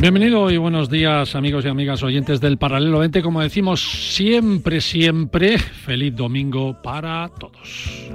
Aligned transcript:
Bienvenido 0.00 0.48
y 0.48 0.56
buenos 0.58 0.88
días 0.88 1.34
amigos 1.34 1.64
y 1.64 1.68
amigas 1.68 2.04
oyentes 2.04 2.40
del 2.40 2.56
Paralelo 2.56 3.00
20. 3.00 3.20
Como 3.20 3.40
decimos 3.40 4.14
siempre, 4.14 4.80
siempre, 4.80 5.58
feliz 5.58 6.14
domingo 6.14 6.80
para 6.80 7.28
todos. 7.36 8.08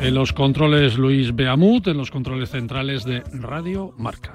En 0.00 0.14
los 0.14 0.32
controles 0.32 0.96
Luis 0.96 1.36
Beamut, 1.36 1.88
en 1.88 1.98
los 1.98 2.10
controles 2.10 2.48
centrales 2.48 3.04
de 3.04 3.22
Radio 3.32 3.92
Marca. 3.98 4.32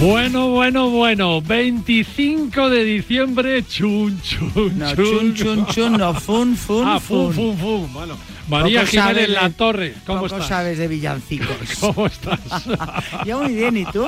Bueno, 0.00 0.48
bueno, 0.48 0.88
bueno. 0.88 1.42
25 1.42 2.70
de 2.70 2.84
diciembre, 2.84 3.62
chun, 3.66 4.18
chun, 4.22 4.78
No, 4.78 4.94
chun. 4.94 5.04
chun, 5.04 5.34
chun, 5.34 5.66
chun, 5.66 5.92
no, 5.98 6.14
fun, 6.14 6.56
fun, 6.56 6.84
Ah, 6.86 6.98
fun, 6.98 7.32
fun. 7.34 7.54
fun, 7.54 7.58
fun. 7.58 7.92
Bueno, 7.92 8.16
María 8.50 8.86
Jiménez 8.86 9.14
sabes 9.14 9.28
La 9.30 9.48
de- 9.48 9.54
Torre, 9.54 9.94
¿cómo 10.06 10.20
Poco 10.22 10.34
estás? 10.34 10.48
sabes 10.48 10.78
de 10.78 10.88
villancicos. 10.88 11.56
¿Cómo 11.80 12.06
estás? 12.06 12.40
Yo 13.26 13.42
muy 13.42 13.54
bien, 13.54 13.76
¿y 13.76 13.84
tú? 13.86 14.04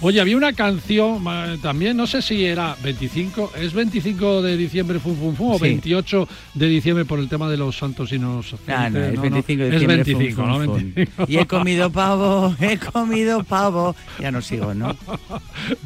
Oye, 0.00 0.20
había 0.20 0.36
una 0.36 0.52
canción 0.52 1.24
también, 1.62 1.96
no 1.96 2.06
sé 2.06 2.20
si 2.22 2.44
era 2.44 2.76
25, 2.82 3.52
¿es 3.56 3.72
25 3.72 4.42
de 4.42 4.56
diciembre 4.56 4.98
fun, 4.98 5.16
fun, 5.16 5.36
fun 5.36 5.52
o 5.52 5.58
Sí. 5.58 5.62
28 5.62 6.28
de 6.54 6.66
diciembre 6.66 7.04
por 7.04 7.18
el 7.18 7.28
tema 7.28 7.48
de 7.48 7.56
los 7.56 7.76
santos 7.78 8.12
inocentes? 8.12 8.68
Ah, 8.74 8.90
no, 8.90 8.98
es 9.00 9.14
No, 9.14 9.22
25 9.22 9.62
de 9.62 9.68
Es 9.68 9.72
diciembre. 9.80 9.96
25, 10.04 10.42
fun, 10.42 10.46
¿no? 10.50 10.54
fun, 10.56 10.66
fun. 10.66 10.94
25. 10.94 11.24
Y 11.28 11.38
he 11.38 11.46
comido 11.46 11.90
pavo, 11.92 12.56
he 12.60 12.78
comido 12.78 13.44
pavo. 13.44 13.94
Ya 14.18 14.30
no 14.30 14.42
sigo, 14.42 14.74
¿no? 14.74 14.96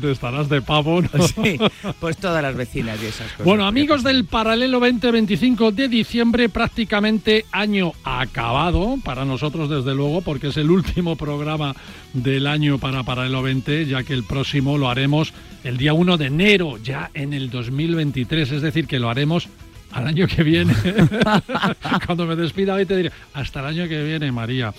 Te 0.00 0.10
estarás 0.10 0.48
de 0.48 0.62
pavo, 0.62 1.02
¿no? 1.02 1.08
Sí, 1.28 1.58
pues 2.00 2.16
todas 2.16 2.42
las 2.42 2.54
vecinas 2.56 2.98
y 3.02 3.06
esas 3.06 3.30
cosas. 3.32 3.44
Bueno, 3.44 3.66
amigos 3.66 4.02
del 4.02 4.24
Paralelo 4.24 4.80
2025 4.80 5.72
de 5.72 5.88
diciembre, 5.88 6.48
prácticamente 6.48 7.44
año 7.52 7.92
acabado 8.04 8.96
para 9.04 9.24
nosotros, 9.24 9.68
desde 9.68 9.94
luego, 9.94 10.22
porque 10.22 10.48
es 10.48 10.56
el 10.56 10.70
último 10.70 11.16
programa 11.16 11.74
del 12.12 12.46
año 12.46 12.78
para 12.78 13.02
Paralelo 13.02 13.42
20, 13.42 13.86
ya 13.86 14.02
que 14.02 14.14
el 14.14 14.24
próximo 14.24 14.78
lo 14.78 14.88
haremos 14.88 15.32
el 15.64 15.76
día 15.76 15.92
1 15.92 16.16
de 16.16 16.26
enero, 16.26 16.78
ya 16.78 17.10
en 17.14 17.32
el 17.32 17.50
2023, 17.50 18.52
es 18.52 18.62
decir, 18.62 18.86
que 18.86 18.98
lo 18.98 19.10
haremos 19.10 19.48
al 19.92 20.06
año 20.06 20.26
que 20.26 20.42
viene. 20.42 20.74
Cuando 22.06 22.26
me 22.26 22.36
despida 22.36 22.74
hoy 22.74 22.86
te 22.86 22.96
diré, 22.96 23.12
hasta 23.34 23.60
el 23.60 23.66
año 23.66 23.88
que 23.88 24.02
viene, 24.02 24.32
María. 24.32 24.72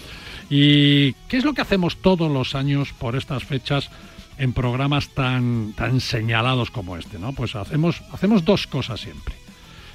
¿Y 0.49 1.13
qué 1.27 1.37
es 1.37 1.45
lo 1.45 1.53
que 1.53 1.61
hacemos 1.61 1.97
todos 1.97 2.31
los 2.31 2.55
años 2.55 2.93
por 2.97 3.15
estas 3.15 3.43
fechas? 3.43 3.89
en 4.39 4.53
programas 4.53 5.09
tan, 5.09 5.73
tan 5.73 5.99
señalados 5.99 6.71
como 6.71 6.95
este, 6.95 7.19
¿no? 7.19 7.33
Pues 7.33 7.55
hacemos, 7.55 8.01
hacemos 8.13 8.45
dos 8.45 8.67
cosas 8.67 9.01
siempre. 9.01 9.35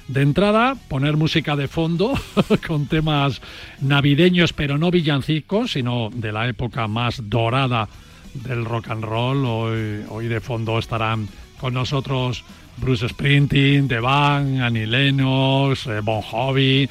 De 0.07 0.21
entrada, 0.21 0.75
poner 0.87 1.17
música 1.17 1.55
de 1.55 1.67
fondo 1.67 2.13
con 2.67 2.85
temas 2.85 3.41
navideños, 3.81 4.53
pero 4.53 4.77
no 4.77 4.91
villancicos, 4.91 5.71
sino 5.71 6.11
de 6.13 6.31
la 6.31 6.47
época 6.47 6.87
más 6.87 7.27
dorada 7.29 7.89
del 8.35 8.65
rock 8.65 8.89
and 8.89 9.03
roll. 9.03 9.45
Hoy, 9.45 10.05
hoy 10.09 10.27
de 10.27 10.41
fondo 10.41 10.77
estarán 10.77 11.27
con 11.59 11.73
nosotros 11.73 12.43
Bruce 12.77 13.09
Springsteen, 13.09 13.87
The 13.87 13.99
Bang, 13.99 14.61
Annie 14.61 14.85
Lennox, 14.85 15.87
eh, 15.87 16.01
Bon 16.01 16.21
Jovi, 16.21 16.87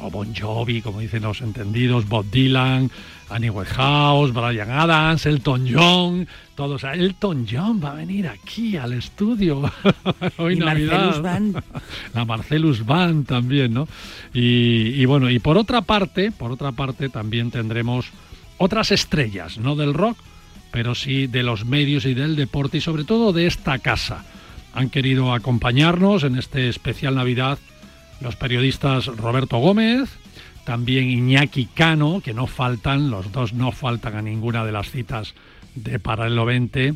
o 0.00 0.10
Bon 0.10 0.34
Jovi, 0.34 0.82
como 0.82 1.00
dicen 1.00 1.22
los 1.22 1.42
entendidos, 1.42 2.08
Bob 2.08 2.28
Dylan, 2.30 2.90
Annie 3.28 3.50
Whitehouse, 3.50 4.32
Brian 4.32 4.70
Adams, 4.70 5.26
Elton 5.26 5.66
John, 5.68 6.28
todos. 6.54 6.84
Elton 6.84 7.46
John 7.50 7.80
va 7.82 7.90
a 7.90 7.94
venir 7.94 8.28
aquí 8.28 8.76
al 8.76 8.92
estudio 8.92 9.70
hoy 10.36 10.54
Y 10.54 10.56
Navidad. 10.58 10.92
Marcellus 11.22 11.22
Band. 11.22 11.62
La 12.14 12.24
Marcelus 12.24 12.86
Band 12.86 13.26
también, 13.26 13.74
¿no? 13.74 13.88
Y, 14.32 15.00
y 15.00 15.04
bueno, 15.06 15.28
y 15.28 15.38
por 15.38 15.58
otra 15.58 15.82
parte, 15.82 16.30
por 16.30 16.52
otra 16.52 16.72
parte 16.72 17.08
también 17.08 17.50
tendremos 17.50 18.10
otras 18.58 18.92
estrellas, 18.92 19.58
no 19.58 19.76
del 19.76 19.94
rock, 19.94 20.16
pero 20.70 20.94
sí 20.94 21.26
de 21.26 21.42
los 21.42 21.64
medios 21.64 22.04
y 22.04 22.14
del 22.14 22.36
deporte 22.36 22.78
y 22.78 22.80
sobre 22.80 23.04
todo 23.04 23.32
de 23.32 23.46
esta 23.46 23.78
casa. 23.78 24.24
Han 24.72 24.90
querido 24.90 25.32
acompañarnos 25.32 26.22
en 26.22 26.36
este 26.36 26.68
especial 26.68 27.14
Navidad 27.14 27.58
los 28.20 28.36
periodistas 28.36 29.06
Roberto 29.06 29.58
Gómez, 29.58 30.10
también 30.66 31.08
Iñaki 31.08 31.66
Cano, 31.66 32.20
que 32.20 32.34
no 32.34 32.48
faltan, 32.48 33.08
los 33.08 33.30
dos 33.30 33.54
no 33.54 33.70
faltan 33.70 34.16
a 34.16 34.20
ninguna 34.20 34.64
de 34.64 34.72
las 34.72 34.90
citas 34.90 35.34
de 35.76 36.00
Paralelo 36.00 36.44
20, 36.44 36.94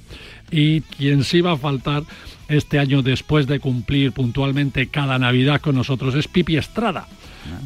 y 0.50 0.80
quien 0.80 1.22
sí 1.22 1.40
va 1.40 1.52
a 1.52 1.56
faltar 1.56 2.02
este 2.48 2.80
año 2.80 3.00
después 3.02 3.46
de 3.46 3.60
cumplir 3.60 4.10
puntualmente 4.10 4.88
cada 4.88 5.20
Navidad 5.20 5.60
con 5.60 5.76
nosotros 5.76 6.16
es 6.16 6.26
Pipi 6.26 6.56
Estrada, 6.56 7.06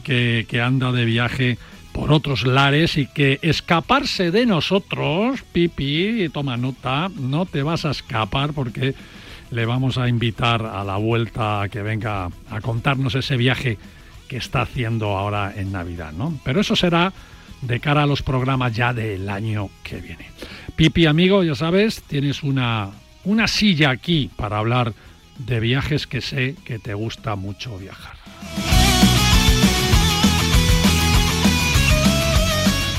que, 0.05 0.47
que 0.47 0.61
anda 0.61 0.93
de 0.93 1.07
viaje 1.07 1.59
por 1.93 2.13
otros 2.13 2.47
lares 2.47 2.99
y 2.99 3.07
que 3.07 3.39
escaparse 3.41 4.31
de 4.31 4.45
nosotros, 4.45 5.43
Pipi, 5.55 6.29
toma 6.29 6.59
nota, 6.59 7.09
no 7.09 7.47
te 7.47 7.63
vas 7.63 7.87
a 7.87 7.93
escapar 7.93 8.53
porque 8.53 8.95
le 9.51 9.65
vamos 9.65 9.97
a 9.97 10.07
invitar 10.07 10.67
a 10.67 10.85
la 10.85 10.97
vuelta 10.97 11.63
a 11.63 11.69
que 11.71 11.81
venga 11.81 12.29
a 12.51 12.61
contarnos 12.61 13.15
ese 13.15 13.39
viaje 13.39 13.79
que 14.29 14.37
está 14.37 14.63
haciendo 14.63 15.17
ahora 15.17 15.53
en 15.57 15.73
Navidad, 15.73 16.13
¿no? 16.13 16.39
Pero 16.45 16.61
eso 16.61 16.77
será 16.77 17.13
de 17.63 17.81
cara 17.81 18.03
a 18.03 18.07
los 18.07 18.23
programas 18.23 18.75
ya 18.75 18.93
del 18.93 19.29
año 19.29 19.71
que 19.83 20.01
viene. 20.01 20.29
Pipi, 20.77 21.07
amigo, 21.07 21.43
ya 21.43 21.55
sabes, 21.55 22.03
tienes 22.03 22.43
una, 22.43 22.91
una 23.25 23.49
silla 23.49 23.91
aquí 23.91 24.31
para 24.37 24.59
hablar 24.59 24.93
de 25.39 25.61
viajes 25.61 26.07
que 26.07 26.21
sé 26.21 26.57
que 26.65 26.79
te 26.79 26.95
gusta 26.95 27.37
mucho 27.37 27.79
viajar. 27.79 28.15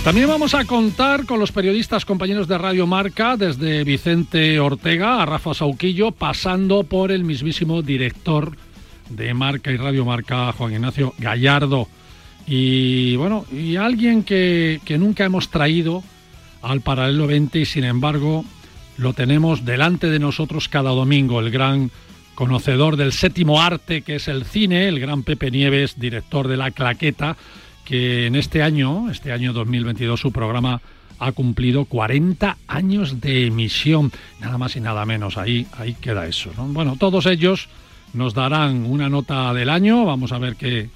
También 0.06 0.28
vamos 0.28 0.54
a 0.54 0.66
contar 0.66 1.26
con 1.26 1.40
los 1.40 1.52
periodistas 1.52 2.06
compañeros 2.06 2.48
de 2.48 2.60
Radio 2.60 2.86
Marca, 2.86 3.38
desde 3.38 3.84
Vicente 3.84 4.60
Ortega 4.60 5.24
a 5.24 5.26
Rafa 5.26 5.56
Sauquillo, 5.56 6.12
pasando 6.12 6.84
por 6.84 7.12
el 7.12 7.24
mismísimo 7.24 7.82
director 7.82 8.56
de 9.10 9.34
Marca 9.34 9.72
y 9.72 9.78
Radio 9.78 10.06
Marca, 10.06 10.52
Juan 10.54 10.74
Ignacio 10.74 11.14
Gallardo. 11.18 11.88
Y 12.48 13.16
bueno, 13.16 13.46
y 13.52 13.76
alguien 13.76 14.24
que, 14.24 14.80
que 14.86 14.98
nunca 14.98 15.26
hemos 15.26 15.50
traído 15.50 16.04
al 16.62 16.82
Paralelo 16.82 17.28
20 17.28 17.60
y 17.60 17.66
sin 17.66 17.84
embargo 17.84 18.46
lo 18.98 19.14
tenemos 19.14 19.66
delante 19.66 20.10
de 20.10 20.20
nosotros 20.20 20.70
cada 20.70 20.92
domingo, 20.92 21.40
el 21.40 21.52
gran 21.52 21.92
conocedor 22.34 22.98
del 22.98 23.14
séptimo 23.14 23.62
arte 23.62 24.02
que 24.02 24.16
es 24.16 24.28
el 24.28 24.46
cine, 24.46 24.88
el 24.88 25.00
gran 25.00 25.24
Pepe 25.24 25.52
Nieves, 25.52 26.00
director 26.00 26.48
de 26.48 26.58
La 26.58 26.72
Claqueta, 26.72 27.38
que 27.84 28.26
en 28.28 28.36
este 28.36 28.62
año, 28.62 29.10
este 29.10 29.32
año 29.32 29.54
2022, 29.54 30.20
su 30.20 30.32
programa 30.32 30.82
ha 31.20 31.32
cumplido 31.32 31.86
40 31.86 32.58
años 32.68 33.22
de 33.22 33.48
emisión, 33.48 34.12
nada 34.40 34.58
más 34.58 34.76
y 34.76 34.82
nada 34.82 35.06
menos, 35.06 35.38
ahí, 35.38 35.66
ahí 35.78 35.96
queda 35.96 36.28
eso. 36.28 36.52
Bueno, 36.58 36.98
todos 37.00 37.26
ellos 37.26 37.70
nos 38.16 38.34
darán 38.34 38.86
una 38.86 39.10
nota 39.10 39.54
del 39.54 39.70
año, 39.70 40.06
vamos 40.06 40.32
a 40.32 40.40
ver 40.40 40.56
qué, 40.56 40.90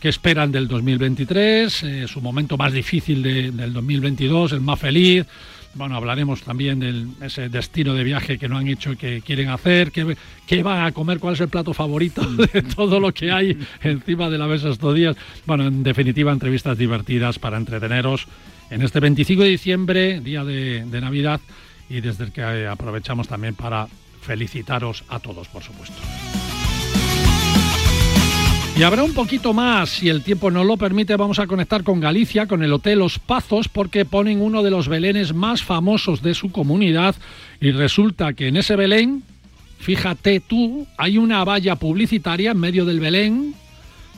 qué 0.00 0.08
esperan 0.08 0.50
del 0.50 0.66
2023, 0.66 1.82
eh, 1.84 2.08
su 2.08 2.20
momento 2.20 2.56
más 2.56 2.72
difícil 2.72 3.22
del 3.22 3.72
2022, 3.72 4.52
el 4.52 4.60
más 4.60 4.80
feliz. 4.80 5.26
Bueno, 5.74 5.96
hablaremos 5.96 6.42
también 6.42 6.80
de 6.80 7.26
ese 7.26 7.48
destino 7.48 7.94
de 7.94 8.04
viaje 8.04 8.36
que 8.36 8.48
no 8.48 8.58
han 8.58 8.68
hecho 8.68 8.92
y 8.92 8.96
que 8.96 9.22
quieren 9.22 9.48
hacer, 9.48 9.90
qué, 9.90 10.16
qué 10.46 10.62
van 10.62 10.84
a 10.84 10.92
comer, 10.92 11.18
cuál 11.18 11.34
es 11.34 11.40
el 11.40 11.48
plato 11.48 11.72
favorito 11.72 12.22
de 12.52 12.62
todo 12.62 13.00
lo 13.00 13.14
que 13.14 13.30
hay 13.30 13.56
encima 13.82 14.28
de 14.28 14.38
la 14.38 14.46
mesa 14.46 14.68
estos 14.68 14.94
días. 14.94 15.16
Bueno, 15.46 15.66
en 15.66 15.82
definitiva, 15.82 16.32
entrevistas 16.32 16.76
divertidas 16.76 17.38
para 17.38 17.56
entreteneros 17.56 18.26
en 18.70 18.82
este 18.82 19.00
25 19.00 19.42
de 19.42 19.48
diciembre, 19.48 20.20
día 20.20 20.44
de, 20.44 21.00
Navidad, 21.00 21.40
y 21.88 22.00
desde 22.00 22.24
el 22.24 22.32
que 22.32 22.66
aprovechamos 22.66 23.28
también 23.28 23.54
para 23.54 23.86
felicitaros 24.22 25.04
a 25.08 25.20
todos, 25.20 25.48
por 25.48 25.62
supuesto. 25.62 25.96
Y 28.74 28.84
habrá 28.84 29.04
un 29.04 29.12
poquito 29.12 29.52
más, 29.52 29.90
si 29.90 30.08
el 30.08 30.22
tiempo 30.22 30.50
no 30.50 30.64
lo 30.64 30.78
permite, 30.78 31.14
vamos 31.16 31.38
a 31.38 31.46
conectar 31.46 31.84
con 31.84 32.00
Galicia, 32.00 32.46
con 32.46 32.62
el 32.62 32.72
Hotel 32.72 33.00
Los 33.00 33.18
Pazos, 33.18 33.68
porque 33.68 34.06
ponen 34.06 34.40
uno 34.40 34.62
de 34.62 34.70
los 34.70 34.88
belenes 34.88 35.34
más 35.34 35.62
famosos 35.62 36.22
de 36.22 36.32
su 36.32 36.50
comunidad. 36.50 37.14
Y 37.60 37.70
resulta 37.72 38.32
que 38.32 38.48
en 38.48 38.56
ese 38.56 38.74
belén, 38.74 39.22
fíjate 39.78 40.40
tú, 40.40 40.86
hay 40.96 41.18
una 41.18 41.44
valla 41.44 41.76
publicitaria 41.76 42.52
en 42.52 42.58
medio 42.58 42.86
del 42.86 42.98
belén 42.98 43.54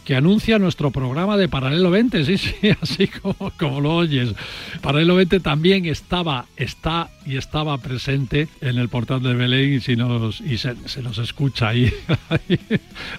que 0.04 0.14
anuncia 0.14 0.58
nuestro 0.58 0.90
programa 0.90 1.36
de 1.36 1.48
Paralelo 1.48 1.90
20, 1.90 2.24
sí, 2.24 2.38
sí, 2.38 2.54
así 2.80 3.08
como, 3.08 3.52
como 3.58 3.80
lo 3.80 3.96
oyes. 3.96 4.34
Paralelo 4.82 5.16
20 5.16 5.40
también 5.40 5.86
estaba, 5.86 6.46
está 6.56 7.10
y 7.26 7.36
estaba 7.36 7.78
presente 7.78 8.48
en 8.60 8.78
el 8.78 8.88
portal 8.88 9.22
de 9.22 9.34
Belén 9.34 9.74
y, 9.74 9.80
si 9.80 9.96
nos, 9.96 10.40
y 10.40 10.58
se, 10.58 10.74
nos 11.02 11.18
escucha 11.18 11.68
ahí. 11.68 11.92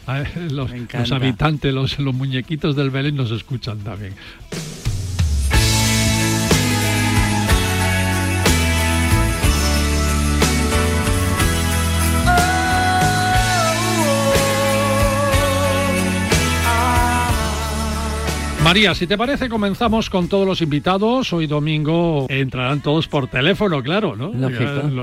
los, 0.52 0.72
los, 0.94 1.12
habitantes, 1.12 1.74
los, 1.74 2.00
los 2.00 2.14
muñequitos 2.14 2.76
del 2.76 2.92
Belén 2.92 3.16
nos 3.16 3.32
escuchan 3.32 3.80
también. 3.80 4.14
María, 18.66 18.96
si 18.96 19.06
te 19.06 19.16
parece, 19.16 19.48
comenzamos 19.48 20.10
con 20.10 20.28
todos 20.28 20.48
los 20.48 20.60
invitados. 20.60 21.32
Hoy 21.34 21.46
domingo 21.46 22.26
entrarán 22.30 22.82
todos 22.82 23.08
por 23.08 23.28
teléfono, 23.28 23.84
claro, 23.84 24.16
¿no? 24.16 24.30
Lo, 24.34 24.50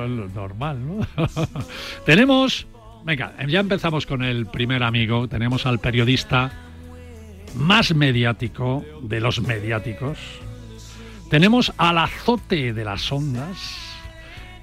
normal, 0.09 0.85
¿no? 0.85 1.07
Tenemos, 2.05 2.67
venga, 3.05 3.35
ya 3.47 3.61
empezamos 3.61 4.05
con 4.05 4.25
el 4.25 4.47
primer 4.47 4.83
amigo. 4.83 5.29
Tenemos 5.29 5.65
al 5.65 5.79
periodista 5.79 6.51
más 7.55 7.95
mediático 7.95 8.85
de 9.01 9.21
los 9.21 9.41
mediáticos. 9.41 10.19
Tenemos 11.31 11.73
al 11.77 11.99
azote 11.99 12.73
de 12.73 12.85
las 12.85 13.13
ondas 13.13 13.79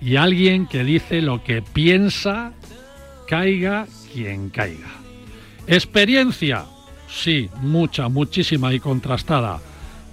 y 0.01 0.17
alguien 0.17 0.67
que 0.67 0.83
dice 0.83 1.21
lo 1.21 1.41
que 1.45 1.61
piensa, 1.61 2.51
caiga 3.29 3.87
quien 4.11 4.49
caiga. 4.49 4.89
Experiencia, 5.67 6.65
Sí, 7.11 7.49
mucha, 7.61 8.07
muchísima 8.07 8.73
y 8.73 8.79
contrastada. 8.79 9.59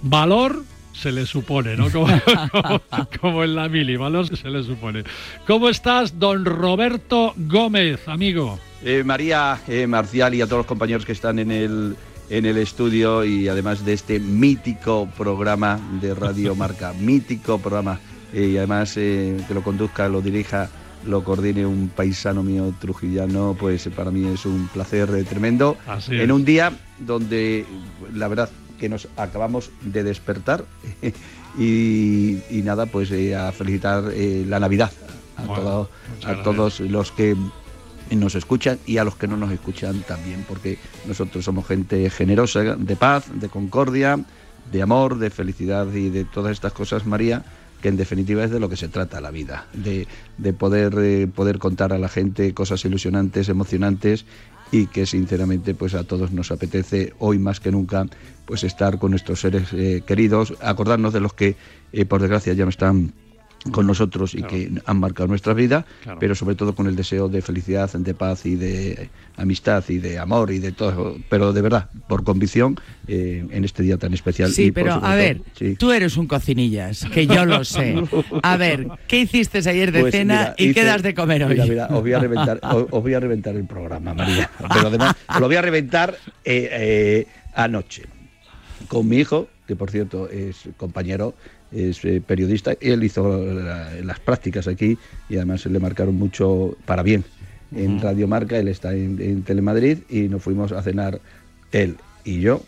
Valor 0.01 0.63
se 0.93 1.11
le 1.11 1.25
supone, 1.25 1.75
¿no? 1.75 1.87
Como, 3.21 3.43
en 3.43 3.55
la 3.55 3.69
mili, 3.69 3.97
valor 3.97 4.35
se 4.35 4.49
le 4.49 4.63
supone. 4.63 5.03
¿Cómo 5.45 5.69
estás, 5.69 6.17
don 6.17 6.43
Roberto 6.43 7.33
Gómez, 7.37 8.07
amigo? 8.07 8.59
Eh, 8.83 9.03
María, 9.05 9.59
eh, 9.67 9.85
Marcial 9.85 10.33
y 10.33 10.41
a 10.41 10.45
todos 10.45 10.59
los 10.59 10.65
compañeros 10.65 11.05
que 11.05 11.11
están 11.11 11.39
en 11.39 11.51
el, 11.51 11.95
en 12.29 12.45
el 12.45 12.57
estudio 12.57 13.23
y 13.23 13.47
además 13.47 13.85
de 13.85 13.93
este 13.93 14.19
mítico 14.19 15.07
programa 15.15 15.79
de 16.01 16.15
Radio 16.15 16.55
Marca, 16.55 16.93
mítico 16.99 17.59
programa 17.59 17.99
eh, 18.33 18.51
y 18.53 18.57
además 18.57 18.95
que 18.95 19.45
lo 19.53 19.61
conduzca, 19.61 20.09
lo 20.09 20.21
dirija 20.21 20.69
lo 21.05 21.23
coordine 21.23 21.65
un 21.65 21.89
paisano 21.89 22.43
mío 22.43 22.73
trujillano, 22.81 23.55
pues 23.57 23.87
para 23.95 24.11
mí 24.11 24.27
es 24.27 24.45
un 24.45 24.67
placer 24.67 25.09
tremendo. 25.25 25.77
en 26.09 26.31
un 26.31 26.43
día 26.43 26.73
donde 26.99 27.65
la 28.13 28.27
verdad 28.27 28.49
que 28.79 28.89
nos 28.89 29.07
acabamos 29.17 29.71
de 29.81 30.03
despertar. 30.03 30.65
Y, 31.59 32.61
nada, 32.63 32.85
pues 32.85 33.09
eh, 33.09 33.35
a 33.35 33.51
felicitar 33.51 34.11
eh, 34.13 34.45
la 34.47 34.59
Navidad 34.59 34.91
a, 35.37 35.87
a 36.29 36.43
todos 36.43 36.81
los 36.81 37.11
que 37.11 37.35
nos 38.15 38.35
escuchan 38.35 38.79
y 38.85 38.97
a 38.97 39.03
los 39.03 39.15
que 39.15 39.27
no 39.27 39.37
nos 39.37 39.51
escuchan 39.51 40.03
también, 40.07 40.45
porque 40.47 40.77
nosotros 41.07 41.43
somos 41.43 41.65
gente 41.65 42.09
generosa, 42.09 42.75
de 42.75 42.95
paz, 42.95 43.25
de 43.33 43.49
concordia, 43.49 44.19
de 44.71 44.81
amor, 44.81 45.17
de 45.17 45.29
felicidad 45.29 45.91
y 45.93 46.09
de 46.09 46.25
todas 46.25 46.51
estas 46.51 46.73
cosas, 46.73 47.05
María, 47.05 47.43
que 47.81 47.89
en 47.89 47.97
definitiva 47.97 48.43
es 48.43 48.51
de 48.51 48.59
lo 48.59 48.69
que 48.69 48.77
se 48.77 48.87
trata 48.87 49.21
la 49.21 49.31
vida, 49.31 49.65
de, 49.73 50.07
poder, 50.53 50.95
eh, 50.99 51.27
poder 51.27 51.59
contar 51.59 51.93
a 51.93 51.97
la 51.97 52.09
gente 52.09 52.53
cosas 52.53 52.83
ilusionantes, 52.85 53.49
emocionantes 53.49 54.25
y 54.71 54.87
que 54.87 55.05
sinceramente 55.05 55.73
pues 55.73 55.93
a 55.93 56.03
todos 56.03 56.31
nos 56.31 56.51
apetece 56.51 57.13
hoy 57.19 57.39
más 57.39 57.59
que 57.59 57.71
nunca 57.71 58.05
pues 58.45 58.63
estar 58.63 58.99
con 58.99 59.11
nuestros 59.11 59.41
seres 59.41 59.73
eh, 59.73 60.03
queridos, 60.05 60.53
acordarnos 60.61 61.13
de 61.13 61.19
los 61.19 61.33
que 61.33 61.55
eh, 61.91 62.05
por 62.05 62.21
desgracia 62.21 62.53
ya 62.53 62.63
no 62.63 62.69
están 62.69 63.13
con 63.71 63.87
nosotros 63.87 64.33
y 64.35 64.43
que 64.43 64.71
han 64.85 64.99
marcado 64.99 65.27
nuestra 65.27 65.53
vida, 65.53 65.85
pero 66.19 66.35
sobre 66.35 66.55
todo 66.55 66.75
con 66.75 66.87
el 66.87 66.95
deseo 66.95 67.29
de 67.29 67.41
felicidad, 67.41 67.91
de 67.91 68.13
paz 68.13 68.45
y 68.45 68.55
de 68.55 69.09
amistad 69.35 69.83
y 69.87 69.97
de 69.99 70.19
amor 70.19 70.51
y 70.51 70.59
de 70.59 70.71
todo, 70.71 71.17
pero 71.29 71.53
de 71.53 71.61
verdad, 71.61 71.89
por 72.07 72.23
convicción, 72.23 72.79
eh, 73.07 73.45
en 73.49 73.65
este 73.65 73.83
día 73.83 73.97
tan 73.97 74.13
especial. 74.13 74.51
Sí, 74.51 74.71
pero 74.71 74.93
a 74.93 75.15
ver, 75.15 75.41
tú 75.77 75.91
eres 75.91 76.17
un 76.17 76.27
cocinillas, 76.27 77.05
que 77.13 77.27
yo 77.27 77.45
lo 77.45 77.63
sé. 77.63 77.95
A 78.43 78.57
ver, 78.57 78.87
¿qué 79.07 79.21
hiciste 79.21 79.57
ayer 79.57 79.91
de 79.91 80.01
pues 80.01 80.11
cena 80.11 80.53
y 80.57 80.73
qué 80.73 80.83
das 80.83 81.01
de 81.03 81.13
comer 81.13 81.43
hoy? 81.43 81.59
Mira, 81.59 81.87
os, 81.87 82.01
voy 82.01 82.13
a 82.13 82.19
reventar, 82.19 82.59
os, 82.63 82.89
voy 82.89 83.13
a 83.13 83.19
reventar 83.19 83.55
el 83.55 83.65
programa, 83.65 84.13
María, 84.13 84.49
pero 84.73 84.87
además 84.87 85.15
lo 85.39 85.47
voy 85.47 85.55
a 85.55 85.61
reventar 85.61 86.17
eh, 86.43 86.69
eh, 86.71 87.27
anoche 87.53 88.03
con 88.87 89.07
mi 89.07 89.17
hijo, 89.17 89.47
que 89.65 89.75
por 89.75 89.91
cierto 89.91 90.29
es 90.29 90.69
compañero 90.77 91.35
es 91.71 92.03
eh, 92.05 92.21
periodista, 92.25 92.73
él 92.79 93.03
hizo 93.03 93.43
las 94.03 94.19
prácticas 94.19 94.67
aquí 94.67 94.97
y 95.29 95.35
además 95.35 95.65
le 95.65 95.79
marcaron 95.79 96.15
mucho 96.15 96.77
para 96.85 97.03
bien. 97.03 97.23
En 97.75 97.99
Radio 98.01 98.27
Marca, 98.27 98.57
él 98.57 98.69
está 98.69 98.93
en, 98.93 99.43
Telemadrid 99.43 99.99
y 100.09 100.29
nos 100.29 100.41
fuimos 100.41 100.71
a 100.71 100.81
cenar 100.81 101.19
él 101.73 101.97
y 102.23 102.39
yo, 102.39 102.61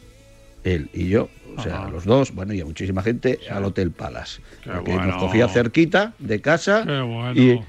él 0.65 0.89
y 0.93 1.07
yo, 1.07 1.29
o 1.57 1.61
sea, 1.61 1.89
los 1.89 2.03
dos, 2.03 2.33
bueno, 2.33 2.53
y 2.53 2.59
a 2.59 2.65
muchísima 2.65 3.01
gente 3.01 3.39
al 3.49 3.63
Hotel 3.63 3.91
Palace, 3.91 4.41
que 4.83 4.93
nos 4.93 5.15
cogía 5.15 5.47
cerquita 5.47 6.13
de 6.19 6.41
casa 6.41 6.85
y, 7.33 7.59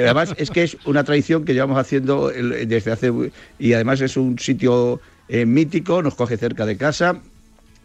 además 0.00 0.34
es 0.36 0.50
que 0.50 0.64
es 0.64 0.76
una 0.84 1.02
tradición 1.04 1.44
que 1.44 1.54
llevamos 1.54 1.78
haciendo 1.78 2.28
desde 2.28 2.92
hace 2.92 3.12
y 3.58 3.72
además 3.72 4.02
es 4.02 4.18
un 4.18 4.38
sitio 4.38 5.00
eh, 5.28 5.46
mítico, 5.46 6.02
nos 6.02 6.14
coge 6.14 6.36
cerca 6.36 6.66
de 6.66 6.76
casa 6.76 7.20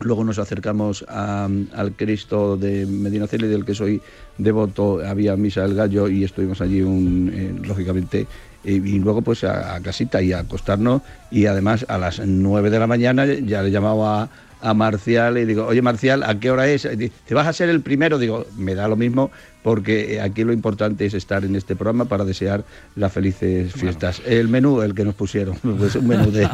Luego 0.02 0.24
nos 0.24 0.40
acercamos 0.40 1.06
al 1.08 1.94
Cristo 1.96 2.58
de 2.58 2.86
Medina 2.86 3.28
Celi, 3.28 3.48
del 3.48 3.66
que 3.66 3.76
soy 3.76 4.02
devoto. 4.38 5.00
Había 5.06 5.36
misa 5.36 5.62
del 5.62 5.76
gallo 5.76 6.08
y 6.08 6.24
estuvimos 6.24 6.60
allí, 6.62 6.82
un, 6.82 7.32
eh, 7.34 7.68
lógicamente. 7.68 8.28
Y, 8.64 9.00
luego, 9.00 9.22
pues 9.22 9.44
a, 9.44 9.80
casita 9.82 10.22
y 10.22 10.34
a 10.34 10.40
acostarnos. 10.40 11.02
Y 11.32 11.46
además, 11.46 11.86
a 11.88 11.98
las 11.98 12.20
9 12.20 12.70
de 12.70 12.80
la 12.80 12.88
mañana 12.88 13.26
ya 13.26 13.64
le 13.64 13.72
llamaba 13.72 14.30
a 14.62 14.74
Marcial 14.74 15.38
y 15.38 15.46
digo, 15.46 15.66
oye 15.66 15.82
Marcial, 15.82 16.24
¿a 16.24 16.40
qué 16.40 16.52
hora 16.52 16.68
es? 16.68 16.88
¿Te 17.26 17.34
vas 17.34 17.48
a 17.48 17.54
ser 17.54 17.70
el 17.70 17.82
primero? 17.82 18.18
Digo, 18.18 18.46
me 18.58 18.76
da 18.76 18.88
lo 18.88 18.96
mismo 18.96 19.32
porque 19.64 20.16
eh, 20.16 20.22
aquí 20.22 20.44
lo 20.44 20.54
importante 20.54 21.06
es 21.06 21.14
estar 21.14 21.44
en 21.44 21.56
este 21.56 21.76
programa 21.76 22.06
para 22.06 22.26
desear 22.26 22.64
las 22.96 23.12
felices 23.12 23.74
fiestas. 23.74 24.22
El 24.26 24.48
menú, 24.48 24.82
el 24.82 24.96
que 24.96 25.06
nos 25.06 25.16
pusieron, 25.16 25.56
pues 25.78 25.96
un 25.96 26.08
menú 26.08 26.32
de, 26.32 26.48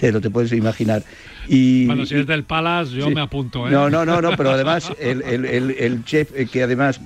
de, 0.00 0.12
lo 0.12 0.20
te 0.20 0.30
puedes 0.30 0.52
imaginar. 0.52 1.02
Y, 1.48 1.86
bueno, 1.86 2.06
si 2.06 2.16
es 2.16 2.26
del 2.26 2.44
Palace, 2.44 2.94
yo 2.94 3.10
me 3.10 3.20
apunto. 3.20 3.66
¿eh? 3.68 3.70
No, 3.70 3.90
no, 3.90 4.04
no, 4.04 4.20
no, 4.20 4.36
pero 4.36 4.50
además 4.50 4.92
el, 4.98 5.22
el, 5.22 5.44
el, 5.44 6.04
chef 6.04 6.30
eh, 6.34 6.46
que 6.46 6.62
además 6.62 7.00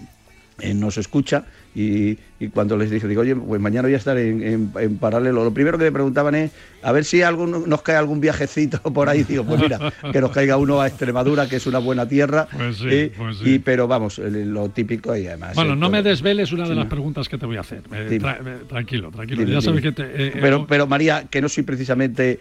nos 0.74 0.98
escucha 0.98 1.44
y, 1.78 2.18
y 2.40 2.48
cuando 2.48 2.76
les 2.76 2.90
dije, 2.90 3.06
digo, 3.06 3.20
oye, 3.20 3.36
pues 3.36 3.60
mañana 3.60 3.82
voy 3.86 3.94
a 3.94 3.98
estar 3.98 4.18
en, 4.18 4.98
paralelo, 5.00 5.44
lo 5.44 5.54
primero 5.54 5.78
que 5.78 5.84
me 5.84 5.92
preguntaban 5.92 6.34
es, 6.34 6.50
a 6.82 6.90
ver 6.90 7.04
si 7.04 7.22
algún, 7.22 7.68
nos 7.68 7.82
cae 7.82 7.94
algún 7.94 8.20
viajecito 8.20 8.80
por 8.92 9.08
ahí, 9.08 9.22
digo, 9.22 9.44
pues 9.44 9.60
mira, 9.60 9.92
que 10.12 10.20
nos 10.20 10.32
caiga 10.32 10.56
uno 10.56 10.80
a 10.80 10.88
Extremadura, 10.88 11.48
que 11.48 11.56
es 11.56 11.66
una 11.68 11.78
buena 11.78 12.08
tierra, 12.08 12.48
pues 12.50 12.78
sí, 12.78 12.88
eh, 12.90 13.12
pues 13.16 13.38
sí. 13.38 13.54
y, 13.54 13.58
pero 13.60 13.86
vamos, 13.86 14.18
lo 14.18 14.70
típico 14.70 15.16
y 15.16 15.28
además... 15.28 15.54
Bueno, 15.54 15.76
no 15.76 15.88
me 15.88 16.02
desveles 16.02 16.50
una 16.50 16.68
de 16.68 16.74
las 16.74 16.86
preguntas 16.86 17.28
que 17.28 17.38
te 17.38 17.46
voy 17.46 17.58
a 17.58 17.60
hacer, 17.60 17.82
tranquilo, 18.68 19.12
tranquilo, 19.12 19.44
ya 19.44 19.60
sabes 19.60 19.82
que 19.82 19.92
te... 19.92 20.32
pero, 20.40 20.66
pero 20.66 20.88
María, 20.88 21.26
que 21.30 21.40
no 21.40 21.48
soy 21.48 21.62
precisamente, 21.62 22.40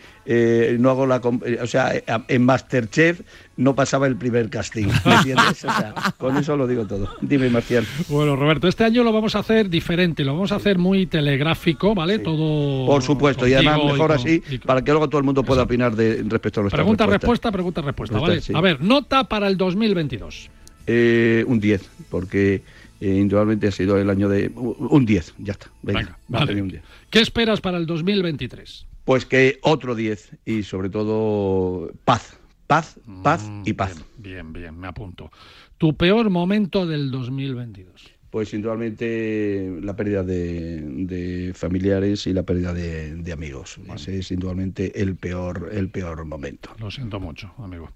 no 0.80 0.90
hago 0.90 1.06
la... 1.06 1.18
o 1.62 1.68
sea, 1.68 1.92
en 2.28 2.44
Masterchef 2.44 3.22
no 3.58 3.76
pasaba 3.76 4.08
el 4.08 4.16
primer 4.16 4.50
casting. 4.50 4.88
¿Me 5.06 5.16
entiendes? 5.16 5.66
O 5.66 5.72
sea, 5.72 5.94
con 6.18 6.38
eso 6.38 6.56
lo 6.56 6.68
digo 6.68 6.86
todo. 6.86 7.10
Dime, 7.22 7.50
Marcial. 7.50 7.86
Bueno, 8.08 8.36
Roberto, 8.36 8.68
este 8.68 8.84
año 8.84 9.04
lo 9.04 9.12
vamos 9.12 9.36
a 9.36 9.40
hacer 9.40 9.70
diferente, 9.70 10.24
lo 10.24 10.34
vamos 10.34 10.52
a 10.52 10.56
hacer 10.56 10.78
muy 10.78 11.08
telegráfico, 11.08 11.94
¿vale? 11.96 12.20
Todo. 12.20 12.86
Por 12.86 13.02
supuesto, 13.02 13.48
y 13.48 13.54
además 13.54 13.84
mejor 13.84 14.12
así, 14.12 14.42
para 14.66 14.84
que 14.84 14.92
luego 14.92 15.10
todo 15.10 15.20
el 15.20 15.26
mundo 15.26 15.44
pueda 15.44 15.64
opinar 15.64 15.96
de, 15.96 16.24
respecto 16.28 16.62
a 16.62 16.64
nuestra 16.64 16.78
Pregunta, 16.78 17.06
respuesta, 17.08 17.52
pregunta, 17.52 17.82
respuesta, 17.82 18.20
¿vale? 18.20 18.42
A 18.54 18.62
ver, 18.62 18.82
nota 18.82 19.24
para 19.26 19.48
el 19.48 19.58
2022. 19.58 20.50
Eh, 20.86 21.44
un 21.48 21.60
10, 21.60 21.90
porque 22.10 22.62
eh, 23.02 23.10
indudablemente 23.10 23.68
ha 23.68 23.72
sido 23.72 23.98
el 23.98 24.10
año 24.10 24.30
de. 24.30 24.52
Un 24.56 25.06
10, 25.06 25.34
ya 25.40 25.54
está. 25.54 25.68
Venga, 25.82 26.18
vale. 26.28 26.62
un 26.62 26.70
10. 26.70 26.82
¿Qué 27.10 27.20
esperas 27.20 27.60
para 27.60 27.78
el 27.78 27.86
2023? 27.86 28.86
Pues 29.04 29.26
que 29.26 29.60
otro 29.62 29.96
10 29.96 30.32
y 30.46 30.64
sobre 30.64 30.90
todo 30.90 31.92
paz 32.06 32.37
Paz, 32.68 33.00
paz 33.24 33.50
y 33.64 33.74
paz. 33.74 33.96
Bien, 34.18 34.52
bien, 34.52 34.78
me 34.78 34.88
apunto. 34.88 35.32
Tu 35.78 35.96
peor 35.96 36.30
momento 36.30 36.86
del 36.86 37.12
2022. 37.12 38.17
Pues 38.38 38.54
indudablemente 38.54 39.80
la 39.82 39.96
pérdida 39.96 40.22
de, 40.22 41.54
familiares 41.56 42.28
y 42.28 42.34
la 42.34 42.44
pérdida 42.44 42.72
de, 42.72 43.34
amigos. 43.34 43.80
Ese 43.96 44.20
es 44.20 44.30
indudablemente 44.30 45.02
el 45.02 45.16
peor, 45.16 45.72
el 45.74 45.90
peor 45.90 46.24
momento. 46.24 46.70
Lo 46.78 46.92
siento 46.92 47.20
mucho, 47.20 47.52
amigo. 47.58 47.90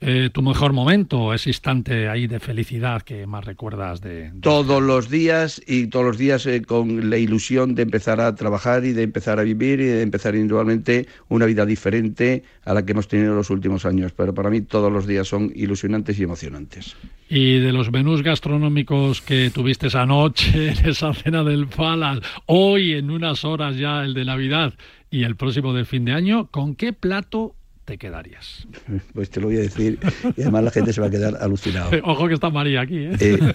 Eh, 0.00 0.30
¿Tu 0.32 0.42
mejor 0.42 0.72
momento, 0.72 1.32
ese 1.32 1.50
instante 1.50 2.08
ahí 2.08 2.26
de 2.26 2.40
felicidad 2.40 3.02
que 3.02 3.26
más 3.28 3.44
recuerdas 3.44 4.00
de...? 4.00 4.32
Todos 4.40 4.82
los 4.82 5.08
días 5.08 5.62
y 5.66 5.86
todos 5.86 6.04
los 6.04 6.18
días 6.18 6.44
eh, 6.46 6.62
con 6.62 7.08
la 7.08 7.16
ilusión 7.16 7.76
de 7.76 7.82
empezar 7.82 8.20
a 8.20 8.34
trabajar 8.34 8.84
y 8.84 8.92
de 8.92 9.04
empezar 9.04 9.38
a 9.38 9.42
vivir 9.44 9.80
y 9.80 9.84
de 9.84 10.02
empezar 10.02 10.34
indudablemente 10.34 11.06
una 11.28 11.46
vida 11.46 11.64
diferente 11.64 12.42
a 12.64 12.74
la 12.74 12.84
que 12.84 12.90
hemos 12.90 13.06
tenido 13.06 13.30
en 13.30 13.36
los 13.36 13.50
últimos 13.50 13.86
años. 13.86 14.12
Pero 14.16 14.34
para 14.34 14.50
mí 14.50 14.62
todos 14.62 14.92
los 14.92 15.06
días 15.06 15.28
son 15.28 15.52
ilusionantes 15.54 16.18
y 16.18 16.24
emocionantes. 16.24 16.96
Y 17.28 17.58
de 17.58 17.72
los 17.72 17.90
menús 17.90 18.22
gastronómicos 18.22 19.20
que 19.20 19.50
tuviste 19.50 19.75
anoche 19.94 20.68
en 20.72 20.86
esa 20.86 21.12
cena 21.14 21.44
del 21.44 21.66
Palace, 21.66 22.22
hoy 22.46 22.94
en 22.94 23.10
unas 23.10 23.44
horas 23.44 23.76
ya 23.76 24.02
el 24.02 24.14
de 24.14 24.24
Navidad 24.24 24.74
y 25.10 25.24
el 25.24 25.36
próximo 25.36 25.72
de 25.72 25.84
fin 25.84 26.04
de 26.04 26.12
año, 26.12 26.48
¿con 26.50 26.74
qué 26.74 26.92
plato 26.92 27.54
te 27.84 27.98
quedarías? 27.98 28.66
Pues 29.14 29.30
te 29.30 29.40
lo 29.40 29.48
voy 29.48 29.56
a 29.56 29.60
decir 29.60 29.98
y 30.36 30.42
además 30.42 30.64
la 30.64 30.70
gente 30.70 30.92
se 30.92 31.00
va 31.00 31.06
a 31.06 31.10
quedar 31.10 31.36
alucinado. 31.40 31.90
Ojo 32.04 32.28
que 32.28 32.34
está 32.34 32.50
María 32.50 32.82
aquí. 32.82 32.98
¿eh? 32.98 33.16
eh 33.20 33.54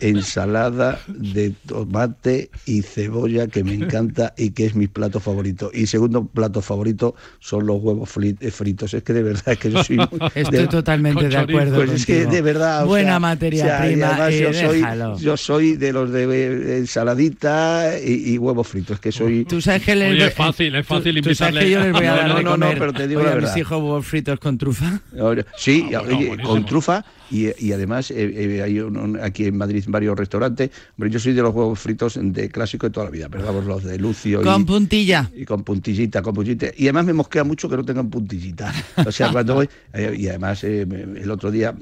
ensalada 0.00 1.00
de 1.08 1.50
tomate 1.66 2.50
y 2.66 2.82
cebolla 2.82 3.46
que 3.46 3.64
me 3.64 3.74
encanta 3.74 4.34
y 4.36 4.50
que 4.50 4.66
es 4.66 4.74
mi 4.74 4.86
plato 4.86 5.20
favorito. 5.20 5.70
Y 5.72 5.86
segundo 5.86 6.24
plato 6.26 6.62
favorito 6.62 7.14
son 7.38 7.66
los 7.66 7.82
huevos 7.82 8.08
eh, 8.22 8.50
fritos. 8.50 8.94
Es 8.94 9.02
que 9.02 9.12
de 9.12 9.22
verdad 9.22 9.48
es 9.48 9.58
que 9.58 9.70
yo 9.70 9.84
soy... 9.84 9.98
Estoy 10.34 10.68
totalmente 10.68 11.28
de 11.28 11.36
acuerdo. 11.36 11.76
Pues 11.76 11.90
es 11.90 12.06
que 12.06 12.26
de 12.26 12.42
verdad... 12.42 12.84
Buena 12.86 13.18
materia 13.18 13.80
prima. 13.82 14.30
yo, 14.30 14.52
soy, 14.52 14.84
yo, 15.18 15.36
soy, 15.36 15.76
de 15.76 15.92
los 15.92 16.10
de 16.10 16.24
eh, 16.24 16.78
ensaladita 16.78 17.98
y, 17.98 18.38
huevos 18.38 18.68
fritos. 18.68 19.00
que 19.00 19.12
soy... 19.12 19.44
Tú 19.44 19.60
sabes 19.60 19.82
que 19.82 19.96
les... 19.96 20.22
es 20.22 20.34
fácil, 20.34 20.74
es 20.74 20.86
fácil 20.86 21.16
invitarle... 21.16 21.60
que 21.60 21.70
yo 21.70 21.80
les 21.80 21.92
voy 21.92 22.06
a 22.06 22.14
dar 22.14 22.28
no, 22.28 22.42
no, 22.42 22.56
no, 22.56 22.70
pero 22.78 22.92
te 22.92 23.08
digo 23.08 23.22
la 23.22 23.34
verdad. 23.34 23.48
mis 23.48 23.56
hijos 23.56 23.78
huevos 23.78 24.06
fritos 24.06 24.38
con 24.38 24.58
trufa. 24.58 25.00
Sí, 25.56 25.90
ah, 25.94 26.02
con 26.42 26.64
trufa 26.64 27.04
y, 27.30 27.72
además 27.72 28.10
eh, 28.10 28.60
hay 28.62 28.82
aquí 29.22 29.46
en 29.46 29.56
Madrid 29.56 29.84
varios 29.86 30.18
restaurantes. 30.18 30.70
Hombre, 30.96 31.10
yo 31.10 31.20
soy 31.20 31.32
de 31.32 31.42
los 31.42 31.54
huevos 31.54 31.78
fritos 31.78 32.18
de 32.20 32.48
clásico 32.48 32.86
de 32.86 32.92
toda 32.92 33.06
la 33.06 33.12
vida, 33.12 33.28
pero 33.28 33.44
vamos, 33.44 33.66
los 33.66 33.84
de 33.84 33.98
Lucio. 33.98 34.42
Con 34.42 34.66
puntilla. 34.66 35.30
Y 35.34 35.44
con 35.44 35.62
puntillita, 35.62 36.22
con 36.22 36.34
puntillita. 36.34 36.66
Y 36.76 36.84
además 36.84 37.06
me 37.06 37.12
mosquea 37.12 37.44
mucho 37.44 37.68
que 37.68 37.76
no 37.76 37.84
tengan 37.84 38.10
puntillita. 38.10 38.72
O 39.06 39.12
sea, 39.12 39.30
cuando 39.30 39.54
voy. 39.54 39.68
Eh, 39.92 40.14
y 40.18 40.28
además, 40.28 40.64
eh, 40.64 40.82
el 40.82 41.30
otro 41.30 41.50
día, 41.50 41.74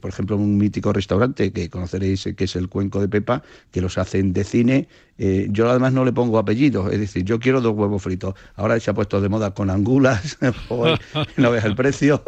por 0.00 0.10
ejemplo, 0.10 0.36
un 0.36 0.56
mítico 0.56 0.92
restaurante 0.92 1.52
que 1.52 1.70
conoceréis, 1.70 2.28
que 2.36 2.44
es 2.44 2.56
el 2.56 2.68
Cuenco 2.68 3.00
de 3.00 3.08
Pepa, 3.08 3.42
que 3.70 3.80
los 3.80 3.98
hacen 3.98 4.32
de 4.32 4.44
cine. 4.44 4.88
yo 5.18 5.70
además 5.70 5.92
no 5.92 6.04
le 6.04 6.12
pongo 6.12 6.38
apellido, 6.38 6.90
es 6.90 6.98
decir, 6.98 7.24
yo 7.24 7.38
quiero 7.38 7.60
dos 7.60 7.74
huevos 7.76 8.02
fritos. 8.02 8.34
Ahora 8.56 8.78
se 8.80 8.90
ha 8.90 8.94
puesto 8.94 9.20
de 9.20 9.28
moda 9.28 9.52
con 9.52 9.70
angulas, 9.70 10.38
no 11.36 11.50
ves 11.50 11.64
el 11.64 11.76
precio, 11.76 12.22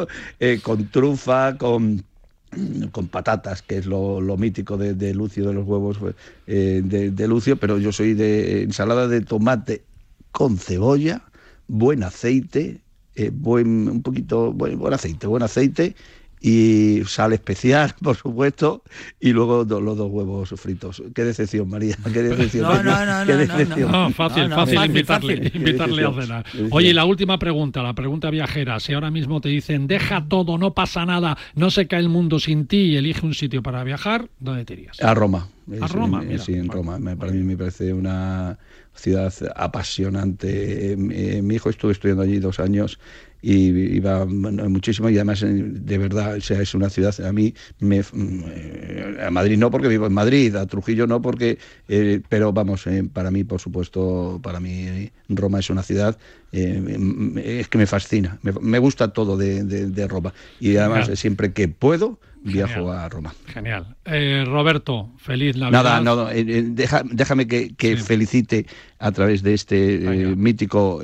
con 0.62 0.88
trufa, 0.88 1.56
con 1.58 2.04
con 2.92 3.08
patatas, 3.08 3.62
que 3.62 3.78
es 3.78 3.86
lo, 3.86 4.20
mítico 4.36 4.76
de, 4.76 5.14
Lucio, 5.14 5.46
de 5.46 5.54
los 5.54 5.66
huevos 5.66 5.98
eh, 6.46 6.82
de, 6.84 7.28
Lucio, 7.28 7.56
pero 7.56 7.78
yo 7.78 7.92
soy 7.92 8.14
de 8.14 8.62
ensalada 8.62 9.08
de 9.08 9.20
tomate 9.20 9.82
con 10.32 10.58
cebolla, 10.58 11.22
buen 11.66 12.02
aceite, 12.02 12.80
eh, 13.14 13.30
buen, 13.32 13.88
un 13.88 14.02
poquito, 14.02 14.52
buen, 14.52 14.78
buen 14.78 14.94
aceite, 14.94 15.26
buen 15.26 15.42
aceite 15.42 15.94
y 16.40 17.02
sal 17.06 17.32
especial, 17.32 17.94
por 18.02 18.16
supuesto, 18.16 18.82
y 19.20 19.32
luego 19.32 19.64
los 19.64 19.96
dos 19.96 20.10
huevos 20.10 20.54
fritos. 20.56 21.02
Qué 21.14 21.24
decepción, 21.24 21.68
María, 21.68 21.96
qué 22.12 22.22
decepción. 22.22 22.64
No, 22.64 22.82
no, 22.82 23.04
no, 23.04 23.24
no, 23.24 23.88
no, 23.88 24.10
fácil, 24.10 24.48
fácil, 24.50 24.84
invitarle, 24.84 25.50
invitarle 25.54 26.04
a 26.04 26.12
cenar. 26.12 26.46
Oye, 26.70 26.94
la 26.94 27.04
última 27.04 27.38
pregunta, 27.38 27.82
la 27.82 27.94
pregunta 27.94 28.30
viajera. 28.30 28.80
Si 28.80 28.92
ahora 28.92 29.10
mismo 29.10 29.40
te 29.40 29.48
dicen, 29.48 29.86
deja 29.86 30.24
todo, 30.28 30.58
no 30.58 30.74
pasa 30.74 31.04
nada, 31.06 31.36
no 31.54 31.70
se 31.70 31.86
cae 31.86 32.00
el 32.00 32.08
mundo 32.08 32.38
sin 32.38 32.66
ti 32.66 32.78
y 32.78 32.96
elige 32.96 33.24
un 33.26 33.34
sitio 33.34 33.62
para 33.62 33.84
viajar, 33.84 34.28
¿dónde 34.38 34.64
te 34.64 34.74
irías? 34.74 35.00
A 35.02 35.14
Roma. 35.14 35.48
A 35.80 35.86
Roma, 35.86 36.22
Sí, 36.38 36.54
en 36.54 36.68
Roma. 36.68 36.98
Para 37.18 37.32
mí 37.32 37.42
me 37.42 37.56
parece 37.56 37.92
una 37.92 38.58
ciudad 38.94 39.32
apasionante. 39.54 40.96
Mi 40.96 41.54
hijo 41.54 41.70
estuvo 41.70 41.90
estudiando 41.90 42.22
allí 42.22 42.38
dos 42.38 42.58
años 42.58 42.98
y 43.40 43.96
iba 43.96 44.24
muchísimo 44.26 45.08
y 45.10 45.16
además 45.16 45.42
eh, 45.42 45.46
de 45.48 45.98
verdad 45.98 46.36
o 46.36 46.40
sea, 46.40 46.60
es 46.60 46.74
una 46.74 46.90
ciudad 46.90 47.14
a 47.24 47.32
mí 47.32 47.54
me, 47.78 48.00
eh, 48.00 49.18
a 49.24 49.30
Madrid 49.30 49.56
no 49.56 49.70
porque 49.70 49.88
vivo 49.88 50.06
en 50.06 50.12
Madrid 50.12 50.54
a 50.56 50.66
Trujillo 50.66 51.06
no 51.06 51.22
porque 51.22 51.58
eh, 51.88 52.20
pero 52.28 52.52
vamos 52.52 52.84
para 53.12 53.30
mí 53.30 53.44
por 53.44 53.60
supuesto 53.60 54.40
para 54.42 54.58
mí 54.58 55.10
Roma 55.28 55.60
es 55.60 55.70
una 55.70 55.82
ciudad 55.82 56.18
es 56.50 57.68
que 57.68 57.78
me 57.78 57.86
fascina 57.86 58.38
me, 58.42 58.78
gusta 58.78 59.12
todo 59.12 59.36
de, 59.36 60.06
Roma 60.08 60.32
y 60.58 60.76
además 60.76 61.10
siempre 61.14 61.52
que 61.52 61.68
puedo 61.68 62.18
viajo 62.40 62.90
a 62.90 63.08
Roma. 63.08 63.34
Genial. 63.46 63.96
Roberto, 64.46 65.10
feliz 65.18 65.56
Navidad. 65.56 65.82
Nada, 65.82 66.00
no, 66.00 66.26
déjame 66.26 67.46
que, 67.46 67.96
felicite 67.98 68.64
a 68.98 69.12
través 69.12 69.42
de 69.42 69.52
este 69.52 69.98
mítico 70.36 71.02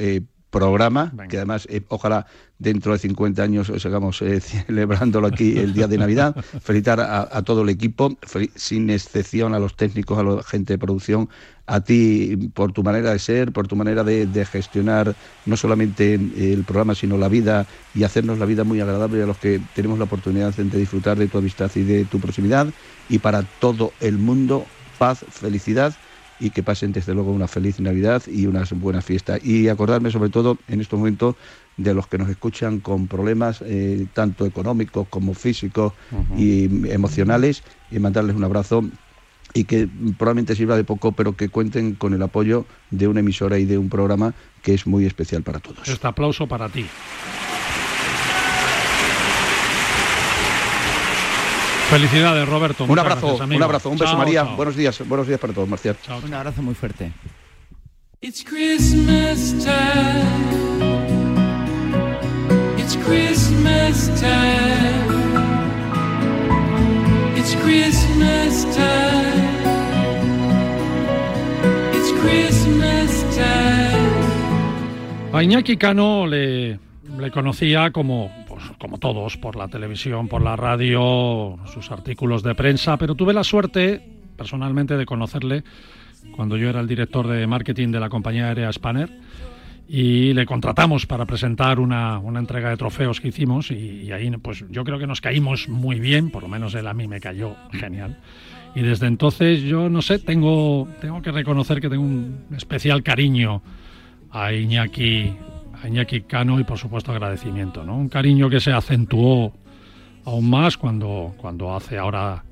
programa, 0.55 1.13
que 1.29 1.39
además 1.39 1.67
eh, 1.69 1.83
ojalá 1.89 2.27
dentro 2.61 2.93
de 2.93 2.99
50 3.01 3.43
años 3.43 3.73
sigamos 3.79 4.23
eh, 4.23 4.41
celebrándolo 4.67 5.27
aquí 5.27 5.59
el 5.59 5.75
día 5.75 5.89
de 5.89 5.99
Navidad. 5.99 6.37
Felicitar 6.63 7.01
a, 7.01 7.43
todo 7.43 7.63
el 7.63 7.69
equipo, 7.71 8.17
sin 8.55 8.89
excepción 8.89 9.53
a 9.53 9.59
los 9.59 9.75
técnicos, 9.75 10.17
a 10.17 10.23
la 10.23 10.43
gente 10.45 10.75
de 10.75 10.79
producción, 10.79 11.29
a 11.67 11.81
ti 11.81 12.51
por 12.55 12.73
tu 12.73 12.85
manera 12.85 13.11
de 13.11 13.19
ser, 13.19 13.51
por 13.51 13.67
tu 13.67 13.75
manera 13.75 14.05
de, 14.05 14.47
gestionar 14.47 15.17
no 15.45 15.57
solamente 15.57 16.15
el 16.15 16.63
programa, 16.63 16.95
sino 16.95 17.19
la 17.19 17.29
vida 17.29 17.67
y 17.93 18.05
hacernos 18.05 18.39
la 18.39 18.47
vida 18.47 18.63
muy 18.63 18.81
agradable 18.81 19.25
a 19.25 19.27
los 19.27 19.39
que 19.39 19.61
tenemos 19.75 19.99
la 19.99 20.05
oportunidad 20.05 20.55
de 20.55 20.79
disfrutar 20.79 21.19
de 21.19 21.27
tu 21.27 21.39
amistad 21.39 21.71
y 21.75 21.83
de 21.83 22.05
tu 22.05 22.21
proximidad. 22.21 22.69
Y 23.09 23.19
para 23.19 23.43
todo 23.43 23.93
el 24.01 24.19
mundo, 24.19 24.67
paz, 24.99 25.25
felicidad 25.29 25.95
y 26.41 26.51
que 26.51 26.63
pasen 26.63 26.93
desde 26.93 27.15
luego 27.15 27.33
una 27.33 27.49
feliz 27.49 27.81
Navidad 27.81 28.23
y 28.27 28.47
unas 28.47 28.73
buenas 28.73 29.05
fiestas. 29.05 29.45
Y 29.45 29.69
acordarme 29.69 30.11
sobre 30.11 30.31
todo 30.31 30.59
en 30.69 30.81
estos 30.81 30.99
momentos 30.99 31.37
de 31.77 31.95
los 31.95 32.07
que 32.07 32.19
nos 32.19 32.29
escuchan 32.29 32.81
con 32.81 33.09
problemas 33.09 33.63
eh, 33.65 34.07
tanto 34.13 34.47
económicos 34.47 35.09
como 35.09 35.35
físicos 35.35 35.93
y 36.37 36.89
emocionales 36.91 37.63
y 37.91 37.99
mandarles 37.99 38.37
un 38.37 38.45
abrazo 38.45 38.85
y 39.53 39.65
que 39.65 39.89
probablemente 40.19 40.57
sirva 40.57 40.77
de 40.77 40.85
poco, 40.85 41.13
pero 41.13 41.37
que 41.37 41.49
cuenten 41.49 41.95
con 41.95 42.13
el 42.13 42.23
apoyo 42.23 42.67
de 42.91 43.09
una 43.09 43.21
emisora 43.21 43.59
y 43.59 43.65
de 43.65 43.79
un 43.79 43.89
programa 43.89 44.35
que 44.63 44.75
es 44.75 44.87
muy 44.87 45.07
especial 45.07 45.43
para 45.43 45.61
todos. 45.61 45.89
Este 45.89 46.07
aplauso 46.07 46.47
para 46.47 46.69
ti. 46.69 46.87
Felicidades, 51.95 52.49
Roberto. 52.49 52.87
Un 52.87 52.99
abrazo, 52.99 53.37
un 53.37 53.63
abrazo, 53.63 53.89
un 53.89 53.97
beso, 53.97 54.17
María. 54.17 54.43
Buenos 54.43 54.75
días, 54.75 55.01
buenos 55.07 55.29
días 55.29 55.39
para 55.39 55.53
todos, 55.53 55.69
Marcial. 55.69 55.97
Un 56.25 56.35
abrazo 56.35 56.61
muy 56.61 56.75
fuerte. 56.75 57.13
It's 58.21 58.43
Christmas 58.43 59.55
time. 59.65 60.75
It's 62.77 62.97
Christmas 62.97 64.11
time. 64.21 65.05
It's 67.37 67.55
Christmas 67.63 68.67
time. 68.75 69.45
A 75.33 75.45
Iñaki 75.45 75.77
Cano 75.77 76.27
le, 76.27 76.81
le 77.19 77.31
conocía 77.31 77.93
como, 77.93 78.33
como 78.79 78.99
todos, 78.99 79.37
por 79.37 79.57
la 79.57 79.69
televisión, 79.69 80.29
por 80.29 80.43
la 80.43 80.57
radio, 80.57 81.59
sus 81.73 81.91
artículos 81.91 82.43
de 82.43 82.55
prensa, 82.55 82.97
pero 82.97 83.15
tuve 83.15 83.33
la 83.33 83.45
suerte, 83.45 84.03
personalmente, 84.37 84.97
de 84.97 85.07
conocerle 85.07 85.65
cuando 86.35 86.57
yo 86.57 86.69
era 86.69 86.81
el 86.81 86.89
director 86.89 87.27
de 87.27 87.47
marketing 87.47 87.89
de 87.89 88.01
la 88.01 88.09
compañía 88.09 88.49
aérea 88.49 88.73
Spanner 88.73 89.11
y 89.89 90.33
le 90.33 90.47
contratamos 90.47 91.07
para 91.07 91.27
presentar 91.27 91.79
una, 91.79 92.19
una 92.19 92.41
entrega 92.41 92.71
de 92.71 92.77
trofeos 92.77 93.21
que 93.21 93.29
hicimos 93.29 93.71
y, 93.71 94.11
ahí 94.13 94.31
pues 94.39 94.65
yo 94.71 94.85
creo 94.85 94.99
que 94.99 95.07
nos 95.07 95.21
caímos 95.21 95.69
muy 95.69 96.01
bien, 96.01 96.31
por 96.31 96.43
lo 96.43 96.49
menos 96.49 96.75
él 96.75 96.87
a 96.87 96.95
mí 96.95 97.07
me 97.07 97.21
cayó 97.21 97.57
genial. 97.73 98.19
Y 98.75 98.81
desde 98.81 99.07
entonces 99.07 99.63
yo 99.63 99.89
no 99.89 100.03
sé, 100.03 100.19
tengo, 100.19 100.89
tengo 101.01 101.23
que 101.23 101.31
reconocer 101.31 101.81
que 101.81 101.89
tengo 101.89 102.03
un 102.03 102.47
especial 102.57 103.03
cariño 103.03 103.63
a 104.31 104.53
Iñaki, 104.53 105.37
a 105.85 105.89
Iñaki 105.89 106.23
Cano 106.23 106.59
y 106.59 106.65
por 106.65 106.79
supuesto 106.79 107.13
agradecimiento, 107.13 107.85
¿no? 107.85 107.97
Un 107.97 108.09
cariño 108.09 108.49
que 108.49 108.59
se 108.59 108.73
acentuó 108.73 109.53
aún 110.25 110.49
más 110.49 110.79
cuando, 110.79 111.35
cuando 111.37 111.75
hace 111.75 111.99
ahora 111.99 112.43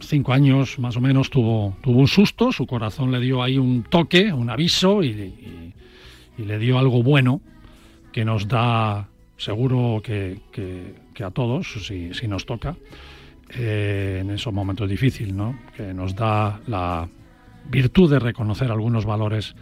cinco 0.00 0.34
años 0.34 0.78
más 0.78 0.96
o 0.96 1.00
menos 1.00 1.30
tuvo, 1.30 1.76
tuvo 1.82 2.00
un 2.00 2.08
susto, 2.08 2.52
su 2.52 2.66
corazón 2.66 3.10
le 3.10 3.20
dio 3.20 3.42
ahí 3.42 3.56
un 3.56 3.84
toque, 3.84 4.32
un 4.32 4.50
aviso 4.50 5.02
y 5.02 5.72
le 6.36 6.58
dio 6.58 6.78
algo 6.78 7.02
bueno 7.02 7.40
que 8.12 8.24
nos 8.24 8.46
da, 8.46 9.08
seguro 9.38 10.02
que, 10.02 10.42
a 11.24 11.30
todos, 11.30 11.86
si, 11.86 12.12
si 12.12 12.28
nos 12.28 12.44
toca, 12.44 12.76
eh, 13.54 14.18
en 14.20 14.30
esos 14.30 14.52
momentos 14.52 14.90
difíciles, 14.90 15.32
¿no? 15.32 15.58
que 15.74 15.94
nos 15.94 16.14
da 16.14 16.60
la 16.66 17.08
virtud 17.70 18.10
de 18.10 18.18
reconocer 18.18 18.70
algunos 18.70 19.06
valores 19.06 19.54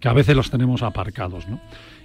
que 0.00 0.08
a 0.08 0.14
veces 0.14 0.34
los 0.34 0.50
tenemos 0.50 0.82
aparcados. 0.82 1.46
¿no? 1.46 1.60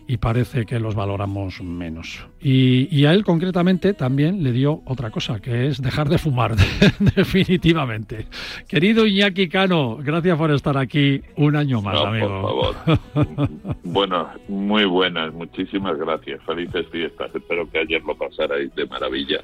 Y 0.08 0.18
parece 0.18 0.66
que 0.66 0.80
los 0.80 0.96
valoramos 0.96 1.62
menos. 1.62 2.26
Y, 2.40 3.06
a 3.06 3.14
él 3.14 3.24
concretamente 3.24 3.94
también 3.94 4.42
le 4.44 4.54
dio 4.54 4.82
otra 4.86 5.12
cosa, 5.12 5.42
que 5.42 5.68
es 5.68 5.82
dejar 5.82 6.08
de 6.08 6.18
fumar, 6.18 6.56
definitivamente. 7.16 8.28
Querido 8.68 9.06
Iñaki 9.06 9.50
Cano, 9.50 9.98
gracias 9.98 10.38
por 10.38 10.52
estar 10.52 10.78
aquí 10.78 11.22
un 11.36 11.56
año 11.56 11.82
más, 11.82 12.00
amigo. 12.02 12.42
Por 12.42 12.76
favor. 12.86 13.50
bueno, 13.84 14.30
muy 14.48 14.86
buenas, 14.86 15.34
muchísimas 15.34 15.98
gracias. 15.98 16.42
Felices 16.44 16.88
fiestas. 16.90 17.30
Espero 17.36 17.70
que 17.70 17.80
ayer 17.80 18.02
lo 18.04 18.16
pasarais 18.16 18.74
de 18.76 18.86
maravilla. 18.86 19.42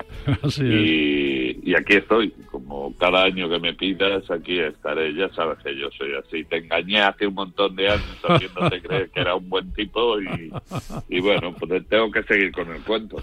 y, 0.60 1.70
y 1.70 1.76
aquí 1.76 1.96
estoy, 1.96 2.32
como 2.50 2.96
cada 2.98 3.24
año 3.24 3.50
que 3.50 3.60
me 3.60 3.74
pidas, 3.74 4.30
aquí 4.32 4.60
estaré. 4.60 5.14
Ya 5.14 5.30
sabes 5.34 5.58
que 5.60 5.78
yo 5.78 5.90
soy 5.98 6.14
así. 6.14 6.46
Te 6.46 6.58
engañé 6.58 7.02
hace 7.02 7.28
un 7.28 7.34
montón 7.34 7.76
de 7.76 7.90
años 7.90 8.18
haciéndote 8.24 8.82
creer 8.82 9.10
que 9.10 9.20
era 9.20 9.36
un 9.36 9.50
buen 9.50 9.74
tipo 9.74 10.22
y 10.22 10.53
y 11.10 11.20
bueno, 11.20 11.54
pues 11.54 11.88
tengo 11.88 12.12
que 12.12 12.24
seguir 12.24 12.52
con 12.52 12.72
el 12.72 12.82
cuento. 12.82 13.18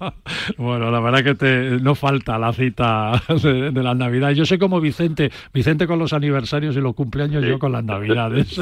bueno, 0.58 0.90
la 0.90 1.00
verdad 1.00 1.24
que 1.24 1.34
te, 1.34 1.80
no 1.80 1.94
falta 1.94 2.38
la 2.38 2.52
cita 2.52 3.12
de, 3.42 3.82
las 3.82 3.96
Navidades. 3.96 4.36
Yo 4.36 4.44
soy 4.44 4.58
como 4.58 4.80
Vicente, 4.80 5.30
Vicente 5.52 5.86
con 5.86 5.98
los 5.98 6.12
aniversarios 6.12 6.76
y 6.76 6.80
los 6.80 6.94
cumpleaños, 6.94 7.44
yo 7.44 7.58
con 7.58 7.72
las 7.72 7.84
Navidades. 7.84 8.60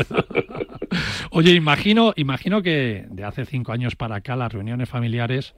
Oye, 1.30 1.52
imagino, 1.52 2.12
imagino 2.16 2.62
que 2.62 3.06
de 3.10 3.24
hace 3.24 3.44
cinco 3.44 3.72
años 3.72 3.96
para 3.96 4.16
acá 4.16 4.36
las 4.36 4.52
reuniones 4.52 4.88
familiares 4.88 5.54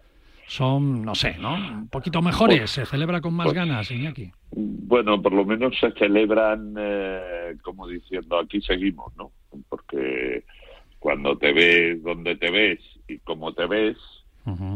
son, 0.46 1.02
no 1.02 1.14
sé, 1.14 1.36
¿no? 1.38 1.54
Un 1.54 1.88
poquito 1.88 2.20
mejores, 2.20 2.58
pues, 2.58 2.70
se 2.70 2.86
celebra 2.86 3.20
con 3.20 3.32
más 3.32 3.46
pues, 3.46 3.56
ganas, 3.56 3.90
Iñaki. 3.90 4.30
Bueno, 4.50 5.20
por 5.22 5.32
lo 5.32 5.44
menos 5.44 5.78
se 5.78 5.90
celebran, 5.92 6.74
eh, 6.78 7.56
como 7.62 7.86
diciendo, 7.86 8.38
aquí 8.38 8.60
seguimos, 8.60 9.16
¿no? 9.16 9.30
Porque 9.68 10.44
cuando 11.02 11.36
te 11.36 11.52
ves 11.52 12.00
donde 12.00 12.36
te 12.36 12.48
ves 12.52 12.78
y 13.08 13.18
cómo 13.18 13.52
te 13.52 13.66
ves, 13.66 13.96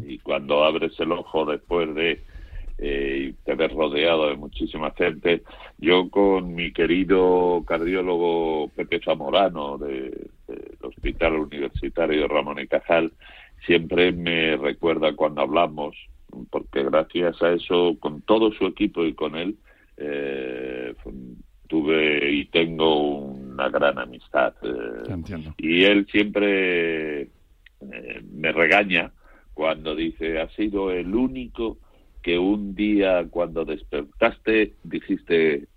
y 0.04 0.18
cuando 0.18 0.64
abres 0.64 0.98
el 0.98 1.12
ojo 1.12 1.44
después 1.46 1.94
de 1.94 2.20
eh, 2.78 3.32
te 3.44 3.54
ves 3.54 3.72
rodeado 3.72 4.28
de 4.28 4.36
muchísima 4.36 4.90
gente. 4.90 5.42
Yo 5.78 6.10
con 6.10 6.54
mi 6.54 6.72
querido 6.72 7.62
cardiólogo 7.64 8.68
Pepe 8.74 9.00
Zamorano 9.04 9.78
del 9.78 10.30
Hospital 10.82 11.34
Universitario 11.34 12.26
Ramón 12.26 12.58
y 12.58 12.66
Cajal, 12.66 13.12
siempre 13.64 14.10
me 14.10 14.56
recuerda 14.56 15.14
cuando 15.14 15.42
hablamos, 15.42 15.96
porque 16.50 16.82
gracias 16.82 17.40
a 17.40 17.52
eso, 17.52 17.96
con 18.00 18.20
todo 18.22 18.50
su 18.52 18.66
equipo 18.66 19.04
y 19.04 19.14
con 19.14 19.36
él, 19.36 19.56
eh, 19.96 20.92
tuve 21.68 22.30
y 22.32 22.46
tengo 22.46 23.15
una 23.56 23.70
gran 23.70 23.98
amistad. 23.98 24.54
Eh, 24.62 25.52
y 25.56 25.84
él 25.84 26.06
siempre 26.12 27.22
eh, 27.22 27.28
me 28.30 28.52
regaña 28.52 29.12
cuando 29.54 29.94
dice, 29.94 30.38
ha 30.40 30.48
sido 30.50 30.90
el 30.90 31.14
único 31.14 31.78
que 32.22 32.38
un 32.38 32.74
día 32.74 33.26
cuando 33.30 33.64
despertaste 33.64 34.74
dijiste, 34.82 35.68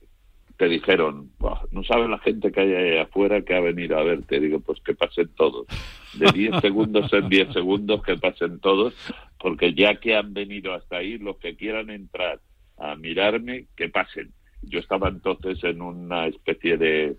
te 0.57 0.67
dijeron, 0.67 1.31
no 1.71 1.83
sabe 1.85 2.09
la 2.09 2.19
gente 2.19 2.51
que 2.51 2.59
hay 2.59 2.73
ahí 2.73 2.97
afuera 2.97 3.41
que 3.43 3.55
ha 3.55 3.61
venido 3.61 3.97
a 3.97 4.03
verte. 4.03 4.41
Digo, 4.41 4.59
pues 4.59 4.81
que 4.81 4.93
pasen 4.93 5.29
todos. 5.37 5.67
De 6.15 6.29
10 6.33 6.59
segundos 6.61 7.13
en 7.13 7.29
10 7.29 7.53
segundos 7.53 8.03
que 8.03 8.17
pasen 8.17 8.59
todos, 8.59 8.93
porque 9.39 9.73
ya 9.73 9.95
que 10.01 10.17
han 10.17 10.33
venido 10.33 10.73
hasta 10.73 10.97
ahí, 10.97 11.17
los 11.17 11.37
que 11.37 11.55
quieran 11.55 11.89
entrar 11.89 12.41
a 12.77 12.95
mirarme, 12.95 13.67
que 13.77 13.87
pasen 13.87 14.33
yo 14.61 14.79
estaba 14.79 15.09
entonces 15.09 15.63
en 15.63 15.81
una 15.81 16.27
especie 16.27 16.77
de, 16.77 17.15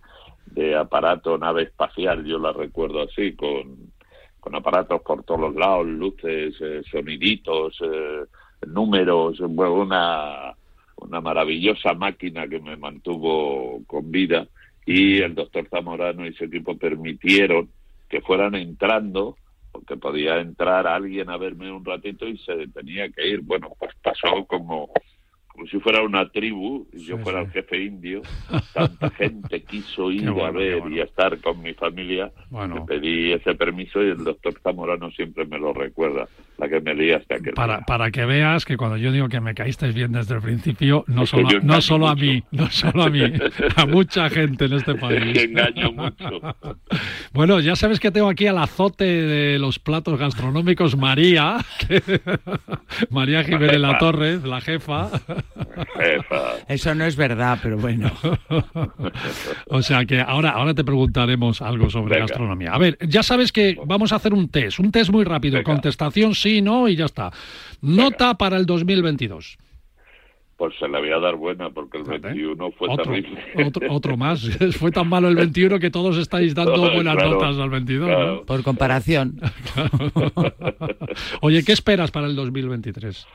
de 0.50 0.76
aparato, 0.76 1.38
nave 1.38 1.64
espacial, 1.64 2.24
yo 2.24 2.38
la 2.38 2.52
recuerdo 2.52 3.02
así, 3.02 3.32
con, 3.34 3.92
con 4.40 4.54
aparatos 4.54 5.02
por 5.02 5.22
todos 5.24 5.40
los 5.40 5.54
lados, 5.54 5.86
luces, 5.86 6.54
eh, 6.60 6.82
soniditos, 6.90 7.78
eh, 7.82 8.24
números, 8.66 9.40
una, 9.40 10.54
una 10.96 11.20
maravillosa 11.20 11.94
máquina 11.94 12.48
que 12.48 12.60
me 12.60 12.76
mantuvo 12.76 13.82
con 13.86 14.10
vida 14.10 14.46
y 14.84 15.18
el 15.18 15.34
doctor 15.34 15.68
Zamorano 15.68 16.26
y 16.26 16.32
su 16.34 16.44
equipo 16.44 16.76
permitieron 16.76 17.68
que 18.08 18.20
fueran 18.20 18.54
entrando 18.54 19.36
porque 19.70 19.96
podía 19.96 20.40
entrar 20.40 20.86
alguien 20.86 21.30
a 21.30 21.36
verme 21.36 21.70
un 21.70 21.84
ratito 21.84 22.26
y 22.26 22.36
se 22.38 22.66
tenía 22.68 23.08
que 23.10 23.28
ir. 23.28 23.40
Bueno, 23.40 23.70
pues 23.78 23.92
pasó 24.02 24.44
como 24.46 24.90
como 25.52 25.66
si 25.66 25.80
fuera 25.80 26.02
una 26.02 26.28
tribu 26.28 26.86
y 26.92 27.04
yo 27.04 27.18
fuera 27.18 27.40
el 27.40 27.50
jefe 27.50 27.82
indio. 27.82 28.22
Tanta 28.74 29.10
gente 29.10 29.62
quiso 29.62 30.10
ir 30.10 30.28
a 30.28 30.50
ver 30.50 30.82
y 30.90 31.00
a 31.00 31.04
estar 31.04 31.38
con 31.40 31.60
mi 31.60 31.74
familia. 31.74 32.32
Bueno. 32.50 32.86
pedí 32.86 33.32
ese 33.32 33.54
permiso 33.54 34.02
y 34.02 34.10
el 34.10 34.24
doctor 34.24 34.54
Zamorano 34.62 35.10
siempre 35.10 35.44
me 35.44 35.58
lo 35.58 35.72
recuerda, 35.72 36.28
la 36.60 36.68
que 36.68 36.80
me 36.80 36.94
para, 37.54 37.80
para 37.80 38.10
que 38.10 38.24
veas 38.24 38.64
que 38.64 38.76
cuando 38.76 38.96
yo 38.96 39.10
digo 39.12 39.28
que 39.28 39.40
me 39.40 39.54
caíste 39.54 39.90
bien 39.92 40.12
desde 40.12 40.34
el 40.34 40.42
principio, 40.42 41.04
no 41.06 41.24
solo, 41.26 41.48
no 41.62 41.80
solo 41.80 42.08
a 42.08 42.14
mí, 42.14 42.42
no 42.50 42.70
solo 42.70 43.04
a 43.04 43.10
mí, 43.10 43.22
a 43.76 43.86
mucha 43.86 44.28
gente 44.28 44.66
en 44.66 44.74
este 44.74 44.94
país. 44.96 45.36
engaño 45.36 45.92
mucho. 45.92 46.40
Bueno, 47.32 47.60
ya 47.60 47.76
sabes 47.76 48.00
que 48.00 48.10
tengo 48.10 48.28
aquí 48.28 48.48
al 48.48 48.58
azote 48.58 49.04
de 49.04 49.58
los 49.58 49.78
platos 49.78 50.18
gastronómicos 50.18 50.96
María, 50.96 51.58
María 53.10 53.44
Jiménez 53.44 53.80
La 53.80 53.98
Torres, 53.98 54.42
la 54.42 54.60
jefa. 54.60 55.10
Eso 56.68 56.94
no 56.94 57.04
es 57.04 57.16
verdad, 57.16 57.58
pero 57.62 57.78
bueno. 57.78 58.10
o 59.68 59.82
sea 59.82 60.04
que 60.04 60.20
ahora, 60.20 60.50
ahora 60.50 60.74
te 60.74 60.84
preguntaremos 60.84 61.62
algo 61.62 61.90
sobre 61.90 62.18
gastronomía. 62.18 62.72
A 62.72 62.78
ver, 62.78 62.98
ya 63.06 63.22
sabes 63.22 63.52
que 63.52 63.78
vamos 63.84 64.12
a 64.12 64.16
hacer 64.16 64.34
un 64.34 64.48
test, 64.48 64.78
un 64.78 64.90
test 64.90 65.10
muy 65.10 65.24
rápido, 65.24 65.62
contestación 65.62 66.34
sí, 66.34 66.62
no 66.62 66.88
y 66.88 66.96
ya 66.96 67.06
está. 67.06 67.30
Nota 67.80 68.34
para 68.34 68.56
el 68.56 68.66
2022 68.66 69.58
pues 70.60 70.74
se 70.78 70.86
le 70.86 70.98
voy 70.98 71.10
a 71.10 71.18
dar 71.18 71.36
buena 71.36 71.70
porque 71.70 71.96
el 71.96 72.04
21 72.04 72.72
fue 72.72 72.94
terrible. 72.94 73.42
Otro, 73.88 74.18
más. 74.18 74.42
fue 74.78 74.90
tan 74.90 75.08
malo 75.08 75.28
el 75.28 75.34
21 75.34 75.78
que 75.78 75.90
todos 75.90 76.18
estáis 76.18 76.54
dando 76.54 76.92
buenas 76.92 77.16
notas 77.16 77.56
al 77.56 77.70
22. 77.70 78.42
Por 78.44 78.62
comparación. 78.62 79.40
Oye, 81.40 81.64
¿qué 81.64 81.72
esperas 81.72 82.10
para 82.10 82.26
el 82.26 82.36
2023? 82.36 83.26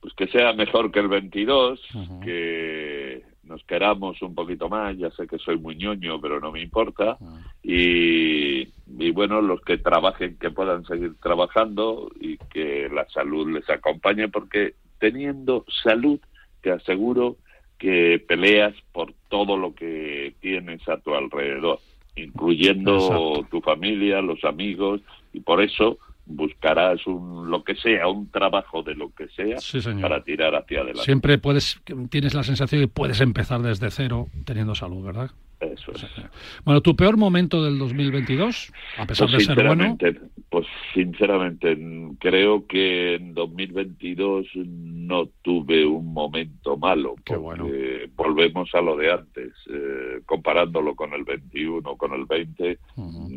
Pues 0.00 0.14
que 0.14 0.26
sea 0.28 0.52
mejor 0.54 0.90
que 0.90 1.00
el 1.00 1.08
22, 1.08 1.80
que 2.24 3.22
nos 3.44 3.62
queramos 3.64 4.20
un 4.22 4.34
poquito 4.34 4.68
más, 4.68 4.96
ya 4.96 5.10
sé 5.10 5.26
que 5.26 5.38
soy 5.38 5.58
muy 5.58 5.76
ñoño, 5.76 6.20
pero 6.20 6.40
no 6.40 6.52
me 6.52 6.62
importa, 6.62 7.18
y, 7.62 8.60
y, 8.62 9.10
bueno, 9.12 9.42
los 9.42 9.60
que 9.60 9.78
trabajen, 9.78 10.38
que 10.38 10.50
puedan 10.50 10.84
seguir 10.84 11.16
trabajando 11.20 12.10
y 12.18 12.38
que 12.38 12.88
la 12.88 13.06
salud 13.08 13.50
les 13.50 13.68
acompañe, 13.68 14.28
porque 14.28 14.74
teniendo 14.98 15.64
salud, 15.82 16.18
te 16.62 16.70
aseguro 16.70 17.36
que 17.78 18.22
peleas 18.26 18.74
por 18.92 19.12
todo 19.28 19.56
lo 19.56 19.74
que 19.74 20.34
tienes 20.40 20.86
a 20.88 20.98
tu 20.98 21.14
alrededor, 21.14 21.80
incluyendo 22.16 23.46
tu 23.50 23.60
familia, 23.60 24.22
los 24.22 24.44
amigos, 24.44 25.00
y 25.32 25.40
por 25.40 25.62
eso 25.62 25.98
buscarás 26.30 27.06
un 27.06 27.50
lo 27.50 27.64
que 27.64 27.74
sea, 27.74 28.08
un 28.08 28.30
trabajo 28.30 28.82
de 28.82 28.94
lo 28.94 29.12
que 29.14 29.28
sea 29.28 29.58
para 30.00 30.22
tirar 30.22 30.54
hacia 30.54 30.80
adelante. 30.80 31.04
Siempre 31.04 31.38
puedes, 31.38 31.80
tienes 32.08 32.34
la 32.34 32.42
sensación 32.42 32.80
de 32.80 32.86
que 32.86 32.92
puedes 32.92 33.20
empezar 33.20 33.60
desde 33.60 33.90
cero 33.90 34.28
teniendo 34.44 34.74
salud, 34.74 35.04
¿verdad? 35.04 35.30
Eso 35.60 35.92
es. 35.92 36.06
Bueno, 36.64 36.80
¿tu 36.80 36.96
peor 36.96 37.18
momento 37.18 37.62
del 37.62 37.78
2022? 37.78 38.72
A 38.96 39.06
pesar 39.06 39.28
pues 39.30 39.46
de 39.46 39.54
ser 39.54 39.66
bueno. 39.66 39.96
Pues 40.48 40.66
sinceramente, 40.94 41.78
creo 42.18 42.66
que 42.66 43.16
en 43.16 43.34
2022 43.34 44.46
no 44.54 45.26
tuve 45.42 45.84
un 45.84 46.12
momento 46.12 46.76
malo. 46.78 47.14
Qué 47.24 47.36
bueno. 47.36 47.68
Volvemos 48.16 48.74
a 48.74 48.80
lo 48.80 48.96
de 48.96 49.12
antes. 49.12 49.52
Eh, 49.70 50.20
comparándolo 50.24 50.94
con 50.94 51.12
el 51.12 51.24
21, 51.24 51.96
con 51.96 52.14
el 52.14 52.24
20, 52.24 52.78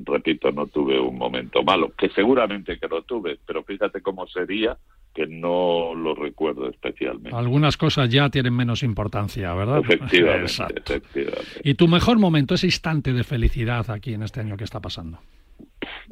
repito, 0.06 0.52
no 0.52 0.68
tuve 0.68 1.00
un 1.00 1.18
momento 1.18 1.62
malo. 1.64 1.92
Que 1.98 2.10
seguramente 2.10 2.80
que 2.80 2.88
lo 2.88 3.04
tuve, 3.04 3.38
pero 3.46 3.64
fíjate 3.64 4.02
cómo 4.02 4.26
sería 4.28 4.78
que 5.14 5.28
no 5.28 5.94
lo 5.94 6.16
recuerdo 6.16 6.70
especialmente. 6.70 7.36
Algunas 7.36 7.78
cosas 7.78 8.10
ya 8.10 8.30
tienen 8.30 8.56
menos 8.56 8.84
importancia, 8.84 9.54
¿verdad? 9.54 9.80
Efectivamente, 9.80 10.52
efectivamente. 10.86 11.62
¿Y 11.64 11.76
tu 11.76 11.88
mejor 11.88 12.20
momento, 12.20 12.56
ese 12.56 12.68
instante 12.68 13.14
de 13.14 13.24
felicidad 13.24 13.90
aquí 13.92 14.14
en 14.14 14.24
este 14.24 14.40
año 14.40 14.58
que 14.58 14.64
está 14.64 14.80
pasando? 14.80 15.20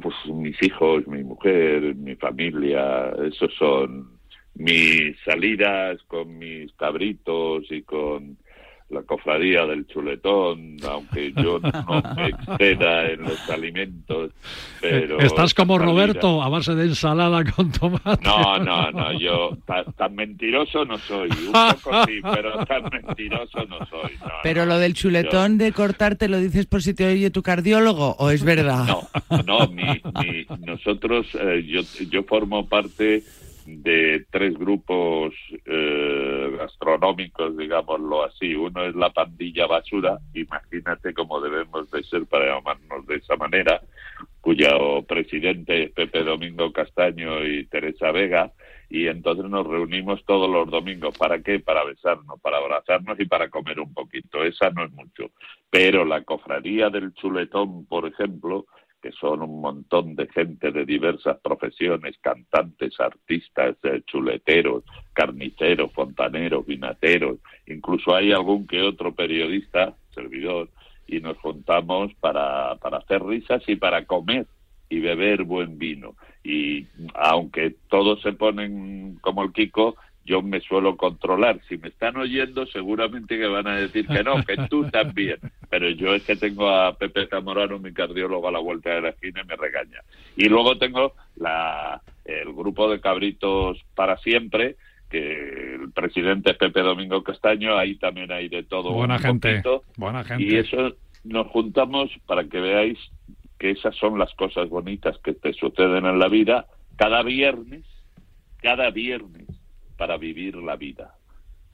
Pues 0.02 0.16
mis 0.28 0.62
hijos, 0.62 1.08
mi 1.08 1.24
mujer, 1.24 1.96
mi 1.96 2.16
familia, 2.16 3.12
esos 3.28 3.54
son 3.56 4.20
mis 4.56 5.18
salidas 5.26 6.02
con 6.08 6.38
mis 6.38 6.72
cabritos 6.74 7.64
y 7.72 7.82
con 7.84 8.38
la 8.92 9.02
cofradía 9.04 9.66
del 9.66 9.88
chuletón, 9.88 10.78
aunque 10.88 11.34
yo 11.34 11.60
no 11.60 12.04
me 12.16 12.28
exceda 12.28 13.10
en 13.10 13.22
los 13.22 13.50
alimentos, 13.50 14.32
pero... 14.80 15.20
Estás 15.20 15.54
como 15.54 15.78
Roberto, 15.78 16.42
a 16.42 16.50
base 16.50 16.76
de 16.76 16.86
ensalada 16.86 17.44
con 17.52 17.72
tomate. 17.72 18.24
No, 18.24 18.58
no, 18.60 18.92
no, 18.92 19.14
yo 19.20 19.58
tan, 19.66 20.16
mentiroso 20.16 20.86
no 20.86 20.98
soy, 20.98 21.30
un 21.30 21.52
poco 21.84 22.06
sí, 22.06 22.20
pero 22.22 22.66
tan 22.66 22.84
mentiroso 22.92 23.66
no 23.68 23.86
soy. 23.86 24.12
pero 24.44 24.66
lo 24.66 24.78
del 24.78 24.94
chuletón 24.94 25.58
de 25.58 25.72
cortarte, 25.72 26.28
¿lo 26.28 26.38
dices 26.40 26.66
por 26.66 26.82
si 26.82 26.94
te 26.94 27.06
oye 27.08 27.30
tu 27.30 27.42
cardiólogo 27.42 28.16
o 28.20 28.30
es 28.30 28.44
verdad? 28.44 28.86
No, 28.86 29.44
no, 29.44 29.68
mi, 29.68 30.02
nosotros, 30.66 31.28
eh, 31.36 31.64
yo, 31.68 31.82
yo 32.10 32.24
formo 32.24 32.68
parte 32.68 33.24
de 33.66 34.26
tres 34.30 34.58
grupos 34.58 35.34
eh, 35.66 36.56
gastronómicos, 36.58 37.58
digámoslo 37.58 38.24
así. 38.24 38.56
Uno 38.56 38.86
es 38.86 38.96
la 38.96 39.10
pandilla 39.12 39.68
basura, 39.68 40.20
imagínate 40.34 41.14
cómo 41.14 41.40
debemos 41.42 41.90
de 41.92 42.04
ser 42.04 42.26
para 42.26 42.56
llamarnos 42.56 43.06
de 43.08 43.16
esa 43.16 43.36
manera, 43.36 43.82
cuyo 44.42 45.04
presidente 45.04 45.84
es 45.84 45.92
Pepe 45.92 46.24
Domingo 46.24 46.72
Castaño 46.72 47.46
y 47.46 47.66
Teresa 47.68 48.12
Vega, 48.12 48.52
y 48.90 49.08
entonces 49.08 49.46
nos 49.46 49.66
reunimos 49.66 50.24
todos 50.26 50.50
los 50.50 50.70
domingos. 50.70 51.18
¿Para 51.18 51.42
qué? 51.42 51.60
Para 51.60 51.86
besarnos, 51.86 52.42
para 52.42 52.58
abrazarnos 52.58 53.18
y 53.20 53.26
para 53.26 53.50
comer 53.50 53.80
un 53.80 53.94
poquito. 53.94 54.44
Esa 54.44 54.70
no 54.70 54.84
es 54.84 54.92
mucho. 54.92 55.32
Pero 55.70 56.04
la 56.04 56.24
cofradía 56.24 56.90
del 56.90 57.14
chuletón, 57.14 57.86
por 57.86 58.06
ejemplo, 58.06 58.66
que 59.02 59.12
son 59.12 59.42
un 59.42 59.62
montón 59.62 60.16
de 60.16 60.28
gente 60.28 60.72
de 60.72 60.86
diversas 60.86 61.38
profesiones, 61.40 62.18
cantantes, 62.22 63.00
artistas, 63.00 63.76
eh, 63.84 64.02
chuleteros, 64.06 64.84
carniceros, 65.14 65.92
fontaneros, 65.92 66.66
vinateros, 66.66 67.40
incluso 67.68 68.16
hay 68.16 68.32
algún 68.32 68.68
que 68.68 68.82
otro 68.82 69.14
periodista, 69.14 69.96
servidor, 70.14 70.70
y 71.08 71.20
nos 71.20 71.38
juntamos 71.38 72.14
para, 72.16 72.76
para 72.76 72.98
hacer 72.98 73.24
risas 73.24 73.64
y 73.68 73.76
para 73.76 74.06
comer 74.06 74.46
y 74.90 75.00
beber 75.00 75.44
buen 75.44 75.78
vino. 75.78 76.16
Y 76.44 76.86
aunque 77.16 77.76
todos 77.90 78.22
se 78.22 78.34
ponen 78.34 79.18
como 79.22 79.44
el 79.44 79.52
Kiko, 79.52 79.96
yo 80.26 80.42
me 80.42 80.62
suelo 80.62 80.98
controlar. 80.98 81.60
Si 81.68 81.78
me 81.78 81.90
están 81.90 82.18
oyendo, 82.18 82.66
seguramente 82.68 83.38
que 83.38 83.48
van 83.48 83.68
a 83.68 83.76
decir 83.76 84.08
que 84.08 84.24
no, 84.24 84.44
que 84.44 84.56
tú 84.70 84.90
también. 84.90 85.38
Pero 85.70 85.90
yo 85.90 86.14
es 86.14 86.24
que 86.24 86.36
tengo 86.36 86.70
a 86.70 86.96
Pepe 86.96 87.28
Zamorano, 87.28 87.80
mi 87.80 87.92
cardiólogo, 87.92 88.48
a 88.48 88.52
la 88.52 88.60
vuelta 88.60 88.92
de 88.92 89.02
la 89.02 89.10
esquina 89.10 89.42
y 89.42 89.48
me 89.48 89.56
regaña. 89.56 90.00
Y 90.36 90.48
luego 90.48 90.78
tengo 90.78 91.14
la, 91.36 92.02
el 92.26 92.54
grupo 92.54 92.90
de 92.90 93.02
cabritos 93.02 93.80
para 93.96 94.18
siempre, 94.18 94.76
que 95.10 95.76
el 95.76 95.92
presidente 95.92 96.52
es 96.52 96.58
Pepe 96.58 96.82
Domingo 96.82 97.24
Castaño, 97.24 97.78
ahí 97.78 97.96
también 97.96 98.32
hay 98.32 98.48
de 98.48 98.64
todo. 98.64 98.94
Buena 98.94 99.20
gente. 99.20 99.62
buena 99.98 100.24
gente. 100.24 100.44
Y 100.44 100.56
eso 100.56 100.94
nos 101.24 101.48
juntamos 101.48 102.10
para 102.28 102.46
que 102.46 102.60
veáis 102.60 103.00
que 103.60 103.72
esas 103.72 103.96
son 103.96 104.18
las 104.18 104.34
cosas 104.36 104.70
bonitas 104.70 105.18
que 105.20 105.34
te 105.34 105.54
suceden 105.54 106.06
en 106.06 106.20
la 106.20 106.28
vida 106.28 106.66
cada 106.96 107.24
viernes, 107.24 107.84
cada 108.62 108.90
viernes 108.90 109.61
para 110.02 110.18
vivir 110.18 110.56
la 110.56 110.78
vida. 110.78 111.14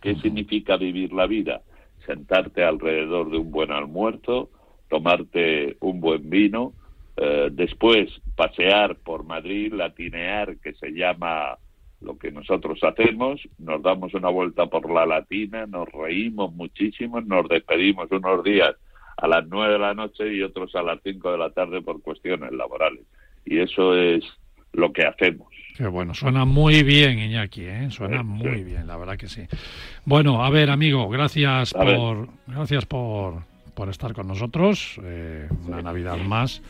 ¿Qué 0.02 0.16
significa 0.16 0.76
vivir 0.76 1.13
la 1.13 1.28
vida? 1.28 1.62
Sentarte 2.06 2.62
alrededor 2.62 3.32
de 3.32 3.38
un 3.38 3.52
buen 3.52 3.72
almuerzo, 3.72 4.50
tomarte 4.90 5.78
un 5.80 6.02
buen 6.02 6.30
vino, 6.30 6.74
eh, 7.16 7.48
después 7.50 8.10
pasear 8.36 8.98
por 8.98 9.24
Madrid, 9.24 9.72
latinear, 9.72 10.58
que 10.58 10.74
se 10.74 10.92
llama 10.92 11.58
lo 12.02 12.18
que 12.18 12.30
nosotros 12.30 12.84
hacemos, 12.84 13.40
nos 13.60 13.82
damos 13.82 14.13
una 14.13 14.28
vuelta 14.28 14.66
por 14.66 14.92
la 14.92 15.06
latina, 15.06 15.66
nos 15.66 15.88
reímos 15.90 16.54
muchísimo, 16.54 17.22
nos 17.22 17.48
despedimos 17.48 18.12
unos 18.12 18.44
días 18.44 18.76
a 19.16 19.26
las 19.30 19.48
nueve 19.48 19.72
de 19.72 19.80
la 19.80 19.94
noche 19.94 20.34
y 20.34 20.44
otros 20.44 20.76
a 20.76 20.84
las 20.84 21.00
cinco 21.02 21.32
de 21.32 21.38
la 21.38 21.52
tarde 21.52 21.82
por 21.82 22.02
cuestiones 22.02 22.52
laborales. 22.52 23.06
Y 23.46 23.60
eso 23.60 23.96
es 23.96 24.26
lo 24.74 24.92
que 24.92 25.06
hacemos. 25.06 25.57
Qué 25.78 25.86
bueno, 25.86 26.16
suena 26.16 26.44
muy 26.44 26.82
bien, 26.82 27.20
Iñaki, 27.20 27.62
¿eh? 27.62 27.92
suena 27.92 28.24
muy 28.24 28.63
bien, 28.63 28.88
la 28.88 28.98
verdad 28.98 29.16
que 29.16 29.28
sí. 29.28 29.44
Bueno, 30.06 30.44
a 30.44 30.50
ver, 30.50 30.72
amigo, 30.72 31.08
gracias 31.08 31.72
por 31.72 32.30
gracias 32.48 32.88
por, 32.88 33.44
por 33.76 33.88
estar 33.88 34.12
con 34.13 34.28
nosotros, 34.28 35.00
eh, 35.04 35.48
una 35.68 35.84
Navidad 35.84 36.18
más. 36.18 36.63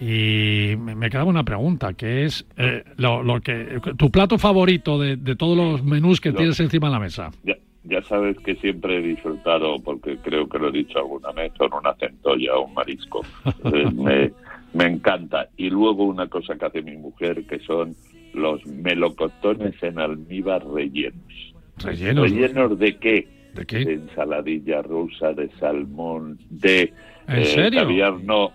Y 0.00 0.74
me, 0.78 1.10
quedaba 1.10 1.28
una 1.28 1.44
pregunta, 1.44 1.92
que 1.92 2.24
es 2.24 2.46
eh, 2.56 2.82
lo, 2.96 3.22
lo, 3.22 3.42
que 3.42 3.78
tu 3.98 4.10
plato 4.10 4.38
favorito 4.38 4.98
de, 4.98 5.16
de 5.16 5.36
todos 5.36 5.54
los 5.54 5.84
menús 5.84 6.18
que 6.18 6.32
tienes 6.32 6.58
encima 6.58 6.86
de 6.86 6.92
la 6.94 7.00
mesa. 7.00 7.30
Ya, 7.44 7.56
ya, 7.84 8.00
sabes 8.04 8.38
que 8.38 8.54
siempre 8.54 8.96
he 8.96 9.02
disfrutado, 9.02 9.78
porque 9.84 10.16
creo 10.16 10.48
que 10.48 10.58
lo 10.58 10.68
he 10.68 10.72
dicho 10.72 10.98
alguna 10.98 11.30
vez, 11.32 11.52
con 11.58 11.74
una 11.74 11.92
centolla 11.94 12.54
o 12.56 12.64
un 12.64 12.72
marisco. 12.72 13.20
me, 13.94 14.32
me 14.72 14.84
encanta. 14.84 15.50
Y 15.58 15.68
luego 15.68 16.04
una 16.04 16.26
cosa 16.28 16.56
que 16.56 16.64
hace 16.64 16.80
mi 16.80 16.96
mujer, 16.96 17.44
que 17.44 17.58
son 17.58 17.94
los 18.36 18.64
melocotones 18.66 19.74
en 19.82 19.98
almíbar 19.98 20.64
rellenos. 20.66 21.54
¿Rellenos? 21.78 22.30
¿Rellenos 22.30 22.78
de 22.78 22.96
qué? 22.96 23.28
¿De 23.54 23.66
qué? 23.66 23.78
De 23.84 23.94
ensaladilla 23.94 24.82
rusa, 24.82 25.32
de 25.32 25.50
salmón, 25.58 26.38
de... 26.50 26.92
¿En 27.28 27.44
serio? 27.44 27.80
Caviar, 27.80 28.20
no. 28.22 28.52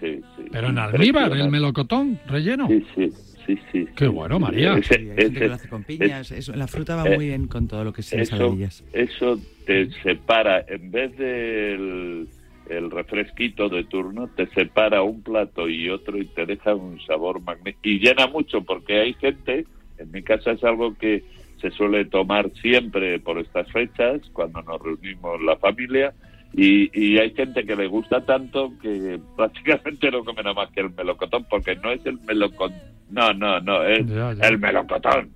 Sí, 0.00 0.20
sí. 0.36 0.44
¿Pero 0.50 0.68
en 0.68 0.78
almíbar, 0.78 1.32
el 1.32 1.50
melocotón 1.50 2.18
relleno? 2.26 2.68
Sí, 2.68 2.84
sí. 2.94 3.12
Sí, 3.46 3.58
sí, 3.70 3.86
Qué 3.94 4.08
bueno, 4.08 4.40
María. 4.40 4.74
Sí, 4.82 4.94
ese, 5.18 5.48
lo 5.48 5.52
hace 5.52 5.68
con 5.68 5.84
piñas. 5.84 6.30
eso, 6.30 6.54
la 6.56 6.66
fruta 6.66 6.96
va 6.96 7.04
muy 7.04 7.26
bien 7.26 7.46
con 7.46 7.68
todo 7.68 7.84
lo 7.84 7.92
que 7.92 8.00
sea 8.00 8.20
ensaladillas. 8.20 8.82
Eso 8.94 9.38
te 9.66 9.90
separa, 10.02 10.64
en 10.66 10.90
vez 10.90 11.14
del 11.18 12.26
el 12.68 12.90
refresquito 12.90 13.68
de 13.68 13.84
turno, 13.84 14.28
te 14.28 14.46
separa 14.48 15.02
un 15.02 15.22
plato 15.22 15.68
y 15.68 15.90
otro 15.90 16.18
y 16.18 16.26
te 16.26 16.46
deja 16.46 16.74
un 16.74 17.00
sabor 17.06 17.40
magnífico. 17.40 17.80
Y 17.82 17.98
llena 17.98 18.26
mucho 18.26 18.62
porque 18.62 19.00
hay 19.00 19.14
gente, 19.14 19.66
en 19.98 20.10
mi 20.10 20.22
casa 20.22 20.52
es 20.52 20.64
algo 20.64 20.94
que 20.94 21.24
se 21.60 21.70
suele 21.70 22.04
tomar 22.06 22.50
siempre 22.60 23.18
por 23.20 23.38
estas 23.38 23.70
fechas, 23.72 24.20
cuando 24.32 24.62
nos 24.62 24.80
reunimos 24.82 25.40
la 25.42 25.56
familia, 25.56 26.12
y, 26.52 26.90
y 26.98 27.18
hay 27.18 27.32
gente 27.34 27.64
que 27.64 27.74
le 27.74 27.86
gusta 27.86 28.24
tanto 28.24 28.72
que 28.80 29.18
prácticamente 29.36 30.10
no 30.10 30.24
come 30.24 30.42
nada 30.42 30.54
más 30.54 30.70
que 30.70 30.80
el 30.80 30.90
melocotón, 30.90 31.46
porque 31.48 31.76
no 31.76 31.90
es 31.90 32.04
el 32.06 32.18
melocotón, 32.20 32.78
no, 33.10 33.32
no, 33.32 33.60
no, 33.60 33.84
es 33.84 34.06
el 34.42 34.58
melocotón. 34.58 35.30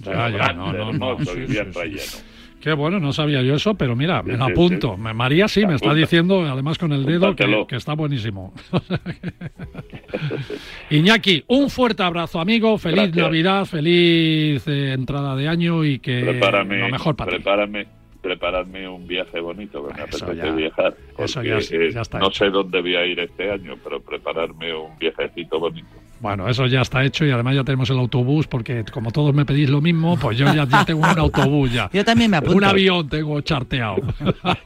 Ya, 0.00 0.28
ya, 0.30 0.52
no, 0.52 0.72
no, 0.72 0.90
hermoso 0.90 1.36
y 1.36 1.46
bien 1.46 1.72
relleno. 1.72 2.31
Qué 2.62 2.72
bueno, 2.74 3.00
no 3.00 3.12
sabía 3.12 3.42
yo 3.42 3.56
eso, 3.56 3.74
pero 3.74 3.96
mira, 3.96 4.22
me 4.22 4.36
lo 4.36 4.44
apunto. 4.44 4.96
María 4.96 5.48
sí 5.48 5.66
me 5.66 5.74
está 5.74 5.92
diciendo, 5.92 6.48
además 6.48 6.78
con 6.78 6.92
el 6.92 7.04
dedo, 7.04 7.34
que, 7.34 7.76
está 7.76 7.94
buenísimo. 7.94 8.54
Iñaki, 10.90 11.42
un 11.48 11.70
fuerte 11.70 12.04
abrazo, 12.04 12.38
amigo. 12.38 12.78
Feliz 12.78 13.12
Navidad, 13.16 13.64
feliz 13.64 14.62
eh, 14.68 14.92
entrada 14.92 15.34
de 15.34 15.48
año 15.48 15.84
y 15.84 15.98
que 15.98 16.20
prepárame, 16.20 16.78
lo 16.78 16.88
mejor 16.88 17.16
para 17.16 17.32
prepárame, 17.32 17.86
Prepararme 18.22 18.88
un 18.88 19.08
viaje 19.08 19.40
bonito, 19.40 19.84
que 19.88 19.94
me 19.94 20.02
apetece 20.02 20.52
viajar. 20.52 20.94
Eso 21.18 21.42
ya, 21.42 21.56
está 21.56 22.20
no 22.20 22.30
sé 22.30 22.50
dónde 22.50 22.80
voy 22.80 22.94
a 22.94 23.04
ir 23.04 23.18
este 23.18 23.50
año, 23.50 23.74
pero 23.82 24.00
prepararme 24.00 24.72
un 24.72 24.96
viajecito 24.96 25.58
bonito. 25.58 25.88
Bueno, 26.22 26.48
eso 26.48 26.66
ya 26.66 26.82
está 26.82 27.04
hecho 27.04 27.26
y 27.26 27.32
además 27.32 27.56
ya 27.56 27.64
tenemos 27.64 27.90
el 27.90 27.98
autobús 27.98 28.46
porque 28.46 28.84
como 28.92 29.10
todos 29.10 29.34
me 29.34 29.44
pedís 29.44 29.68
lo 29.68 29.80
mismo, 29.80 30.16
pues 30.16 30.38
yo 30.38 30.46
ya, 30.54 30.64
ya 30.66 30.84
tengo 30.86 31.00
un 31.00 31.18
autobús 31.18 31.72
ya. 31.72 31.90
Yo 31.92 32.04
también 32.04 32.30
me 32.30 32.36
apunto. 32.36 32.58
Un 32.58 32.64
avión 32.64 33.08
tengo 33.08 33.40
charteado. 33.40 33.96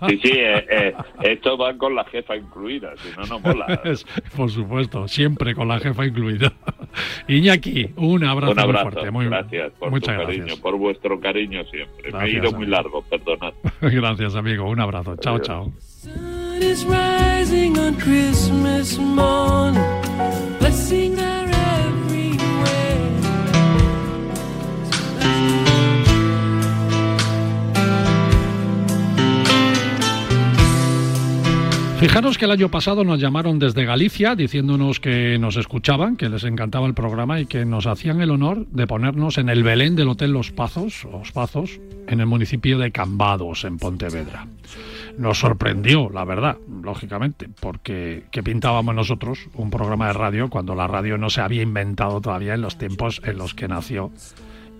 Sí, 0.06 0.20
sí, 0.22 0.32
eh, 0.34 0.66
eh, 0.70 0.94
esto 1.22 1.56
va 1.56 1.74
con 1.78 1.94
la 1.94 2.04
jefa 2.04 2.36
incluida, 2.36 2.92
si 3.02 3.08
no, 3.16 3.24
no 3.26 3.40
mola. 3.40 3.80
por 4.36 4.50
supuesto, 4.50 5.08
siempre 5.08 5.54
con 5.54 5.66
la 5.68 5.78
jefa 5.80 6.04
incluida. 6.06 6.52
Iñaki, 7.26 7.90
un 7.96 8.22
abrazo, 8.24 8.52
Un 8.52 8.58
abrazo, 8.60 8.84
muy 8.84 8.92
fuerte. 8.92 9.10
Muy, 9.10 9.26
gracias 9.26 9.72
por 9.78 9.90
muchas 9.90 10.14
tu 10.14 10.20
cariño, 10.24 10.42
gracias. 10.44 10.60
por 10.60 10.76
vuestro 10.76 11.20
cariño 11.20 11.64
siempre. 11.64 12.02
me 12.02 12.08
he 12.08 12.10
Gracias, 12.12 12.32
ido 12.42 12.52
muy 12.52 12.64
amigo. 12.64 12.70
largo, 12.70 13.02
perdonad. 13.02 13.54
Gracias, 13.80 14.34
amigo. 14.34 14.68
Un 14.68 14.80
abrazo. 14.80 15.16
Chao, 15.16 15.38
chao. 15.38 15.72
sun 16.06 16.62
is 16.62 16.84
rising 16.84 17.78
on 17.78 17.94
Christmas 17.96 18.98
morn, 18.98 19.74
blessing 20.58 21.05
are 21.05 21.05
Fijaros 31.98 32.36
que 32.36 32.44
el 32.44 32.50
año 32.50 32.70
pasado 32.70 33.04
nos 33.04 33.18
llamaron 33.18 33.58
desde 33.58 33.86
Galicia 33.86 34.36
diciéndonos 34.36 35.00
que 35.00 35.38
nos 35.38 35.56
escuchaban, 35.56 36.16
que 36.16 36.28
les 36.28 36.44
encantaba 36.44 36.86
el 36.86 36.92
programa 36.92 37.40
y 37.40 37.46
que 37.46 37.64
nos 37.64 37.86
hacían 37.86 38.20
el 38.20 38.30
honor 38.30 38.66
de 38.66 38.86
ponernos 38.86 39.38
en 39.38 39.48
el 39.48 39.62
Belén 39.62 39.96
del 39.96 40.10
Hotel 40.10 40.32
Los 40.32 40.52
Pazos, 40.52 41.04
Los 41.10 41.32
Pazos, 41.32 41.80
en 42.06 42.20
el 42.20 42.26
municipio 42.26 42.78
de 42.78 42.92
Cambados, 42.92 43.64
en 43.64 43.78
Pontevedra. 43.78 44.46
Nos 45.16 45.38
sorprendió, 45.38 46.10
la 46.10 46.26
verdad, 46.26 46.58
lógicamente, 46.82 47.48
porque 47.60 48.24
¿qué 48.30 48.42
pintábamos 48.42 48.94
nosotros 48.94 49.48
un 49.54 49.70
programa 49.70 50.08
de 50.08 50.12
radio 50.12 50.50
cuando 50.50 50.74
la 50.74 50.86
radio 50.86 51.16
no 51.16 51.30
se 51.30 51.40
había 51.40 51.62
inventado 51.62 52.20
todavía 52.20 52.52
en 52.52 52.60
los 52.60 52.76
tiempos 52.76 53.22
en 53.24 53.38
los 53.38 53.54
que 53.54 53.68
nació 53.68 54.12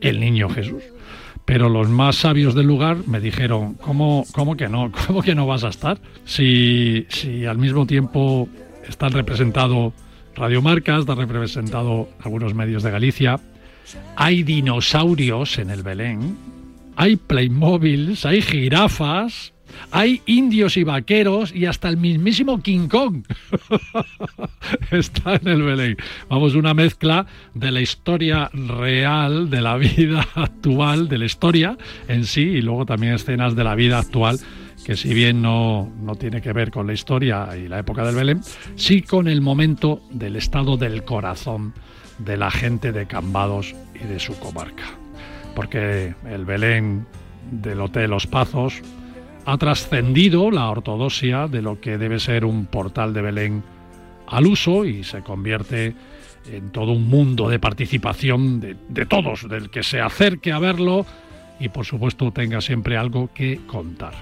el 0.02 0.20
niño 0.20 0.50
Jesús? 0.50 0.82
Pero 1.46 1.68
los 1.68 1.88
más 1.88 2.16
sabios 2.16 2.54
del 2.54 2.66
lugar 2.66 2.98
me 3.06 3.20
dijeron, 3.20 3.74
¿cómo, 3.74 4.26
cómo 4.32 4.56
que 4.56 4.68
no? 4.68 4.92
¿Cómo 5.06 5.22
que 5.22 5.34
no 5.34 5.46
vas 5.46 5.64
a 5.64 5.68
estar? 5.68 5.98
Si, 6.24 7.06
si 7.08 7.46
al 7.46 7.56
mismo 7.56 7.86
tiempo 7.86 8.48
están 8.86 9.12
representado 9.12 9.94
radiomarcas, 10.34 11.00
están 11.00 11.18
representado 11.18 12.08
algunos 12.20 12.52
medios 12.52 12.82
de 12.82 12.90
Galicia, 12.90 13.40
hay 14.16 14.42
dinosaurios 14.42 15.58
en 15.58 15.70
el 15.70 15.82
Belén, 15.82 16.36
hay 16.96 17.16
Playmobils, 17.16 18.26
hay 18.26 18.42
jirafas, 18.42 19.52
hay 19.90 20.22
indios 20.26 20.76
y 20.76 20.84
vaqueros 20.84 21.54
y 21.54 21.66
hasta 21.66 21.88
el 21.88 21.96
mismísimo 21.96 22.60
King 22.60 22.88
Kong 22.88 23.24
está 24.90 25.36
en 25.36 25.48
el 25.48 25.62
Belén. 25.62 25.96
Vamos, 26.28 26.54
una 26.54 26.74
mezcla 26.74 27.26
de 27.54 27.72
la 27.72 27.80
historia 27.80 28.50
real, 28.52 29.50
de 29.50 29.60
la 29.60 29.76
vida 29.76 30.26
actual, 30.34 31.08
de 31.08 31.18
la 31.18 31.24
historia 31.24 31.76
en 32.08 32.24
sí 32.24 32.42
y 32.42 32.62
luego 32.62 32.86
también 32.86 33.14
escenas 33.14 33.56
de 33.56 33.64
la 33.64 33.74
vida 33.74 33.98
actual 33.98 34.38
que 34.84 34.96
si 34.96 35.12
bien 35.12 35.42
no, 35.42 35.92
no 36.00 36.14
tiene 36.14 36.40
que 36.40 36.52
ver 36.52 36.70
con 36.70 36.86
la 36.86 36.92
historia 36.92 37.48
y 37.56 37.66
la 37.66 37.80
época 37.80 38.04
del 38.04 38.14
Belén, 38.14 38.40
sí 38.76 39.02
con 39.02 39.26
el 39.26 39.40
momento 39.40 40.00
del 40.12 40.36
estado 40.36 40.76
del 40.76 41.02
corazón 41.02 41.74
de 42.18 42.36
la 42.36 42.52
gente 42.52 42.92
de 42.92 43.06
Cambados 43.06 43.74
y 43.94 44.06
de 44.06 44.20
su 44.20 44.38
comarca. 44.38 44.84
Porque 45.56 46.14
el 46.30 46.44
Belén 46.44 47.04
del 47.50 47.80
Hotel 47.80 48.10
Los 48.10 48.28
Pazos 48.28 48.80
ha 49.46 49.56
trascendido 49.58 50.50
la 50.50 50.68
ortodoxia 50.68 51.46
de 51.46 51.62
lo 51.62 51.80
que 51.80 51.98
debe 51.98 52.18
ser 52.18 52.44
un 52.44 52.66
portal 52.66 53.14
de 53.14 53.22
Belén 53.22 53.62
al 54.26 54.46
uso 54.46 54.84
y 54.84 55.04
se 55.04 55.22
convierte 55.22 55.94
en 56.50 56.70
todo 56.70 56.92
un 56.92 57.08
mundo 57.08 57.48
de 57.48 57.60
participación 57.60 58.60
de, 58.60 59.06
todos, 59.06 59.48
del 59.48 59.70
que 59.70 59.84
se 59.84 60.00
acerque 60.00 60.52
a 60.52 60.58
verlo 60.58 61.06
y 61.60 61.68
por 61.68 61.84
supuesto 61.84 62.32
tenga 62.32 62.60
siempre 62.60 62.96
algo 62.96 63.30
que 63.32 63.60
contar. 63.68 64.14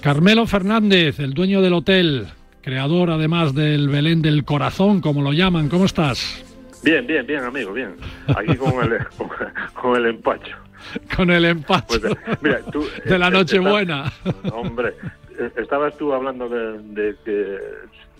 Carmelo 0.00 0.46
Fernández, 0.46 1.20
el 1.20 1.34
dueño 1.34 1.60
del 1.60 1.74
hotel, 1.74 2.28
creador 2.62 3.10
además 3.10 3.54
del 3.54 3.90
Belén 3.90 4.22
del 4.22 4.44
Corazón, 4.44 5.02
como 5.02 5.20
lo 5.20 5.34
llaman, 5.34 5.68
¿cómo 5.68 5.84
estás? 5.84 6.42
Bien, 6.82 7.06
bien, 7.06 7.26
bien, 7.26 7.44
amigo, 7.44 7.74
bien. 7.74 7.94
Aquí 8.26 8.56
con 8.56 8.72
el, 8.82 8.98
con 9.74 9.96
el 9.96 10.06
empacho. 10.06 10.56
Con 11.16 11.30
el 11.30 11.44
empacho 11.44 11.86
Pues, 11.86 12.02
mira, 12.40 12.60
tú, 12.72 12.86
de 13.04 13.18
la 13.18 13.28
eh, 13.28 13.30
Nochebuena. 13.30 14.12
está- 14.24 14.54
hombre, 14.54 14.94
eh, 15.38 15.50
estabas 15.56 15.96
tú 15.96 16.12
hablando 16.12 16.48
de, 16.48 16.80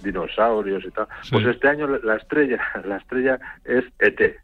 dinosaurios 0.02 0.84
y 0.84 0.90
tal. 0.90 1.06
Pues 1.30 1.46
este 1.46 1.68
año 1.68 1.86
la- 1.86 2.00
la 2.02 2.16
estrella, 2.16 2.58
la 2.84 2.96
estrella 2.96 3.38
es 3.64 3.84
ET. 4.00 4.36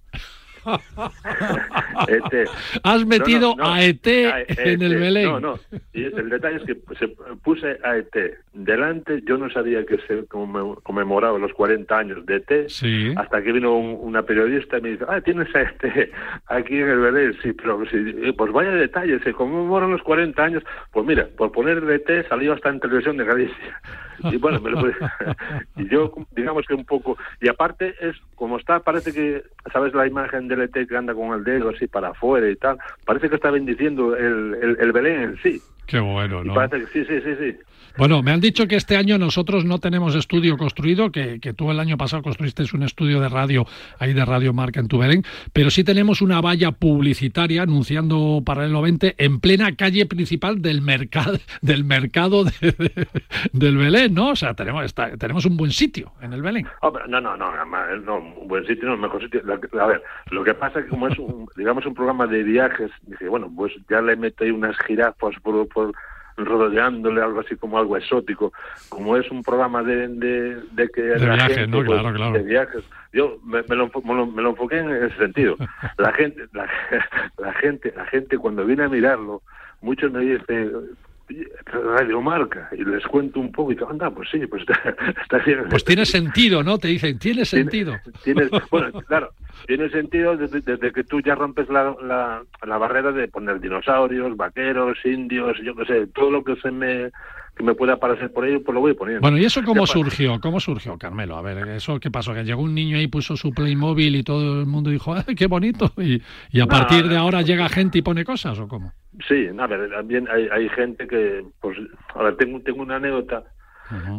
ET. 2.09 2.49
Has 2.83 3.07
metido 3.07 3.55
No, 3.57 3.57
no, 3.57 3.65
no. 3.65 3.73
a 3.75 3.83
ET 3.83 4.07
A- 4.07 4.41
en 4.63 4.83
el 4.83 4.93
ET. 4.95 5.01
Belén. 5.01 5.25
No, 5.27 5.41
no. 5.41 5.59
Y 5.93 6.05
el 6.05 6.29
detalle 6.31 6.57
es 6.57 6.63
que 6.65 6.77
se 6.99 7.09
puse 7.43 7.79
a 7.85 7.97
ET 7.97 8.39
delante. 8.53 9.23
Yo 9.27 9.37
no 9.39 9.51
sabía 9.51 9.85
que 9.85 9.99
se 10.07 10.25
conme- 10.29 10.81
conmemoraba 10.83 11.39
los 11.39 11.53
40 11.53 11.97
años 11.99 12.25
de 12.27 12.37
ET. 12.37 12.69
Sí. 12.69 13.13
Hasta 13.17 13.43
que 13.43 13.53
vino 13.53 13.77
un- 13.77 13.99
una 14.01 14.23
periodista 14.23 14.79
y 14.79 14.83
me 14.83 14.89
dice, 14.91 15.05
ah, 15.09 15.21
tienes 15.21 15.55
a 15.55 15.63
este 15.63 16.11
aquí 16.47 16.77
en 16.79 16.89
el 16.89 16.99
Belén. 17.01 17.37
Sí, 17.43 17.53
pero 17.53 17.83
sí, 17.91 17.97
eh, 18.23 18.33
pues 18.37 18.53
vaya 18.53 18.71
detalle, 18.71 19.19
se 19.21 19.33
conmemoran 19.33 19.91
los 19.91 20.03
40 20.03 20.43
años. 20.45 20.63
Pues 20.93 21.07
mira, 21.07 21.27
por 21.37 21.53
poner 21.53 21.79
el 21.79 21.91
ET 21.91 22.29
salió 22.29 22.53
hasta 22.53 22.69
en 22.71 22.81
televisión 22.81 23.17
de 23.17 23.25
Galicia. 23.25 23.81
Y 24.25 24.37
bueno, 24.37 24.61
me 24.61 24.71
lo 24.71 24.79
y 25.77 25.89
yo, 25.89 26.13
digamos 26.35 26.67
que 26.67 26.75
un 26.75 26.85
poco. 26.85 27.17
Y 27.41 27.49
aparte, 27.49 27.95
es 28.01 28.17
como 28.35 28.57
está, 28.59 28.81
parece 28.81 29.13
que, 29.13 29.45
¿sabes 29.73 29.95
la 29.95 30.07
imagen 30.09 30.49
del 30.59 30.71
ET 30.75 30.89
que 30.89 30.97
anda 30.97 31.15
con 31.15 31.33
el 31.33 31.45
dedo 31.45 31.71
así 31.71 31.87
para 31.87 32.09
afuera 32.09 32.49
y 32.49 32.57
tal? 32.57 32.79
Parece 33.05 33.29
que 33.29 33.37
está 33.37 33.51
bendiciendo 33.51 34.17
el, 34.17 34.57
el, 34.61 34.77
el 34.81 34.93
Belén 34.93 35.21
en 35.23 35.37
sí. 35.43 35.63
Qué 35.87 36.01
bueno, 36.01 36.43
Y 36.45 36.49
¿no? 36.49 36.55
parece 36.55 36.81
que 36.81 36.87
sí, 36.89 37.05
sí, 37.07 37.21
sí, 37.23 37.37
sí. 37.41 37.59
Bueno, 37.99 38.23
me 38.23 38.31
han 38.31 38.41
dicho 38.41 38.69
que 38.69 38.77
este 38.77 38.97
año 38.97 39.19
nosotros 39.19 39.65
no 39.65 39.81
tenemos 39.81 40.15
estudio 40.15 40.57
construido, 40.57 41.11
que, 41.11 41.41
que 41.41 41.53
tú 41.53 41.71
el 41.73 41.81
año 41.81 41.97
pasado 41.97 42.23
construiste 42.23 42.63
un 42.73 42.85
estudio 42.85 43.21
de 43.21 43.29
radio 43.29 43.67
ahí 43.99 44.13
de 44.15 44.25
Radio 44.25 44.53
Marca 44.53 44.79
en 44.79 44.87
tu 44.87 44.99
Belén, 44.99 45.25
pero 45.53 45.69
sí 45.69 45.83
tenemos 45.83 46.23
una 46.23 46.41
valla 46.41 46.71
publicitaria 46.71 47.63
anunciando 47.63 48.41
Paralelo 48.47 48.83
20 48.83 49.17
en 49.19 49.41
plena 49.41 49.75
calle 49.75 50.07
principal 50.07 50.63
del 50.63 50.81
mercado 50.81 51.39
del 51.61 51.83
mercado 51.85 52.45
de- 52.45 52.51
de- 52.73 53.09
del 53.53 53.77
Belén, 53.77 54.15
¿no? 54.15 54.31
O 54.31 54.37
sea, 54.37 54.55
tenemos 54.55 54.85
está- 54.85 55.17
tenemos 55.17 55.45
un 55.45 55.57
buen 55.57 55.73
sitio 55.73 56.13
en 56.23 56.33
el 56.33 56.43
Belén. 56.43 56.69
Hombre, 56.83 57.03
no, 57.09 57.21
no, 57.21 57.37
no, 57.37 57.51
no, 57.65 58.17
un 58.41 58.47
buen 58.49 58.65
sitio, 58.65 58.87
no, 58.89 58.95
el 58.95 59.01
mejor 59.01 59.23
sitio. 59.23 59.43
A 59.81 59.87
ver, 59.87 60.03
lo 60.31 60.45
que 60.45 60.55
pasa 60.55 60.79
es 60.79 60.85
que 60.85 60.91
como 60.91 61.09
es, 61.09 61.19
un, 61.19 61.49
digamos, 61.57 61.85
un 61.85 61.95
programa 61.95 62.29
de 62.29 62.45
viajes, 62.45 62.93
dije, 63.09 63.29
bueno, 63.29 63.51
pues 63.57 63.73
ya 63.91 64.01
le 64.01 64.15
meto 64.15 64.45
ahí 64.45 64.51
unas 64.51 64.77
jirafas 64.87 65.35
por, 65.43 65.67
por 65.69 65.93
rodeándole 66.39 67.21
algo 67.23 67.41
así 67.41 67.57
como 67.57 67.79
algo 67.79 67.97
exótico. 67.97 68.53
Como 68.89 69.17
es 69.17 69.31
un 69.31 69.43
programa 69.43 69.83
de, 69.83 70.09
de, 70.09 70.61
de 70.73 70.89
que 70.89 71.03
De 71.03 71.19
viajes, 71.19 71.57
gente, 71.57 71.67
¿no? 71.69 71.85
pues, 71.85 72.01
Claro, 72.01 72.15
claro. 72.17 72.33
de 72.33 72.43
viajes. 72.43 72.85
Yo 73.13 73.39
me, 73.45 73.63
me 73.69 73.77
lo, 73.77 73.91
me, 74.05 74.15
lo, 74.15 74.27
me 74.27 74.43
lo 74.43 74.51
enfoqué 74.51 74.79
en 74.79 74.91
ese 74.91 75.17
sentido. 75.17 75.57
La 75.97 76.13
gente, 76.13 76.47
la, 76.53 76.69
la 77.39 77.53
gente, 77.55 77.93
la 77.97 78.07
gente 78.07 78.39
cuando 78.39 78.65
viene 78.65 78.85
a 78.85 78.89
mirarlo, 78.89 79.43
muchos 79.81 80.13
me 80.13 80.21
dicen 80.21 80.73
radiomarca 81.65 82.69
y 82.73 82.85
les 82.85 83.05
cuento 83.07 83.41
un 83.41 83.53
poco 83.53 83.73
y 83.73 83.75
digo, 83.75 83.89
anda, 83.91 84.11
pues 84.11 84.29
sí, 84.31 84.47
pues 84.47 84.63
está, 84.69 84.95
está 85.23 85.39
bien. 85.39 85.67
Pues 85.69 85.85
tiene 85.85 86.07
sentido, 86.07 86.63
¿no? 86.63 86.79
Te 86.79 86.89
dicen, 86.89 87.19
tiene 87.19 87.45
sentido. 87.45 87.95
Tiene, 88.25 88.49
bueno, 88.71 89.01
claro, 89.07 89.31
tiene 89.67 89.89
sentido 89.91 90.37
desde, 90.37 90.61
desde 90.61 90.93
que 90.93 91.05
tú 91.05 91.21
ya 91.21 91.35
rompes 91.35 91.69
la, 91.69 91.95
la, 92.03 92.43
la 92.67 92.79
barrera 92.79 93.13
de 93.13 93.29
poner 93.29 93.61
dinosaurios, 93.61 94.37
vaqueros, 94.37 94.99
indios, 95.05 95.57
yo 95.63 95.75
qué 95.77 95.85
sé, 95.85 96.07
todo 96.09 96.31
lo 96.31 96.45
que 96.45 96.57
se 96.57 96.71
me 96.71 97.11
que 97.59 97.65
me 97.65 97.75
pueda 97.75 97.95
aparecer 97.95 98.33
por 98.33 98.45
ahí, 98.45 98.59
pues 98.59 98.73
lo 98.73 98.81
voy 98.81 98.95
poniendo. 98.95 99.21
Bueno, 99.21 99.37
¿y 99.37 99.45
eso 99.45 99.61
cómo 99.65 99.85
surgió? 99.87 100.41
¿Cómo 100.41 100.61
surgió, 100.61 100.97
Carmelo? 100.97 101.37
A 101.37 101.43
ver, 101.43 101.59
¿eso 101.69 101.99
qué 101.99 102.11
pasó? 102.11 102.33
Que 102.33 102.45
llegó 102.45 102.63
un 102.63 102.75
niño 102.75 102.97
ahí, 102.97 103.09
puso 103.09 103.37
su 103.37 103.51
Playmobil 103.53 104.15
y 104.15 104.23
todo 104.23 104.61
el 104.61 104.67
mundo 104.67 104.91
dijo, 104.91 105.15
¡ay, 105.15 105.35
qué 105.35 105.47
bonito! 105.47 105.93
Y, 105.99 106.23
y 106.53 106.61
a 106.61 106.65
No, 106.65 106.69
partir 106.69 107.09
de 107.09 107.17
ahora 107.17 107.43
llega 107.43 107.69
gente 107.69 107.99
y 107.99 108.03
pone 108.03 108.25
cosas, 108.25 108.59
¿o 108.61 108.69
cómo? 108.69 108.93
Sí, 109.27 109.49
a 109.59 109.67
ver, 109.67 109.91
también 109.91 110.29
hay, 110.31 110.47
hay 110.53 110.69
gente 110.69 111.09
que, 111.09 111.45
pues, 111.61 111.77
a 112.15 112.23
ver, 112.23 112.37
tengo, 112.37 112.61
tengo 112.61 112.81
una 112.83 112.97
anécdota 112.97 113.43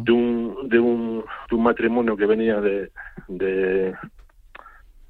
de 0.04 0.12
un, 0.12 0.68
de 0.68 0.78
un, 0.78 1.24
de 1.48 1.56
un 1.56 1.62
matrimonio 1.62 2.16
que 2.16 2.26
venía 2.26 2.60
de, 2.60 2.90
de, 3.28 3.94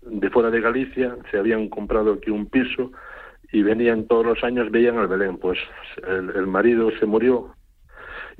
de 0.02 0.30
fuera 0.30 0.50
de 0.50 0.60
Galicia, 0.60 1.16
se 1.30 1.38
habían 1.38 1.68
comprado 1.68 2.12
aquí 2.12 2.30
un 2.30 2.46
piso 2.46 2.92
y 3.52 3.62
venían 3.62 4.06
todos 4.06 4.24
los 4.24 4.44
años, 4.44 4.70
veían 4.70 4.98
al 4.98 5.08
Belén. 5.08 5.38
Pues 5.38 5.58
el, 6.06 6.30
el 6.36 6.46
marido 6.46 6.90
se 7.00 7.06
murió 7.06 7.54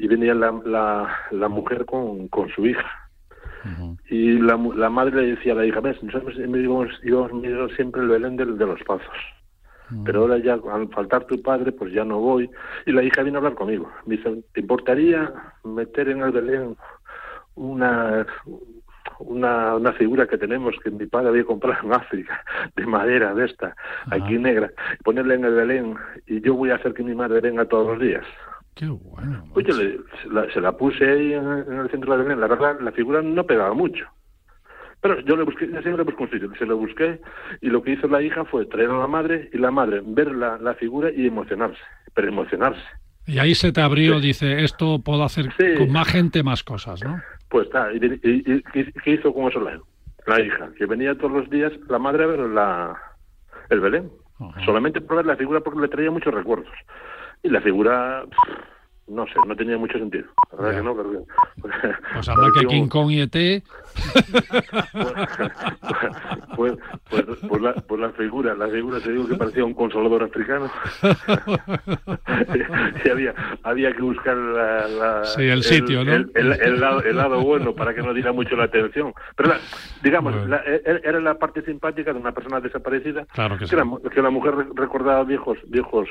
y 0.00 0.08
venía 0.08 0.34
la, 0.34 0.50
la, 0.64 1.14
la 1.30 1.48
mujer 1.48 1.84
con, 1.84 2.28
con 2.28 2.48
su 2.50 2.66
hija. 2.66 2.88
Y 4.08 4.38
la, 4.38 4.56
la 4.74 4.88
madre 4.88 5.20
le 5.20 5.26
decía 5.36 5.52
a 5.52 5.56
la 5.56 5.66
hija, 5.66 5.80
ves, 5.80 6.02
nosotros 6.02 6.34
íbamos, 6.38 6.88
íbamos 7.04 7.32
mirando 7.34 7.68
siempre 7.76 8.00
el 8.00 8.08
Belén 8.08 8.36
del- 8.36 8.56
de, 8.56 8.66
los 8.66 8.82
Pazos. 8.84 9.18
Pero 10.04 10.20
ahora 10.22 10.38
ya, 10.38 10.54
al 10.54 10.88
faltar 10.90 11.24
tu 11.26 11.42
padre, 11.42 11.72
pues 11.72 11.92
ya 11.92 12.04
no 12.04 12.18
voy. 12.20 12.48
Y 12.86 12.92
la 12.92 13.02
hija 13.02 13.22
vino 13.22 13.36
a 13.36 13.40
hablar 13.40 13.54
conmigo. 13.56 13.90
Me 14.06 14.16
dice, 14.16 14.42
¿te 14.54 14.60
importaría 14.60 15.30
meter 15.64 16.08
en 16.08 16.22
el 16.22 16.30
Belén 16.32 16.76
una, 17.56 18.24
una, 19.18 19.74
una 19.74 19.92
figura 19.92 20.26
que 20.26 20.38
tenemos 20.38 20.74
que 20.82 20.90
mi 20.90 21.06
padre 21.06 21.28
había 21.28 21.44
comprado 21.44 21.84
en 21.86 21.92
África, 21.92 22.42
de 22.76 22.86
madera 22.86 23.34
de 23.34 23.44
esta, 23.46 23.74
aquí 24.10 24.38
negra, 24.38 24.70
ponerla 25.04 25.34
en 25.34 25.44
el 25.44 25.54
Belén 25.54 25.94
y 26.26 26.40
yo 26.40 26.54
voy 26.54 26.70
a 26.70 26.76
hacer 26.76 26.94
que 26.94 27.02
mi 27.02 27.14
madre 27.14 27.40
venga 27.40 27.64
todos 27.66 27.86
los 27.88 28.00
días. 28.00 28.24
Qué 28.74 28.86
bueno. 28.86 29.44
Pues 29.52 29.66
yo 29.66 29.74
le- 29.76 29.98
se, 30.22 30.28
la, 30.30 30.50
se 30.52 30.60
la 30.60 30.72
puse 30.72 31.04
ahí 31.04 31.32
en, 31.34 31.46
en 31.46 31.78
el 31.80 31.90
centro 31.90 32.16
de 32.16 32.22
Belén. 32.22 32.40
La 32.40 32.46
verdad, 32.46 32.78
la 32.80 32.92
figura 32.92 33.20
no 33.22 33.44
pegaba 33.44 33.74
mucho. 33.74 34.06
Pero 35.02 35.18
yo 35.20 35.34
le 35.36 35.44
busqué, 35.44 35.66
yo 35.70 35.80
siempre 35.82 36.04
busco 36.04 36.24
un 36.24 36.30
sitio, 36.30 36.50
se 36.58 36.66
lo 36.66 36.76
busqué 36.76 37.20
y 37.62 37.68
lo 37.70 37.82
que 37.82 37.92
hizo 37.92 38.06
la 38.06 38.20
hija 38.20 38.44
fue 38.44 38.66
traer 38.66 38.90
a 38.90 38.98
la 38.98 39.06
madre 39.06 39.48
y 39.52 39.56
la 39.58 39.70
madre 39.70 40.02
ver 40.04 40.30
la, 40.32 40.58
la 40.58 40.74
figura 40.74 41.10
y 41.10 41.26
emocionarse, 41.26 41.80
pero 42.14 42.28
emocionarse. 42.28 42.82
Y 43.26 43.38
ahí 43.38 43.54
se 43.54 43.72
te 43.72 43.80
abrió, 43.80 44.20
dice, 44.20 44.62
esto 44.62 45.00
puedo 45.02 45.24
hacer 45.24 45.46
Sí. 45.58 45.74
con 45.78 45.90
más 45.90 46.06
gente 46.08 46.42
más 46.42 46.62
cosas, 46.62 47.02
¿no? 47.02 47.18
Pues 47.48 47.66
está, 47.68 47.90
y, 47.94 47.96
y- 47.96 48.42
y- 48.54 48.62
¿qué 48.74 48.92
qué 49.02 49.10
hizo 49.12 49.32
con 49.32 49.48
eso 49.48 49.60
la, 49.60 49.80
la 50.26 50.40
hija? 50.42 50.68
Que 50.76 50.84
venía 50.84 51.14
todos 51.14 51.32
los 51.32 51.48
días 51.50 51.72
la 51.88 51.98
madre 51.98 52.24
a 52.24 52.26
ver 52.26 52.40
la, 52.40 52.96
el 53.70 53.80
Belén. 53.80 54.10
Ajá. 54.38 54.64
Solamente 54.66 55.00
por 55.00 55.16
ver 55.16 55.26
la 55.26 55.36
figura 55.36 55.60
porque 55.60 55.80
le 55.80 55.88
traía 55.88 56.10
muchos 56.10 56.34
recuerdos. 56.34 56.68
Y 57.42 57.48
la 57.48 57.60
figura, 57.60 58.24
no 59.08 59.26
sé, 59.26 59.32
no 59.46 59.56
tenía 59.56 59.76
mucho 59.78 59.98
sentido. 59.98 60.26
La 60.52 60.58
verdad 60.62 60.78
que 60.78 60.84
no, 60.84 60.96
pero... 60.96 61.10
Pues 62.14 62.28
anda 62.28 62.46
que 62.58 62.66
King 62.66 62.88
Kong 62.88 63.10
y 63.10 63.20
ET... 63.22 63.34
pues, 66.56 66.74
pues, 67.08 67.24
pues 67.48 67.62
la, 67.62 67.72
pues 67.74 68.00
la 68.00 68.10
figura, 68.10 68.54
la 68.54 68.68
figura 68.68 69.00
te 69.00 69.10
digo 69.12 69.26
que 69.26 69.36
parecía 69.36 69.64
un 69.64 69.74
consolador 69.74 70.24
africano. 70.24 70.70
y 73.04 73.08
había, 73.08 73.34
había 73.62 73.92
que 73.92 74.02
buscar 74.02 74.36
la, 74.36 74.88
la- 74.88 75.24
Sí, 75.24 75.48
el 75.48 75.62
sitio, 75.62 76.04
¿no? 76.04 76.12
El, 76.12 76.30
el- 76.34 76.52
el 76.60 76.80
lado, 76.80 77.02
el 77.02 77.16
lado 77.16 77.40
bueno 77.40 77.74
para 77.74 77.94
que 77.94 78.02
no 78.02 78.12
diera 78.14 78.32
mucho 78.32 78.56
la 78.56 78.64
atención. 78.64 79.12
Pero 79.36 79.50
la- 79.50 79.60
digamos, 80.02 80.32
Bueno. 80.34 80.48
la- 80.48 80.62
e- 80.66 81.00
era 81.04 81.20
la 81.20 81.38
parte 81.38 81.62
simpática 81.62 82.12
de 82.12 82.18
una 82.20 82.32
persona 82.32 82.60
desaparecida 82.60 83.24
Claro 83.32 83.56
que 83.58 83.66
sí. 83.66 83.76
la, 83.76 83.84
que 84.12 84.22
la 84.22 84.30
mujer 84.30 84.54
re- 84.54 84.66
recordaba 84.74 85.24
viejos, 85.24 85.58
viejos, 85.68 86.08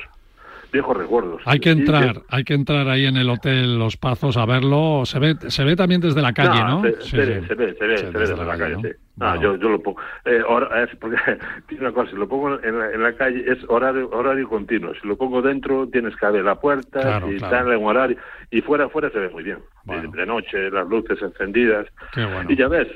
viejos 0.70 0.96
recuerdos. 0.96 1.42
Hay 1.44 1.60
que 1.60 1.70
entrar, 1.70 2.22
hay 2.28 2.44
que 2.44 2.54
entrar 2.54 2.88
ahí 2.88 3.06
en 3.06 3.16
el 3.16 3.28
hotel 3.30 3.78
Los 3.78 3.96
Pazos 3.96 4.36
a 4.36 4.46
verlo. 4.46 5.02
Se 5.04 5.18
ve, 5.18 5.36
se 5.48 5.64
ve 5.64 5.76
también 5.76 6.00
desde 6.00 6.22
la 6.22 6.32
calle, 6.32 6.62
¿no? 6.64 6.82
Se, 6.82 7.00
Sí, 7.02 7.10
se 7.10 7.16
ve, 7.18 7.46
se 7.46 7.54
ve, 7.54 7.74
se 7.74 7.86
ve, 7.86 7.96
Sí, 7.98 8.04
se 8.06 8.10
ve 8.12 8.18
desde 8.20 8.44
la 8.44 8.56
calle, 8.56 8.74
¿no? 8.76 8.82
sí. 8.82 8.88
Ah, 9.22 9.36
yo, 9.38 9.54
yo 9.56 9.68
lo 9.68 9.82
pongo. 9.82 10.00
Eh, 10.24 10.42
es 10.82 10.96
porque 10.96 11.16
tiene 11.68 11.84
una 11.84 11.92
cosa, 11.92 12.10
si 12.10 12.16
lo 12.16 12.26
pongo 12.26 12.58
en 12.62 12.78
la, 12.78 12.90
en 12.90 13.02
la 13.02 13.12
calle 13.14 13.44
es 13.46 13.58
horario, 13.68 14.08
horario 14.10 14.48
continuo. 14.48 14.94
Si 14.94 15.06
lo 15.06 15.16
pongo 15.16 15.42
dentro 15.42 15.86
tienes 15.88 16.16
que 16.16 16.24
abrir 16.24 16.42
la 16.44 16.54
puerta 16.58 17.00
Claro, 17.00 17.30
y 17.30 17.36
claro. 17.36 17.56
tal 17.66 17.72
en 17.74 17.84
horario. 17.84 18.16
Y 18.50 18.62
fuera, 18.62 18.88
fuera 18.88 19.10
se 19.10 19.18
ve 19.18 19.28
muy 19.28 19.42
bien. 19.42 19.58
Bueno. 19.84 20.10
De 20.10 20.24
noche, 20.24 20.70
las 20.70 20.88
luces 20.88 21.20
encendidas. 21.20 21.86
Qué 22.14 22.24
bueno. 22.24 22.50
Y 22.50 22.56
ya 22.56 22.68
ves, 22.68 22.88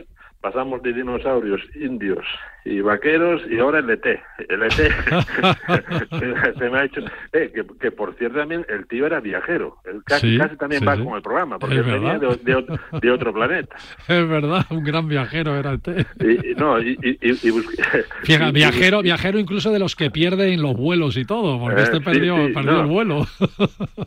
pasamos 0.45 0.83
de 0.83 0.93
dinosaurios, 0.93 1.63
indios 1.75 2.27
y 2.67 2.83
vaqueros 2.83 3.41
y 3.51 3.59
ahora 3.59 3.79
el 3.79 3.89
ET. 3.89 4.05
El 4.47 4.63
ET 4.63 4.73
se, 6.59 6.71
me 6.71 6.79
ha 6.79 6.85
hecho... 6.85 7.01
Eh, 7.33 7.51
que, 7.55 7.65
que 7.81 7.91
por 7.91 8.15
cierto 8.17 8.39
también 8.39 8.65
el 8.69 8.87
tío 8.87 9.07
era 9.07 9.21
viajero. 9.21 9.77
Él 9.87 10.03
casi, 10.05 10.33
Sí, 10.35 10.39
casi 10.39 10.57
también 10.59 10.81
sí, 10.81 10.87
va 10.87 10.97
sí. 10.97 11.03
con 11.05 11.15
el 11.15 11.23
programa 11.23 11.59
porque 11.59 11.77
él 11.77 11.83
venía 11.85 12.19
de, 12.19 12.27
de 12.43 12.79
de 13.01 13.11
otro 13.11 13.33
planeta. 13.33 13.75
Es 14.09 14.29
verdad, 14.29 14.67
un 14.71 14.85
gran 14.85 15.09
viajero 15.09 15.57
era 15.57 15.73
ET. 15.73 15.89
Y, 16.21 16.55
no, 16.57 16.79
y, 16.79 16.91
y, 17.03 17.19
y- 17.23 17.51
busqué- 17.51 18.05
Fija, 18.25 18.51
viajero, 18.51 19.01
viajero 19.01 19.39
incluso 19.39 19.73
de 19.73 19.79
los 19.79 19.97
que 19.97 20.11
pierden 20.11 20.61
los 20.61 20.77
vuelos 20.77 21.17
y 21.17 21.25
todo, 21.25 21.59
porque 21.59 21.81
Eh, 21.81 21.85
este 21.85 22.01
perdió, 22.03 22.37
perdió 22.53 22.73
no. 22.73 22.81
el 22.83 22.87
vuelo. 22.87 23.27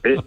eh, 0.03 0.17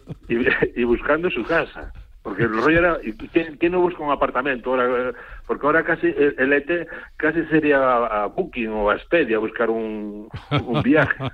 y, 0.74 0.82
buscando 0.84 1.30
su 1.30 1.44
casa. 1.44 1.92
Porque 2.22 2.42
el 2.42 2.50
rollo 2.50 2.78
era, 2.78 2.98
¿y 3.02 3.12
¿quién, 3.12 3.56
quién 3.56 3.72
no 3.72 3.80
busca 3.80 4.02
un 4.02 4.12
apartamento? 4.12 4.70
Ahora, 4.74 5.12
porque 5.50 5.66
ahora 5.66 5.82
casi 5.82 6.06
el, 6.06 6.52
ET 6.52 6.86
casi 7.16 7.44
sería 7.46 7.80
a, 7.80 8.26
Booking 8.26 8.68
o 8.68 8.88
a 8.88 8.94
Expedia 8.94 9.36
buscar 9.40 9.68
un, 9.68 10.28
un 10.64 10.82
viaje. 10.82 11.12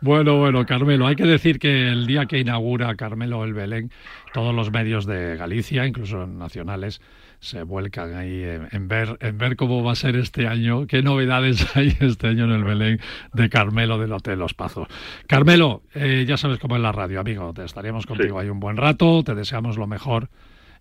Bueno, 0.00 0.38
bueno, 0.38 0.64
Carmelo, 0.64 1.06
hay 1.06 1.16
que 1.16 1.26
decir 1.26 1.58
que 1.58 1.88
el 1.88 2.06
día 2.06 2.24
que 2.24 2.38
inaugura 2.38 2.94
Carmelo 2.94 3.44
el 3.44 3.52
Belén, 3.52 3.90
todos 4.32 4.54
los 4.54 4.72
medios 4.72 5.04
de 5.04 5.36
Galicia, 5.36 5.86
incluso 5.86 6.26
nacionales, 6.26 7.02
se 7.40 7.62
vuelcan 7.62 8.14
ahí 8.14 8.42
en, 8.42 8.68
en 8.72 8.88
ver 8.88 9.18
en 9.20 9.36
ver 9.36 9.56
cómo 9.56 9.84
va 9.84 9.92
a 9.92 9.96
ser 9.96 10.16
este 10.16 10.46
año, 10.46 10.86
qué 10.86 11.02
novedades 11.02 11.66
hay 11.76 11.94
este 12.00 12.28
año 12.28 12.44
en 12.44 12.52
el 12.52 12.64
Belén 12.64 13.00
de 13.34 13.50
Carmelo 13.50 13.98
del 13.98 14.12
Hotel 14.12 14.38
Los 14.38 14.54
Pazos. 14.54 14.88
Carmelo, 15.26 15.82
eh, 15.94 16.24
ya 16.26 16.38
sabes 16.38 16.58
cómo 16.58 16.76
es 16.76 16.82
la 16.82 16.92
radio, 16.92 17.20
amigo, 17.20 17.52
te 17.52 17.64
estaremos 17.64 18.06
contigo 18.06 18.38
ahí 18.38 18.48
un 18.48 18.60
buen 18.60 18.78
rato, 18.78 19.22
te 19.22 19.34
deseamos 19.34 19.76
lo 19.76 19.86
mejor 19.86 20.30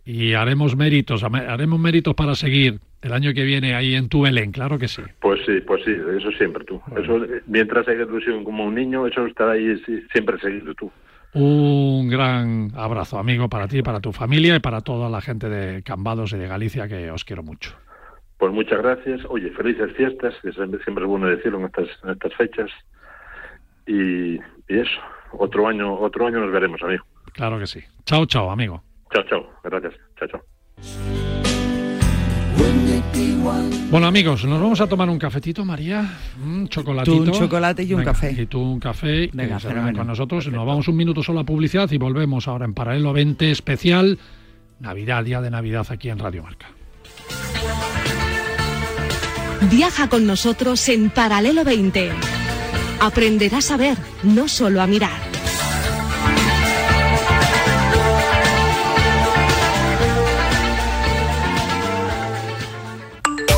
y 0.09 0.33
haremos 0.33 0.75
méritos, 0.75 1.23
haremos 1.23 1.79
méritos 1.79 2.15
para 2.15 2.33
seguir 2.33 2.79
el 3.03 3.13
año 3.13 3.31
que 3.31 3.43
viene 3.43 3.75
ahí 3.75 3.93
en 3.93 4.09
tu 4.09 4.23
Belén, 4.23 4.51
claro 4.51 4.79
que 4.79 4.87
sí. 4.87 5.03
Pues 5.21 5.39
sí, 5.45 5.61
pues 5.61 5.83
sí, 5.85 5.91
eso 5.91 6.31
siempre 6.31 6.65
tú. 6.65 6.81
Eso, 6.97 7.23
eh, 7.25 7.43
mientras 7.45 7.87
haya 7.87 8.01
ilusión 8.01 8.43
como 8.43 8.65
un 8.65 8.73
niño, 8.73 9.05
eso 9.05 9.23
estará 9.27 9.51
ahí 9.51 9.79
siempre 10.11 10.39
seguido 10.39 10.73
tú. 10.73 10.91
Un 11.35 12.09
gran 12.09 12.71
abrazo, 12.75 13.19
amigo, 13.19 13.49
para 13.49 13.67
ti, 13.67 13.83
para 13.83 13.99
tu 13.99 14.11
familia 14.11 14.55
y 14.55 14.59
para 14.59 14.81
toda 14.81 15.11
la 15.11 15.21
gente 15.21 15.47
de 15.47 15.83
Cambados 15.83 16.33
y 16.33 16.37
de 16.37 16.47
Galicia, 16.47 16.87
que 16.87 17.11
os 17.11 17.23
quiero 17.23 17.43
mucho. 17.43 17.75
Pues 18.39 18.51
muchas 18.51 18.79
gracias. 18.79 19.21
Oye, 19.29 19.51
felices 19.51 19.93
fiestas, 19.95 20.33
que 20.41 20.51
siempre, 20.53 20.83
siempre 20.83 21.03
es 21.03 21.07
bueno 21.07 21.27
decirlo 21.27 21.59
en 21.59 21.65
estas, 21.65 21.87
en 22.03 22.09
estas 22.09 22.33
fechas. 22.33 22.71
Y, 23.85 24.37
y 24.37 24.39
eso, 24.79 24.99
otro 25.33 25.67
año, 25.67 25.93
otro 25.93 26.25
año 26.25 26.39
nos 26.39 26.51
veremos, 26.51 26.81
amigo. 26.81 27.05
Claro 27.33 27.59
que 27.59 27.67
sí. 27.67 27.81
Chao, 28.05 28.25
chao, 28.25 28.49
amigo. 28.49 28.88
Chao, 29.13 29.23
chao. 29.29 29.45
Gracias. 29.63 29.93
Chao, 30.17 30.27
chao. 30.27 30.41
Bueno, 33.89 34.05
amigos, 34.07 34.45
nos 34.45 34.61
vamos 34.61 34.79
a 34.81 34.87
tomar 34.87 35.09
un 35.09 35.17
cafetito, 35.17 35.65
María. 35.65 36.05
Un 36.43 36.67
chocolatito. 36.67 37.17
Tú 37.17 37.23
un 37.23 37.31
chocolate 37.31 37.83
y 37.83 37.93
un 37.93 37.99
Venga, 37.99 38.11
café. 38.13 38.35
Y 38.37 38.45
tú 38.45 38.61
un 38.61 38.79
café. 38.79 39.29
Venga, 39.33 39.59
se 39.59 39.67
vengan 39.67 39.83
fenómeno. 39.85 39.97
con 39.97 40.07
nosotros. 40.07 40.47
Nos 40.51 40.65
vamos 40.65 40.87
un 40.87 40.95
minuto 40.95 41.23
solo 41.23 41.39
a 41.39 41.43
publicidad 41.43 41.89
y 41.91 41.97
volvemos 41.97 42.47
ahora 42.47 42.65
en 42.65 42.73
Paralelo 42.73 43.13
20 43.13 43.49
especial. 43.51 44.19
Navidad, 44.79 45.23
día 45.23 45.41
de 45.41 45.49
Navidad 45.49 45.87
aquí 45.89 46.09
en 46.09 46.19
Radio 46.19 46.43
Marca. 46.43 46.67
Viaja 49.71 50.07
con 50.07 50.25
nosotros 50.25 50.87
en 50.89 51.09
Paralelo 51.09 51.63
20. 51.63 52.11
Aprenderás 53.01 53.71
a 53.71 53.77
ver, 53.77 53.97
no 54.23 54.47
solo 54.47 54.81
a 54.81 54.87
mirar. 54.87 55.38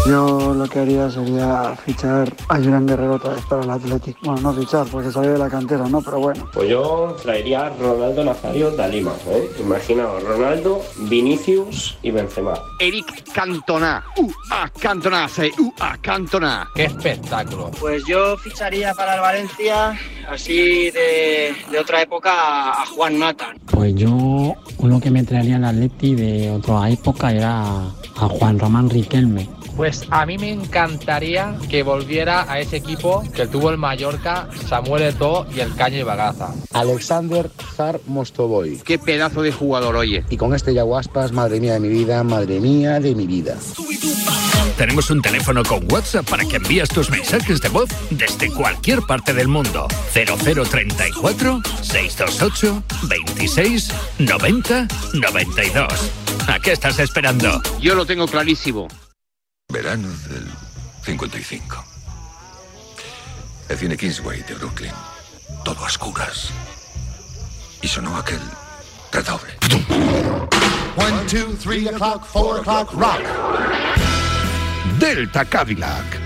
Yo 0.07 0.55
lo 0.55 0.65
que 0.67 0.79
haría 0.79 1.11
sería 1.11 1.75
fichar 1.85 2.33
a 2.49 2.55
Julián 2.55 2.87
Guerrero 2.87 3.15
otra 3.15 3.33
vez 3.35 3.45
para 3.45 3.61
el 3.61 3.69
Athletic. 3.69 4.17
Bueno, 4.23 4.41
no 4.41 4.53
fichar 4.53 4.87
porque 4.87 5.11
salió 5.11 5.33
de 5.33 5.37
la 5.37 5.47
cantera, 5.47 5.87
¿no? 5.87 6.01
Pero 6.01 6.19
bueno. 6.19 6.49
Pues 6.51 6.69
yo 6.69 7.15
traería 7.21 7.67
a 7.67 7.69
Ronaldo 7.69 8.23
Nazario 8.25 8.71
de 8.71 8.89
Lima, 8.89 9.13
¿eh? 9.27 9.51
Imaginaos, 9.59 10.23
Ronaldo, 10.23 10.81
Vinicius 11.01 11.99
y 12.01 12.09
Benzema. 12.09 12.53
Eric 12.79 13.31
Cantona. 13.31 14.03
UA 14.17 14.71
Cantona, 14.79 15.29
say 15.29 15.51
UA 15.57 15.97
Cantona. 16.01 16.67
¡Qué 16.73 16.85
espectáculo! 16.85 17.69
Pues 17.79 18.03
yo 18.07 18.35
ficharía 18.37 18.95
para 18.95 19.15
el 19.15 19.21
Valencia, 19.21 19.97
así 20.27 20.89
de, 20.89 21.55
de 21.71 21.79
otra 21.79 22.01
época, 22.01 22.33
a, 22.33 22.81
a 22.81 22.85
Juan 22.87 23.19
Mata. 23.19 23.53
Pues 23.67 23.93
yo 23.93 24.55
uno 24.79 24.99
que 24.99 25.11
me 25.11 25.23
traería 25.23 25.57
al 25.57 25.65
Atleti 25.65 26.15
de 26.15 26.49
otra 26.49 26.89
época 26.89 27.31
era 27.31 27.61
a 28.15 28.27
Juan 28.27 28.57
Román 28.57 28.89
Riquelme. 28.89 29.47
Pues 29.75 30.05
a 30.09 30.25
mí 30.25 30.37
me 30.37 30.51
encantaría 30.51 31.55
que 31.69 31.83
volviera 31.83 32.51
a 32.51 32.59
ese 32.59 32.77
equipo 32.77 33.23
que 33.33 33.47
tuvo 33.47 33.69
el 33.69 33.77
Mallorca, 33.77 34.49
Samuel 34.67 35.03
Eto'o 35.03 35.45
y 35.55 35.59
el 35.59 35.73
Caño 35.75 35.97
y 35.97 36.03
Bagaza. 36.03 36.53
Alexander 36.73 37.49
Zar 37.75 37.99
Mostovoy. 38.05 38.79
Qué 38.83 38.99
pedazo 38.99 39.41
de 39.41 39.51
jugador, 39.51 39.95
oye. 39.95 40.23
Y 40.29 40.37
con 40.37 40.53
este 40.53 40.73
Yaguaspas, 40.73 41.31
madre 41.31 41.59
mía 41.59 41.73
de 41.73 41.79
mi 41.79 41.89
vida, 41.89 42.23
madre 42.23 42.59
mía 42.59 42.99
de 42.99 43.15
mi 43.15 43.27
vida. 43.27 43.57
Tenemos 44.77 45.11
un 45.11 45.21
teléfono 45.21 45.63
con 45.63 45.85
WhatsApp 45.91 46.27
para 46.27 46.43
que 46.43 46.55
envíes 46.55 46.89
tus 46.89 47.09
mensajes 47.09 47.61
de 47.61 47.69
voz 47.69 47.89
desde 48.09 48.51
cualquier 48.51 49.01
parte 49.01 49.33
del 49.33 49.47
mundo. 49.47 49.87
0034 50.13 51.61
628 51.81 52.83
26 53.03 53.91
90 54.19 54.87
92. 55.13 55.87
¿A 56.47 56.59
qué 56.59 56.71
estás 56.71 56.99
esperando? 56.99 57.61
Yo 57.79 57.95
lo 57.95 58.05
tengo 58.05 58.27
clarísimo. 58.27 58.87
Verano 59.71 60.09
del 60.29 60.45
55. 61.03 61.85
El 63.69 63.77
cine 63.77 63.95
Kingsway 63.95 64.43
de 64.43 64.53
Brooklyn. 64.55 64.91
Todo 65.63 65.79
a 65.83 65.87
oscuras. 65.87 66.49
Y 67.81 67.87
sonó 67.87 68.17
aquel 68.17 68.41
redoble. 69.13 69.53
One, 70.97 71.25
two, 71.27 71.55
three 71.63 71.87
o'clock, 71.87 72.25
four 72.25 72.59
o'clock, 72.59 72.91
rock. 72.93 73.21
Delta 74.99 75.45
Cadillac. 75.45 76.19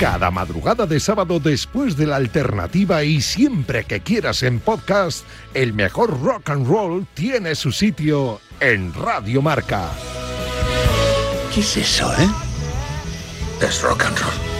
Cada 0.00 0.32
madrugada 0.32 0.84
de 0.84 0.98
sábado 0.98 1.38
después 1.38 1.96
de 1.96 2.06
la 2.06 2.16
alternativa 2.16 3.04
y 3.04 3.20
siempre 3.20 3.84
que 3.84 4.00
quieras 4.00 4.42
en 4.42 4.58
podcast, 4.58 5.24
el 5.54 5.72
mejor 5.72 6.20
rock 6.20 6.50
and 6.50 6.66
roll 6.66 7.06
tiene 7.14 7.54
su 7.54 7.70
sitio 7.70 8.40
en 8.58 8.92
Radio 8.92 9.40
Marca. 9.40 9.88
¿Qué 11.54 11.60
es 11.60 11.76
eso, 11.76 12.12
eh? 12.14 12.51
Es 13.62 13.80
rock 13.84 14.04
and 14.04 14.51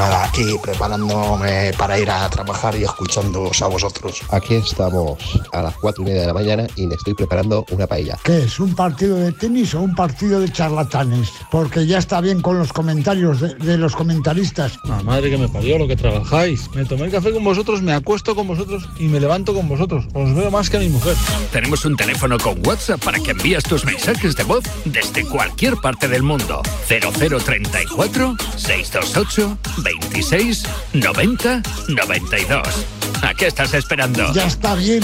Nada, 0.00 0.24
aquí 0.24 0.46
preparándome 0.62 1.72
para 1.76 1.98
ir 1.98 2.10
a 2.10 2.26
trabajar 2.30 2.74
y 2.74 2.84
escuchándoos 2.84 3.60
a 3.60 3.66
vosotros. 3.66 4.22
Aquí 4.30 4.54
estamos 4.54 5.18
a 5.52 5.60
las 5.60 5.76
cuatro 5.76 6.02
y 6.02 6.06
media 6.06 6.22
de 6.22 6.26
la 6.28 6.32
mañana 6.32 6.66
y 6.74 6.86
me 6.86 6.94
estoy 6.94 7.12
preparando 7.12 7.66
una 7.70 7.86
paella. 7.86 8.16
¿Qué 8.24 8.44
es? 8.44 8.58
¿Un 8.60 8.74
partido 8.74 9.16
de 9.16 9.32
tenis 9.32 9.74
o 9.74 9.82
un 9.82 9.94
partido 9.94 10.40
de 10.40 10.50
charlatanes? 10.50 11.30
Porque 11.50 11.86
ya 11.86 11.98
está 11.98 12.22
bien 12.22 12.40
con 12.40 12.58
los 12.58 12.72
comentarios 12.72 13.42
de, 13.42 13.54
de 13.56 13.76
los 13.76 13.94
comentaristas. 13.94 14.78
La 14.84 15.02
madre 15.02 15.28
que 15.28 15.36
me 15.36 15.50
parió 15.50 15.76
lo 15.76 15.86
que 15.86 15.96
trabajáis. 15.96 16.70
Me 16.74 16.86
tomé 16.86 17.04
el 17.04 17.10
café 17.12 17.30
con 17.30 17.44
vosotros, 17.44 17.82
me 17.82 17.92
acuesto 17.92 18.34
con 18.34 18.48
vosotros 18.48 18.88
y 18.98 19.04
me 19.04 19.20
levanto 19.20 19.52
con 19.52 19.68
vosotros. 19.68 20.06
Os 20.14 20.34
veo 20.34 20.50
más 20.50 20.70
que 20.70 20.78
a 20.78 20.80
mi 20.80 20.88
mujer. 20.88 21.14
Tenemos 21.52 21.84
un 21.84 21.94
teléfono 21.98 22.38
con 22.38 22.66
WhatsApp 22.66 23.04
para 23.04 23.20
que 23.20 23.32
envíes 23.32 23.64
tus 23.64 23.84
mensajes 23.84 24.34
de 24.34 24.44
voz 24.44 24.64
desde 24.86 25.26
cualquier 25.26 25.76
parte 25.76 26.08
del 26.08 26.22
mundo. 26.22 26.62
0034 26.88 28.36
628 28.56 29.58
26 29.98 30.62
90 30.92 31.62
92. 31.88 32.86
¿A 33.22 33.34
qué 33.34 33.46
estás 33.46 33.74
esperando? 33.74 34.32
Ya 34.32 34.46
está 34.46 34.74
bien, 34.74 35.02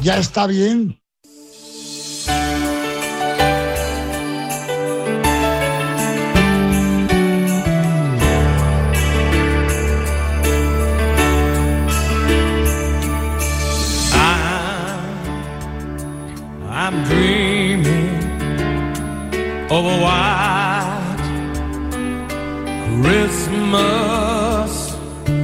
ya 0.00 0.18
está 0.18 0.46
bien. 0.46 1.00
I'm 16.70 17.04
dreaming 17.04 18.08
of 19.70 19.84
a 19.84 19.96
white 20.04 20.78
Christmas. 23.02 24.27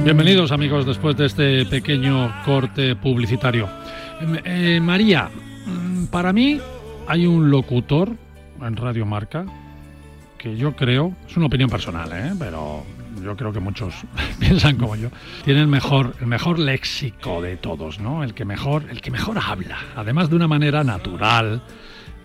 Bienvenidos 0.05 0.51
amigos 0.51 0.85
después 0.85 1.17
de 1.17 1.25
este 1.25 1.65
pequeño 1.65 2.31
corte 2.45 2.95
publicitario. 2.95 3.67
Eh, 4.21 4.41
eh, 4.75 4.79
María, 4.79 5.29
mm, 5.65 6.05
para 6.05 6.31
mí 6.31 6.59
hay 7.07 7.25
un 7.25 7.49
locutor 7.49 8.11
en 8.61 8.75
Radio 8.77 9.05
Marca 9.05 9.45
que 10.37 10.55
yo 10.55 10.75
creo, 10.75 11.13
es 11.27 11.35
una 11.37 11.47
opinión 11.47 11.69
personal, 11.69 12.09
¿eh? 12.13 12.33
pero 12.37 12.85
yo 13.23 13.35
creo 13.35 13.51
que 13.51 13.59
muchos 13.59 13.95
piensan 14.39 14.77
como 14.77 14.95
yo, 14.95 15.09
tiene 15.43 15.61
el 15.61 15.67
mejor, 15.67 16.13
el 16.21 16.27
mejor 16.27 16.59
léxico 16.59 17.41
de 17.41 17.57
todos, 17.57 17.99
¿no? 17.99 18.23
El 18.23 18.35
que 18.35 18.45
mejor, 18.45 18.83
el 18.91 19.01
que 19.01 19.09
mejor 19.09 19.39
habla, 19.43 19.77
además 19.95 20.29
de 20.29 20.35
una 20.35 20.47
manera 20.47 20.83
natural, 20.83 21.63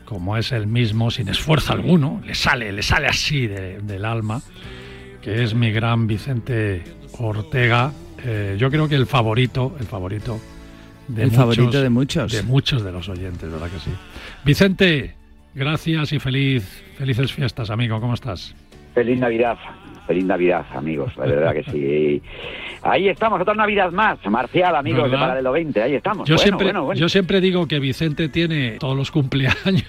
como 0.05 0.37
es 0.37 0.53
el 0.53 0.67
mismo, 0.67 1.11
sin 1.11 1.29
esfuerzo 1.29 1.73
alguno, 1.73 2.21
le 2.27 2.35
sale, 2.35 2.73
le 2.73 2.83
sale 2.83 3.07
así 3.07 3.47
de- 3.47 3.81
del 3.81 4.05
alma, 4.05 4.43
que 5.23 5.43
es 5.43 5.55
mi 5.55 5.71
gran 5.73 6.07
Vicente 6.07 6.83
Ortega. 7.19 7.93
Eh, 8.25 8.57
yo 8.59 8.71
creo 8.71 8.89
que 8.89 8.95
el 8.97 9.07
favorito, 9.07 9.77
el 9.79 9.87
favorito 9.87 10.39
de 11.09 11.25
El 11.25 11.31
favorito 11.31 11.83
de 11.83 11.91
muchos. 11.91 12.33
de 12.33 12.43
muchos 12.43 12.85
de 12.85 12.93
los 12.93 13.09
oyentes, 13.09 13.51
¿verdad 13.51 13.69
que 13.69 13.79
sí? 13.81 13.91
Vicente, 14.45 15.15
gracias 15.55 16.13
y 16.13 16.19
feliz, 16.19 16.83
felices 16.97 17.33
fiestas, 17.33 17.71
amigo. 17.71 18.01
¿Cómo 18.01 18.15
estás? 18.15 18.55
Feliz 18.95 19.19
Navidad, 19.19 19.57
feliz 20.11 20.25
Navidad, 20.25 20.67
amigos, 20.75 21.17
la 21.17 21.25
verdad 21.27 21.53
que 21.53 21.63
sí. 21.71 22.21
Ahí 22.83 23.09
estamos, 23.09 23.41
otra 23.41 23.55
Navidad 23.55 23.93
más, 23.93 24.19
Marcial, 24.29 24.75
amigos 24.75 25.05
de 25.05 25.11
¿Verdad? 25.11 25.21
Paralelo 25.29 25.53
20, 25.53 25.83
ahí 25.83 25.95
estamos. 25.95 26.29
Yo, 26.29 26.35
Bueno, 26.35 26.43
siempre, 26.43 26.65
bueno, 26.67 26.85
bueno. 26.87 26.99
yo 27.01 27.09
siempre 27.09 27.41
digo 27.41 27.69
que 27.69 27.79
Vicente 27.79 28.29
tiene 28.29 28.73
todos 28.81 28.97
los 28.97 29.13
cumpleaños, 29.13 29.85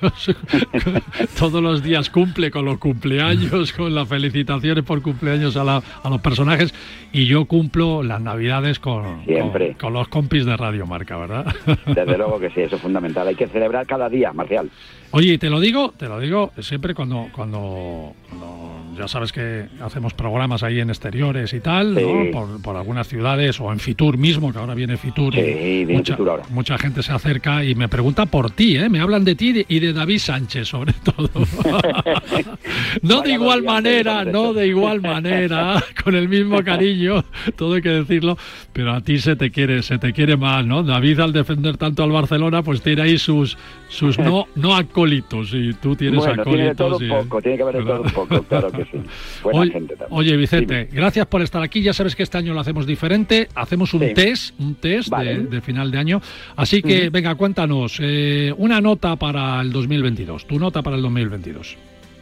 todos 1.39 1.63
los 1.63 1.82
días 1.82 2.09
cumple 2.11 2.51
con 2.51 2.65
los 2.65 2.78
cumpleaños, 2.78 3.74
con 3.74 3.95
las 3.95 4.07
felicitaciones 4.07 4.84
por 4.84 5.01
cumpleaños 5.01 5.57
a, 5.57 5.63
la- 5.63 5.82
a 6.03 6.09
los 6.09 6.22
personajes 6.22 6.72
y 7.11 7.26
yo 7.26 7.45
cumplo 7.45 8.03
las 8.03 8.22
navidades 8.22 8.78
con, 8.80 9.24
Siempre. 9.26 9.69
con, 9.69 9.78
con 9.78 9.93
los 9.93 10.07
compis 10.09 10.45
de 10.45 10.55
Radio 10.55 10.86
Marca, 10.86 11.17
¿verdad? 11.17 11.45
Desde 11.88 12.15
luego 12.17 12.39
que 12.39 12.49
sí, 12.51 12.61
eso 12.61 12.76
es 12.76 12.82
fundamental. 12.82 13.28
Hay 13.28 13.36
que 13.36 13.47
celebrar 13.47 13.88
cada 13.88 14.07
día, 14.09 14.34
Marcial. 14.34 14.69
Oye, 15.11 15.38
te 15.38 15.49
lo 15.49 15.59
digo, 15.59 15.93
te 15.97 16.07
lo 16.07 16.19
digo 16.19 16.51
siempre 16.59 16.93
cuando, 16.93 17.28
cuando, 17.34 18.13
cuando 18.30 18.80
ya 19.02 19.08
sabes 19.08 19.32
que 19.32 19.66
hacemos 19.82 20.14
programas 20.14 20.64
ahí 20.64 20.80
en 20.80 20.89
exteriores 20.89 21.54
y 21.54 21.60
tal, 21.60 21.95
Sí. 21.97 22.04
¿no? 22.06 22.32
por, 22.32 22.62
por 22.62 22.76
algunas 22.78 23.08
ciudades 23.08 23.60
o 23.60 23.72
en 23.74 23.80
Fitur 23.80 24.18
mismo, 24.18 24.52
que 24.54 24.60
ahora 24.60 24.76
viene 24.76 24.95
Fitur. 24.97 25.34
Sí, 25.34 25.41
viene 25.41 25.93
mucha, 25.93 26.14
Fitur 26.14 26.30
ahora. 26.30 26.43
mucha 26.49 26.78
gente 26.78 27.02
se 27.04 27.12
acerca 27.12 27.64
y 27.64 27.76
me 27.76 27.88
pregunta 27.89 28.26
por 28.28 28.52
ti, 28.52 28.78
¿eh? 28.78 28.89
me 28.89 28.99
hablan 28.99 29.24
de 29.24 29.36
ti 29.36 29.49
y 29.49 29.54
de- 29.54 29.66
y 29.68 29.80
de 29.80 29.93
David 29.93 30.20
Sánchez 30.20 30.68
sobre 30.68 30.93
todo. 30.93 31.30
no 33.02 33.22
de 33.22 33.32
igual 33.34 33.64
manera, 33.64 34.26
no 34.26 34.54
de 34.54 34.68
igual 34.68 35.02
manera, 35.02 35.84
con 36.04 36.16
el 36.16 36.28
mismo 36.30 36.64
cariño, 36.64 37.24
todo 37.56 37.76
hay 37.76 37.82
que 37.82 37.89
decirlo, 37.89 38.38
pero 38.74 38.93
a 38.93 39.02
ti 39.02 39.18
se 39.20 39.36
te 39.36 39.52
quiere, 39.52 39.82
se 39.84 39.97
te 39.97 40.14
quiere 40.14 40.38
más, 40.38 40.66
¿no? 40.66 40.84
David 40.84 41.20
al 41.20 41.34
defender 41.34 41.78
tanto 41.78 42.04
al 42.04 42.12
Barcelona, 42.12 42.62
pues 42.64 42.82
tiene 42.82 43.02
ahí 43.04 43.18
sus, 43.18 43.58
sus 43.92 44.18
no, 44.18 44.46
no 44.56 44.74
acólitos 44.74 45.52
y 45.54 45.74
tú 45.74 45.98
tienes 45.98 46.20
bueno, 46.22 46.44
tiene 46.44 46.64
de 46.70 46.76
todo 46.76 46.96
acólitos. 46.96 47.02
un 47.02 47.20
y- 47.20 47.24
poco, 47.26 47.42
tiene 47.42 47.58
que 47.58 47.64
haber 47.64 47.76
de 47.78 47.84
todo 47.84 48.02
un 48.02 48.10
poco, 48.12 48.44
claro 48.44 48.72
que 48.72 48.86
sí. 48.86 48.92
Buena 49.44 49.60
Oye, 49.60 49.72
gente 49.72 49.96
también. 49.98 50.18
oye, 50.20 50.38
Vicente, 50.38 50.89
gracias 50.92 51.26
por 51.28 51.42
estar 51.42 51.62
aquí. 51.62 51.82
Ya 51.82 51.92
sabes 51.94 52.16
que 52.16 52.24
este 52.24 52.38
año 52.38 52.54
lo 52.54 52.62
hacemos 52.62 52.86
diferente. 52.88 53.50
Hacemos 53.54 53.94
un 53.94 54.00
Sí. 54.02 54.14
test, 54.14 54.60
un 54.60 54.76
test 54.76 55.10
Vale. 55.10 55.39
de, 55.39 55.44
de 55.44 55.62
final 55.62 55.92
de 55.92 55.98
año. 55.98 56.22
Así 56.56 56.82
que, 56.82 57.10
venga, 57.10 57.36
cuéntanos 57.36 57.98
eh, 58.02 58.54
una 58.58 58.80
nota 58.80 59.18
para 59.18 59.60
el 59.62 59.72
2022. 59.74 60.48
Tu 60.48 60.58
nota 60.58 60.82
para 60.82 60.96
el 60.96 61.02
2022. 61.02 61.78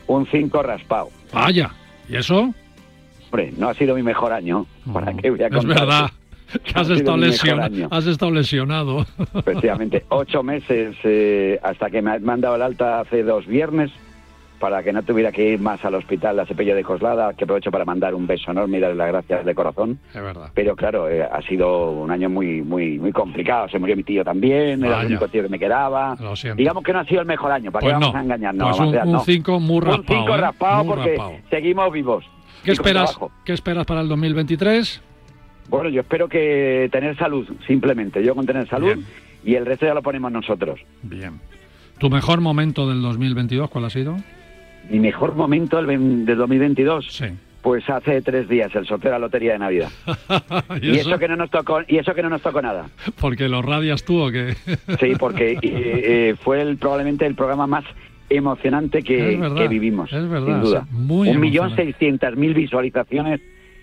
Un 0.08 0.26
5 0.26 0.64
raspado. 0.64 1.10
Vaya, 1.32 1.70
¿y 2.10 2.16
eso? 2.16 2.52
Hombre, 3.32 3.54
no 3.58 3.70
ha 3.70 3.76
sido 3.76 3.96
mi 3.96 4.02
mejor 4.02 4.34
año. 4.34 4.66
¿Para 4.92 5.14
qué 5.14 5.30
voy 5.30 5.40
a 5.44 5.48
Es 5.48 5.54
contarte? 5.54 5.80
verdad. 5.86 6.10
Ha 6.76 6.82
has 6.82 6.90
estado, 6.90 7.18
lesionado, 7.18 7.88
has 7.92 8.06
estado 8.08 8.32
lesionado. 8.32 9.06
Efectivamente, 9.36 10.06
ocho 10.10 10.44
meses 10.44 10.96
eh, 11.04 11.60
hasta 11.64 11.90
que 11.90 12.02
me 12.02 12.12
han 12.12 12.24
mandado 12.24 12.56
el 12.56 12.62
alta 12.62 13.00
hace 13.02 13.24
dos 13.24 13.46
viernes 13.46 13.92
para 14.60 14.84
que 14.84 14.92
no 14.92 15.02
tuviera 15.04 15.32
que 15.32 15.52
ir 15.54 15.60
más 15.62 15.86
al 15.86 15.96
hospital 15.96 16.38
a 16.38 16.46
Cepello 16.46 16.76
de 16.76 16.84
Coslada, 16.84 17.34
que 17.34 17.46
aprovecho 17.46 17.72
para 17.72 17.86
mandar 17.86 18.14
un 18.14 18.28
beso 18.28 18.52
enorme 18.52 18.78
y 18.78 18.82
darle 18.82 18.98
las 18.98 19.08
gracias 19.08 19.46
de 19.46 19.56
corazón. 19.56 20.00
Es 20.14 20.22
verdad. 20.22 20.50
Pero 20.54 20.76
claro, 20.76 21.08
eh, 21.10 21.24
ha 21.24 21.42
sido 21.44 21.92
un 21.92 22.12
año 22.12 22.30
muy 22.30 22.62
muy 22.62 23.00
muy 23.00 23.14
complicado. 23.14 23.70
Se 23.70 23.80
murió 23.80 23.96
mi 23.96 24.04
tío 24.04 24.24
también, 24.26 24.84
era 24.84 25.00
el 25.02 25.08
único 25.08 25.30
tío 25.30 25.44
que 25.44 25.50
me 25.50 25.60
quedaba. 25.60 26.18
Lo 26.20 26.36
siento. 26.36 26.58
Digamos 26.58 26.84
que 26.84 26.92
no 26.92 27.00
ha 27.00 27.06
sido 27.06 27.22
el 27.22 27.28
mejor 27.28 27.52
año, 27.54 27.72
¿para 27.72 27.84
Pues 27.84 27.94
qué 27.94 28.00
vamos 28.00 28.14
no. 28.14 28.20
a 28.20 28.24
engañarnos? 28.24 28.78
Pues 28.78 28.90
un- 29.06 29.16
un 29.16 29.20
cinco 29.22 29.60
muy 29.62 29.78
Un 29.78 29.82
raspado, 29.84 30.04
cinco 30.20 30.36
¿eh? 30.36 30.38
raspado 30.42 30.84
Muy 30.84 30.94
porque 30.96 31.10
raspado. 31.12 31.32
seguimos 31.50 31.94
vivos. 31.94 32.26
¿Qué 32.66 32.72
esperas. 32.74 33.18
¿Qué 33.46 33.54
esperas 33.54 33.86
para 33.86 34.02
el 34.02 34.10
2023? 34.10 35.02
Bueno, 35.70 35.90
yo 35.90 36.02
espero 36.02 36.28
que 36.28 36.90
tener 36.92 37.16
salud, 37.18 37.48
simplemente. 37.68 38.24
Yo 38.24 38.36
con 38.36 38.46
tener 38.46 38.68
salud 38.68 38.88
Bien. 38.96 39.06
y 39.44 39.56
el 39.56 39.66
resto 39.66 39.86
ya 39.86 39.94
lo 39.94 40.02
ponemos 40.02 40.32
nosotros. 40.32 40.80
Bien. 41.04 41.40
¿Tu 42.00 42.10
mejor 42.10 42.42
momento 42.42 42.88
del 42.90 43.02
2022 43.02 43.70
cuál 43.70 43.86
ha 43.86 43.90
sido? 43.90 44.18
Mi 44.90 45.00
mejor 45.00 45.36
momento 45.36 45.78
del, 45.78 45.86
ven- 45.86 46.26
del 46.26 46.38
2022. 46.38 47.08
Sí. 47.10 47.26
Pues 47.62 47.88
hace 47.90 48.22
tres 48.22 48.48
días, 48.48 48.74
el 48.74 48.86
sorteo 48.88 49.12
de 49.12 49.16
la 49.16 49.20
Lotería 49.20 49.52
de 49.54 49.60
Navidad. 49.60 49.90
¿Y 50.82 50.92
y, 50.92 51.00
eso? 51.00 51.20
que 51.20 51.28
no 51.28 51.36
nos 51.36 51.50
tocó, 51.52 51.82
y 51.88 51.98
eso 51.98 52.16
que 52.16 52.24
no 52.24 52.30
nos 52.30 52.42
tocó 52.42 52.62
nada. 52.62 52.88
Porque 53.20 53.50
lo 53.50 53.62
radias 53.62 54.06
tú 54.06 54.18
o 54.22 54.32
qué? 54.32 54.56
Sí, 55.00 55.14
porque 55.20 55.52
eh, 55.54 55.60
eh, 55.64 56.36
fue 56.42 56.62
el, 56.62 56.78
probablemente 56.78 57.26
el 57.26 57.36
programa 57.36 57.68
más 57.68 57.84
emocionante 58.30 59.02
que, 59.04 59.34
Es 59.34 59.40
verdad, 59.40 59.56
que 59.58 59.68
vivimos, 59.68 60.12
es 60.14 60.30
verdad, 60.30 60.46
sin 60.48 60.62
duda. 60.62 60.86
sí, 60.90 60.96
muy 60.96 61.30
Un 61.30 61.40
millón 61.40 61.76
seiscientas 61.76 62.36
mil 62.38 62.54
visualizaciones 62.54 63.42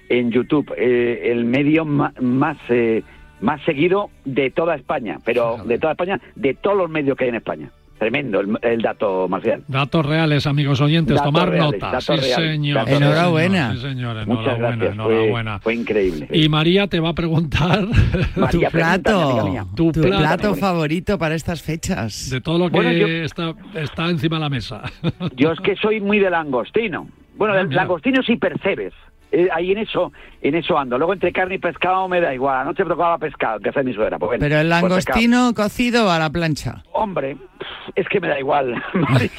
en 0.08 0.30
YouTube, 0.30 0.72
eh, 0.76 1.30
el 1.32 1.44
medio 1.44 1.84
ma- 1.84 2.12
más 2.20 2.56
eh, 2.68 3.02
más 3.40 3.60
seguido 3.62 4.10
de 4.24 4.50
toda 4.50 4.74
España, 4.76 5.18
pero 5.24 5.58
de 5.64 5.78
toda 5.78 5.92
España, 5.92 6.20
de 6.34 6.54
todos 6.54 6.76
los 6.76 6.88
medios 6.90 7.16
que 7.16 7.24
hay 7.24 7.30
en 7.30 7.36
España. 7.36 7.70
Tremendo 7.98 8.40
el, 8.40 8.58
el 8.60 8.82
dato, 8.82 9.26
Marcial. 9.26 9.62
Datos 9.68 10.04
reales, 10.04 10.46
amigos 10.46 10.82
oyentes, 10.82 11.16
Datos 11.16 11.32
tomar 11.32 11.48
reales, 11.48 11.80
nota. 11.80 11.98
Sí, 12.02 12.12
reales, 12.12 12.34
señor. 12.34 12.88
Enhorabuena. 12.88 13.72
Sí, 13.72 13.80
señor, 13.80 14.26
Muchas 14.26 14.58
enhorabuena, 14.58 15.58
fue, 15.60 15.62
fue 15.62 15.74
increíble. 15.80 16.28
Y 16.30 16.46
María 16.50 16.88
te 16.88 17.00
va 17.00 17.08
a 17.10 17.14
preguntar 17.14 17.86
Tu 18.34 18.40
María, 18.40 18.70
plato, 18.70 19.46
mía. 19.48 19.64
Tu 19.74 19.92
tu 19.92 20.00
plato. 20.02 20.18
plato 20.18 20.54
favorito 20.56 21.18
para 21.18 21.34
estas 21.34 21.62
fechas. 21.62 22.28
de 22.28 22.42
todo 22.42 22.58
lo 22.58 22.66
que 22.70 22.76
Bueno, 22.76 22.92
yo- 22.92 23.06
está, 23.06 23.54
está 23.74 24.10
encima 24.10 24.36
de 24.36 24.40
la 24.42 24.50
mesa. 24.50 24.82
Yo 25.34 25.52
es 25.52 25.60
que 25.60 25.74
soy 25.76 25.98
muy 26.00 26.18
de 26.18 26.28
langostino. 26.28 27.08
Bueno, 27.36 27.54
Ah, 27.54 27.58
del 27.58 27.68
mira. 27.68 27.82
langostino 27.82 28.22
sí 28.22 28.36
percebes. 28.36 28.92
Eh, 29.32 29.48
ahí 29.52 29.72
en 29.72 29.78
eso, 29.78 30.12
en 30.40 30.54
eso 30.54 30.78
ando. 30.78 30.98
Luego 30.98 31.12
entre 31.12 31.32
carne 31.32 31.56
y 31.56 31.58
pescado 31.58 32.08
me 32.08 32.20
da 32.20 32.32
igual. 32.32 32.58
Anoche 32.60 32.84
tocaba 32.84 33.18
pescado, 33.18 33.58
que 33.60 33.70
hace 33.70 33.82
mi 33.82 33.92
suegra. 33.92 34.18
Pues 34.18 34.28
bueno, 34.28 34.40
Pero 34.40 34.60
el 34.60 34.68
pues 34.68 34.82
langostino 34.82 35.52
cocido 35.54 36.10
a 36.10 36.18
la 36.18 36.30
plancha. 36.30 36.82
Hombre, 36.92 37.36
es 37.94 38.08
que 38.08 38.20
me 38.20 38.28
da 38.28 38.38
igual. 38.38 38.82
María, 38.94 39.30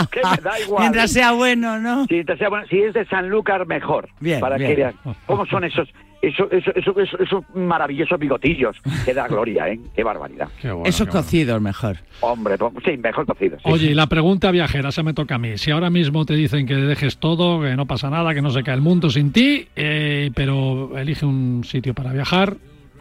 es 0.00 0.08
que 0.08 0.20
me 0.20 0.42
da 0.42 0.60
igual. 0.64 0.80
Mientras 0.80 1.12
sea 1.12 1.32
bueno, 1.32 1.78
¿no? 1.78 2.06
Si, 2.06 2.22
sea 2.24 2.48
bueno, 2.48 2.66
si 2.68 2.82
es 2.82 2.94
de 2.94 3.06
Sanlúcar, 3.06 3.66
mejor. 3.66 4.08
Bien, 4.20 4.40
para 4.40 4.56
bien. 4.56 4.74
que 4.74 4.94
cómo 5.26 5.46
son 5.46 5.64
esos 5.64 5.88
eso, 6.22 6.50
eso, 6.50 6.72
eso, 6.74 6.98
eso- 7.00 7.18
esos 7.18 7.44
maravillosos 7.54 8.18
bigotillos. 8.18 8.76
Que 9.04 9.14
da 9.14 9.28
gloria, 9.28 9.68
¿eh? 9.68 9.78
Qué 9.94 10.02
barbaridad. 10.02 10.48
Esos 10.84 11.08
cocidos 11.08 11.60
mejor. 11.60 11.98
Hombre, 12.20 12.56
pues, 12.58 12.72
sí, 12.84 12.96
mejor 12.96 13.26
cocidos. 13.26 13.60
sí. 13.62 13.70
Oye, 13.70 13.90
y 13.90 13.94
la 13.94 14.06
pregunta 14.06 14.50
viajera, 14.50 14.90
se 14.92 15.02
me 15.02 15.14
toca 15.14 15.36
a 15.36 15.38
mí. 15.38 15.56
Si 15.58 15.70
ahora 15.70 15.90
mismo 15.90 16.24
te 16.24 16.34
dicen 16.34 16.66
que 16.66 16.74
dejes 16.74 17.18
todo, 17.18 17.60
que 17.62 17.76
no 17.76 17.86
pasa 17.86 18.10
nada, 18.10 18.34
que 18.34 18.42
no 18.42 18.50
se 18.50 18.62
cae 18.62 18.74
el 18.74 18.80
mundo 18.80 19.10
sin 19.10 19.32
ti, 19.32 19.68
eh, 19.76 20.30
pero 20.34 20.96
elige 20.98 21.24
un 21.26 21.62
sitio 21.64 21.94
para 21.94 22.12
viajar, 22.12 22.56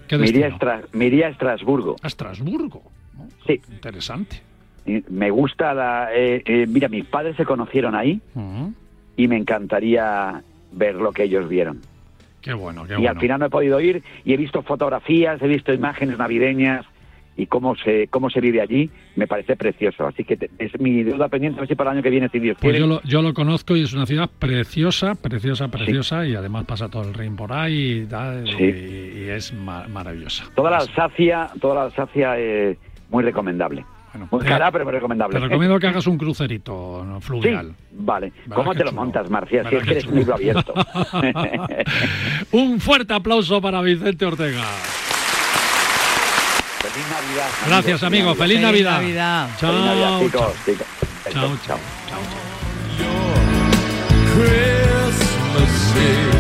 ¿qué 0.08 0.18
me, 0.18 0.28
iría 0.28 0.48
a 0.48 0.82
me 0.94 1.06
iría 1.06 1.28
a 1.28 1.30
Estrasburgo. 1.30 1.96
A 2.02 2.08
Estrasburgo. 2.08 2.84
Sí. 3.48 3.60
Interesante. 3.72 4.42
Me 5.10 5.32
gusta 5.32 5.74
la... 5.74 6.10
eh, 6.14 6.44
eh, 6.46 6.66
mira, 6.70 6.88
mis 6.90 7.06
padres 7.06 7.36
se 7.38 7.44
conocieron 7.46 7.96
ahí 7.96 8.22
y 9.18 9.28
me 9.28 9.36
encantaría 9.38 10.44
ver 10.72 10.96
lo 10.96 11.12
que 11.12 11.24
ellos 11.24 11.50
vieron. 11.50 11.82
Qué 12.46 12.54
bueno, 12.54 12.86
qué 12.86 12.94
y 12.94 12.96
bueno. 12.98 13.10
al 13.10 13.20
final 13.20 13.40
no 13.42 13.46
he 13.48 13.50
podido 13.50 13.82
ir 13.82 14.04
y 14.24 14.34
he 14.34 14.38
visto 14.38 14.62
fotografías, 14.62 15.42
he 15.42 15.48
visto 15.48 15.74
imágenes 15.74 16.18
navideñas 16.18 16.86
y 17.38 17.48
cómo 17.48 17.76
se 17.76 18.08
cómo 18.08 18.30
se 18.30 18.40
vive 18.40 18.62
allí, 18.62 18.90
me 19.18 19.28
parece 19.28 19.58
precioso. 19.58 20.06
Así 20.08 20.24
que 20.24 20.38
te- 20.38 20.50
es 20.60 20.80
mi 20.80 21.04
deuda 21.04 21.28
pendiente, 21.28 21.58
a 21.58 21.62
ver 21.62 21.68
si 21.70 21.76
para 21.76 21.90
el 21.92 21.98
año 21.98 22.04
que 22.04 22.10
viene, 22.12 22.30
si 22.30 22.40
Dios 22.40 22.56
Pues 22.62 22.72
quiere. 22.74 22.80
yo 22.80 22.88
lo, 22.88 23.02
yo 23.04 23.22
lo 23.22 23.34
conozco 23.34 23.76
y 23.76 23.82
es 23.84 23.92
una 23.94 24.06
ciudad 24.06 24.30
preciosa, 24.40 25.16
preciosa, 25.16 25.68
preciosa, 25.70 26.26
y 26.26 26.36
además 26.36 26.64
pasa 26.66 26.88
todo 26.88 27.02
el 27.04 27.14
Rin 27.16 27.36
por 27.36 27.52
ahí 27.52 28.04
y, 28.04 28.06
tal, 28.06 28.48
Sí. 28.48 28.64
y- 28.64 29.24
y 29.26 29.30
es 29.32 29.52
ma- 29.54 29.88
maravillosa. 29.90 30.46
Toda 30.56 30.70
la 30.72 30.78
Alsacia, 30.78 31.50
toda 31.60 31.76
la 31.76 31.84
Alsacia 31.86 32.38
es 32.40 32.78
muy 33.10 33.24
recomendable. 33.24 33.84
Muy 34.32 34.42
te- 34.42 34.48
cara, 34.48 34.72
pero 34.72 34.84
muy 34.86 34.94
recomendable. 34.94 35.38
Te 35.40 35.46
recomiendo 35.46 35.80
que 35.80 35.88
hagas 35.88 36.08
un 36.08 36.18
crucerito 36.18 37.06
fluvial. 37.22 37.74
Vale. 37.92 38.32
¿Verdad 38.46 38.56
¿Cómo 38.56 38.74
te 38.74 38.80
lo 38.84 38.90
chulo? 38.90 39.02
montas, 39.02 39.30
Marcia? 39.30 39.64
Si 39.64 39.76
¿Verdad 39.76 39.82
es 39.82 39.86
que 39.86 39.92
eres 39.92 40.08
libro 40.12 40.34
abierto. 40.36 40.74
Un 42.52 42.80
fuerte 42.80 43.14
aplauso 43.14 43.62
para 43.62 43.82
Vicente 43.82 44.26
Ortega. 44.26 44.64
Feliz 46.80 47.08
Navidad. 47.10 47.48
Gracias, 47.68 48.04
amigo. 48.04 48.36
Feliz, 48.36 48.62
Navidad. 48.62 49.50
Chao. 49.60 49.72
Feliz 49.72 49.86
Navidad, 49.86 50.20
chicos. 50.20 50.42
chao. 50.42 50.54
chicos. 50.66 50.88
Chao, 51.34 51.58
chao. 51.66 51.78
Christmas 54.36 56.35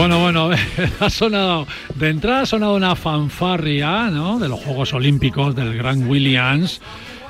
Bueno, 0.00 0.18
bueno, 0.18 0.48
ha 1.00 1.10
sonado, 1.10 1.66
de 1.94 2.08
entrada 2.08 2.40
ha 2.40 2.46
sonado 2.46 2.74
una 2.74 2.96
fanfarria, 2.96 4.08
¿no? 4.08 4.38
De 4.38 4.48
los 4.48 4.58
Juegos 4.58 4.94
Olímpicos 4.94 5.54
del 5.54 5.76
Gran 5.76 6.08
Williams. 6.08 6.80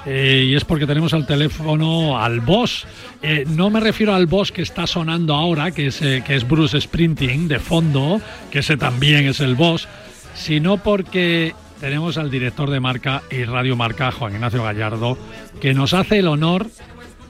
eh, 0.07 0.47
y 0.47 0.55
es 0.55 0.65
porque 0.65 0.87
tenemos 0.87 1.13
al 1.13 1.27
teléfono 1.27 2.17
al 2.17 2.39
boss. 2.39 2.87
Eh, 3.23 3.45
no 3.49 3.71
me 3.71 3.81
refiero 3.81 4.15
al 4.15 4.27
boss 4.27 4.53
que 4.53 4.63
está 4.63 4.87
sonando 4.87 5.35
ahora, 5.35 5.73
que 5.73 5.89
es, 5.89 6.01
eh, 6.01 6.23
que 6.25 6.37
es 6.37 6.47
Bruce 6.47 6.81
Sprinting 6.81 7.49
de 7.49 7.59
fondo, 7.59 8.21
que 8.53 8.61
ese 8.61 8.77
también 8.77 9.27
es 9.27 9.41
el 9.41 9.57
boss, 9.57 9.89
sino 10.35 10.77
porque 10.77 11.57
tenemos 11.81 12.19
al 12.19 12.31
director 12.31 12.71
de 12.71 12.79
marca 12.79 13.23
y 13.33 13.43
Radio 13.43 13.75
Marca, 13.75 14.13
Juan 14.13 14.35
Ignacio 14.35 14.63
Gallardo, 14.63 15.19
que 15.61 15.75
nos 15.75 15.93
hace 15.93 16.21
el 16.21 16.29
honor 16.29 16.69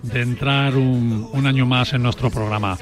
de 0.02 0.20
entrar 0.20 0.76
un, 0.76 1.30
un 1.32 1.46
año 1.46 1.64
más 1.64 1.94
en 1.94 2.02
nuestro 2.02 2.30
programa. 2.30 2.76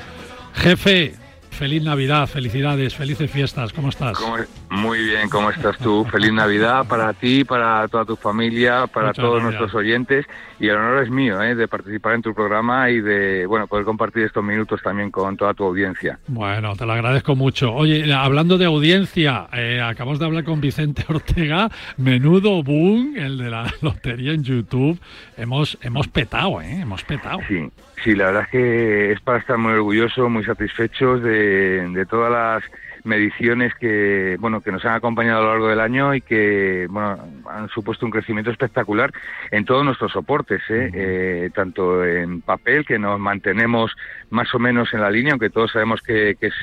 Jefe, 0.54 1.14
feliz 1.50 1.82
Navidad, 1.82 2.26
felicidades, 2.28 2.94
felices 2.94 3.30
fiestas, 3.30 3.72
¿cómo 3.72 3.88
estás? 3.88 4.16
¿Cómo- 4.18 4.36
Muy 4.70 5.02
bien, 5.04 5.28
¿cómo 5.28 5.50
estás 5.50 5.76
tú? 5.78 6.04
Feliz 6.04 6.32
Navidad 6.32 6.86
para 6.86 7.12
ti, 7.14 7.42
para 7.44 7.86
toda 7.88 8.04
tu 8.04 8.16
familia, 8.16 8.86
para 8.86 9.08
Muchas 9.08 9.24
todos 9.24 9.42
gracias. 9.42 9.60
nuestros 9.60 9.74
oyentes. 9.80 10.26
Y 10.60 10.68
el 10.68 10.76
honor 10.76 11.02
es 11.04 11.10
mío, 11.10 11.42
¿eh? 11.42 11.54
de 11.54 11.66
participar 11.68 12.14
en 12.14 12.22
tu 12.22 12.34
programa 12.34 12.90
y 12.90 13.00
de, 13.00 13.46
bueno, 13.46 13.66
poder 13.66 13.84
compartir 13.84 14.24
estos 14.24 14.44
minutos 14.44 14.80
también 14.82 15.10
con 15.10 15.36
toda 15.36 15.54
tu 15.54 15.64
audiencia. 15.64 16.18
Bueno, 16.26 16.74
te 16.76 16.84
lo 16.86 16.92
agradezco 16.92 17.34
mucho. 17.36 17.72
Oye, 17.72 18.12
hablando 18.12 18.58
de 18.58 18.66
audiencia, 18.66 19.46
eh, 19.52 19.80
acabamos 19.80 20.18
de 20.18 20.26
hablar 20.26 20.44
con 20.44 20.60
Vicente 20.60 21.04
Ortega, 21.08 21.70
menudo 21.96 22.62
boom, 22.62 23.14
el 23.16 23.38
de 23.38 23.50
la 23.50 23.72
lotería 23.82 24.32
en 24.32 24.42
YouTube. 24.44 24.98
Hemos, 25.36 25.78
hemos 25.82 26.08
petado, 26.08 26.60
¿eh? 26.60 26.80
Hemos 26.82 27.02
petado. 27.04 27.38
Sí, 27.48 27.68
sí, 28.02 28.14
la 28.14 28.26
verdad 28.26 28.42
es 28.44 28.48
que 28.48 29.12
es 29.12 29.20
para 29.20 29.38
estar 29.38 29.58
muy 29.58 29.72
orgullosos, 29.72 30.30
muy 30.30 30.44
satisfechos 30.44 31.22
de, 31.22 31.88
de 31.88 32.06
todas 32.06 32.30
las 32.30 32.62
mediciones 33.04 33.74
que 33.74 34.36
bueno 34.38 34.60
que 34.60 34.72
nos 34.72 34.84
han 34.84 34.94
acompañado 34.94 35.40
a 35.40 35.42
lo 35.42 35.50
largo 35.50 35.68
del 35.68 35.80
año 35.80 36.14
y 36.14 36.20
que 36.20 36.86
bueno 36.90 37.18
han 37.48 37.68
supuesto 37.68 38.06
un 38.06 38.12
crecimiento 38.12 38.50
espectacular 38.50 39.12
en 39.50 39.64
todos 39.64 39.84
nuestros 39.84 40.12
soportes 40.12 40.60
¿eh? 40.68 40.90
Eh, 40.92 41.50
tanto 41.54 42.04
en 42.04 42.42
papel 42.42 42.84
que 42.84 42.98
nos 42.98 43.18
mantenemos 43.18 43.96
más 44.30 44.54
o 44.54 44.58
menos 44.58 44.92
en 44.92 45.00
la 45.00 45.10
línea 45.10 45.32
aunque 45.32 45.50
todos 45.50 45.72
sabemos 45.72 46.02
que, 46.02 46.36
que 46.40 46.48
es 46.48 46.54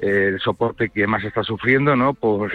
el 0.00 0.40
soporte 0.40 0.88
que 0.88 1.06
más 1.06 1.22
está 1.24 1.42
sufriendo 1.42 1.94
no 1.96 2.14
por 2.14 2.52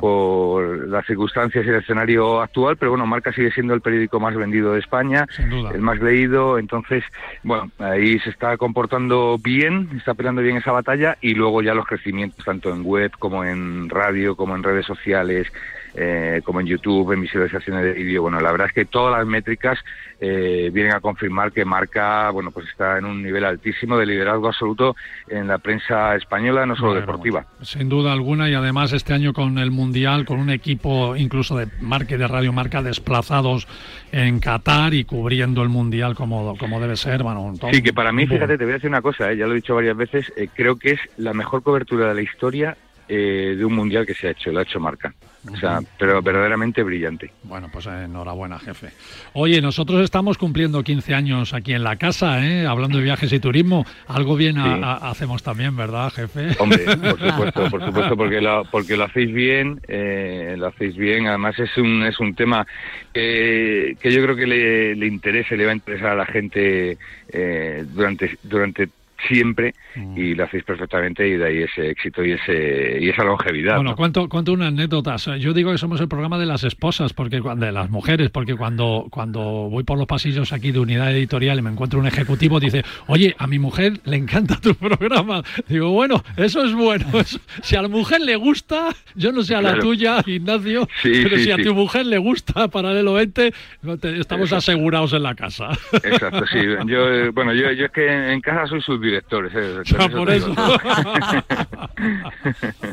por 0.00 0.88
las 0.88 1.06
circunstancias 1.06 1.64
y 1.64 1.68
el 1.68 1.76
escenario 1.76 2.40
actual, 2.40 2.76
pero 2.76 2.90
bueno, 2.90 3.06
Marca 3.06 3.32
sigue 3.32 3.50
siendo 3.50 3.72
el 3.74 3.80
periódico 3.80 4.20
más 4.20 4.34
vendido 4.34 4.72
de 4.72 4.80
España, 4.80 5.26
el 5.38 5.80
más 5.80 6.00
leído, 6.00 6.58
entonces, 6.58 7.04
bueno, 7.42 7.70
ahí 7.78 8.18
se 8.18 8.30
está 8.30 8.56
comportando 8.56 9.38
bien, 9.38 9.88
está 9.96 10.14
peleando 10.14 10.42
bien 10.42 10.56
esa 10.56 10.72
batalla 10.72 11.16
y 11.20 11.34
luego 11.34 11.62
ya 11.62 11.74
los 11.74 11.86
crecimientos 11.86 12.44
tanto 12.44 12.74
en 12.74 12.82
web 12.84 13.12
como 13.18 13.44
en 13.44 13.88
radio, 13.88 14.36
como 14.36 14.54
en 14.54 14.62
redes 14.62 14.86
sociales, 14.86 15.50
eh, 15.94 16.40
como 16.44 16.60
en 16.60 16.66
YouTube, 16.66 17.12
en 17.12 17.20
visualizaciones 17.22 17.82
de 17.84 17.92
vídeo. 17.92 18.22
Bueno, 18.22 18.40
la 18.40 18.50
verdad 18.52 18.68
es 18.68 18.72
que 18.72 18.84
todas 18.84 19.16
las 19.18 19.26
métricas 19.26 19.78
eh, 20.20 20.70
vienen 20.72 20.92
a 20.94 21.00
confirmar 21.00 21.50
que 21.52 21.64
Marca, 21.64 22.30
bueno, 22.30 22.50
pues 22.50 22.68
está 22.68 22.98
en 22.98 23.04
un 23.06 23.22
nivel 23.22 23.44
altísimo 23.44 23.96
de 23.96 24.06
liderazgo 24.06 24.48
absoluto 24.48 24.94
en 25.28 25.46
la 25.48 25.58
prensa 25.58 26.14
española, 26.16 26.66
no 26.66 26.76
solo 26.76 26.88
Bueno, 26.90 27.00
deportiva. 27.06 27.46
Sin 27.62 27.88
duda 27.88 28.12
alguna, 28.12 28.48
y 28.50 28.54
además 28.54 28.92
este 28.92 29.14
año 29.14 29.32
con 29.32 29.58
el 29.58 29.70
Mundial, 29.70 30.24
con 30.26 30.38
un 30.40 30.50
equipo 30.50 31.16
incluso 31.16 31.56
de 31.56 31.68
marca 31.80 32.14
y 32.14 32.18
de 32.18 32.28
Radio 32.28 32.52
Marca 32.52 32.82
desplazados 32.82 33.66
en 34.12 34.40
Qatar 34.40 34.94
y 34.94 35.04
cubriendo 35.04 35.62
el 35.62 35.68
Mundial 35.68 36.14
como, 36.14 36.56
como 36.58 36.80
debe 36.80 36.96
ser. 36.96 37.22
Bueno, 37.22 37.52
todo- 37.58 37.70
Sí, 37.72 37.82
que 37.82 37.92
para 37.92 38.12
mí, 38.12 38.26
fíjate, 38.26 38.58
te 38.58 38.64
voy 38.64 38.72
a 38.72 38.74
decir 38.74 38.90
una 38.90 39.02
cosa, 39.02 39.30
¿eh? 39.32 39.36
ya 39.36 39.46
lo 39.46 39.52
he 39.52 39.56
dicho 39.56 39.74
varias 39.74 39.96
veces, 39.96 40.32
eh, 40.36 40.48
creo 40.54 40.76
que 40.76 40.92
es 40.92 41.00
la 41.16 41.32
mejor 41.32 41.62
cobertura 41.62 42.08
de 42.08 42.14
la 42.14 42.22
historia 42.22 42.76
eh, 43.12 43.56
de 43.58 43.64
un 43.64 43.74
mundial 43.74 44.06
que 44.06 44.14
se 44.14 44.28
ha 44.28 44.30
hecho, 44.30 44.52
lo 44.52 44.60
ha 44.60 44.62
hecho 44.62 44.78
Marca. 44.78 45.12
O 45.50 45.56
sea, 45.56 45.80
pero 45.98 46.20
verdaderamente 46.20 46.82
brillante. 46.82 47.30
Bueno, 47.44 47.68
pues 47.72 47.86
eh, 47.86 48.04
enhorabuena, 48.04 48.58
jefe. 48.58 48.90
Oye, 49.32 49.62
nosotros 49.62 50.02
estamos 50.02 50.36
cumpliendo 50.36 50.82
15 50.84 51.14
años 51.14 51.54
aquí 51.54 51.72
en 51.72 51.82
la 51.82 51.96
casa, 51.96 52.46
¿eh? 52.46 52.66
hablando 52.66 52.98
de 52.98 53.04
viajes 53.04 53.32
y 53.32 53.40
turismo. 53.40 53.86
Algo 54.06 54.36
bien 54.36 54.58
a- 54.58 54.74
Sí. 54.76 54.80
a- 54.84 55.10
hacemos 55.10 55.42
también, 55.42 55.74
¿verdad, 55.76 56.10
jefe? 56.12 56.48
Hombre, 56.58 56.84
por 57.16 57.18
supuesto, 57.18 57.70
por 57.70 57.84
supuesto, 57.86 58.16
porque 58.18 58.40
lo, 58.42 58.64
porque 58.70 58.96
lo 58.98 59.04
hacéis 59.04 59.32
bien, 59.32 59.80
eh, 59.88 60.56
lo 60.58 60.66
hacéis 60.66 60.94
bien. 60.94 61.26
Además 61.26 61.58
es 61.58 61.74
un 61.78 62.02
es 62.04 62.20
un 62.20 62.34
tema 62.34 62.66
que, 63.14 63.96
que 64.00 64.12
yo 64.12 64.22
creo 64.22 64.36
que 64.36 64.46
le, 64.46 64.94
le 64.94 65.06
interesa, 65.06 65.54
le 65.56 65.64
va 65.64 65.72
a 65.72 65.74
interesar 65.74 66.10
a 66.10 66.16
la 66.16 66.26
gente 66.26 66.98
eh, 67.32 67.84
durante 67.94 68.38
durante 68.42 68.88
siempre 69.28 69.74
Mm. 69.96 70.16
y 70.18 70.34
lo 70.36 70.44
hacéis 70.44 70.62
perfectamente 70.62 71.26
y 71.26 71.32
de 71.36 71.44
ahí 71.46 71.58
ese 71.62 71.90
éxito 71.90 72.24
y 72.24 72.32
ese 72.32 72.98
y 73.00 73.08
esa 73.08 73.24
longevidad. 73.24 73.74
Bueno, 73.76 73.90
¿no? 73.90 73.96
cuento, 73.96 74.28
cuento 74.28 74.52
una 74.52 74.68
anécdota. 74.68 75.16
Yo 75.38 75.52
digo 75.52 75.72
que 75.72 75.78
somos 75.78 76.00
el 76.00 76.06
programa 76.08 76.38
de 76.38 76.46
las 76.46 76.62
esposas, 76.62 77.12
porque 77.12 77.40
cuando, 77.40 77.66
de 77.66 77.72
las 77.72 77.90
mujeres, 77.90 78.30
porque 78.30 78.54
cuando, 78.54 79.06
cuando 79.10 79.40
voy 79.68 79.82
por 79.82 79.98
los 79.98 80.06
pasillos 80.06 80.52
aquí 80.52 80.70
de 80.70 80.78
unidad 80.78 81.10
editorial 81.12 81.58
y 81.58 81.62
me 81.62 81.70
encuentro 81.70 81.98
un 81.98 82.06
ejecutivo, 82.06 82.60
dice, 82.60 82.84
oye, 83.08 83.34
a 83.38 83.46
mi 83.48 83.58
mujer 83.58 83.94
le 84.04 84.16
encanta 84.16 84.60
tu 84.60 84.74
programa. 84.76 85.42
Digo, 85.68 85.90
bueno, 85.90 86.22
eso 86.36 86.64
es 86.64 86.72
bueno. 86.74 87.06
Eso- 87.20 87.40
si 87.62 87.74
a 87.76 87.82
la 87.82 87.88
mujer 87.88 88.20
le 88.20 88.36
gusta, 88.36 88.90
yo 89.16 89.32
no 89.32 89.42
sé 89.42 89.54
a 89.56 89.60
la 89.62 89.70
Claro. 89.70 89.82
tuya, 89.82 90.22
Ignacio, 90.26 90.88
Sí, 91.02 91.10
pero 91.24 91.36
sí, 91.36 91.44
si 91.44 91.50
a 91.50 91.56
sí. 91.56 91.64
tu 91.64 91.74
mujer 91.74 92.06
le 92.06 92.18
gusta 92.18 92.68
Paralelo 92.68 93.14
20, 93.14 93.52
no 93.82 93.98
te- 93.98 94.18
estamos 94.20 94.52
Exacto. 94.52 94.56
asegurados 94.72 95.12
en 95.14 95.22
la 95.24 95.34
casa. 95.34 95.70
Exacto, 95.92 96.44
sí. 96.52 96.58
Yo, 96.86 97.12
eh, 97.12 97.30
bueno, 97.30 97.52
yo, 97.52 97.70
yo 97.72 97.86
es 97.86 97.90
que 97.92 98.06
en, 98.06 98.22
en 98.30 98.40
casa 98.40 98.66
soy 98.66 98.80
subdirector. 98.80 99.09
¿Eh? 99.18 100.10
Por 100.10 100.30
eso. 100.30 100.48
digo 100.48 100.54
todo. 100.54 100.76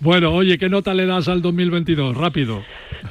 bueno, 0.00 0.32
oye, 0.32 0.58
¿qué 0.58 0.68
nota 0.68 0.94
le 0.94 1.06
das 1.06 1.28
al 1.28 1.42
2022? 1.42 2.16
Rápido. 2.16 2.62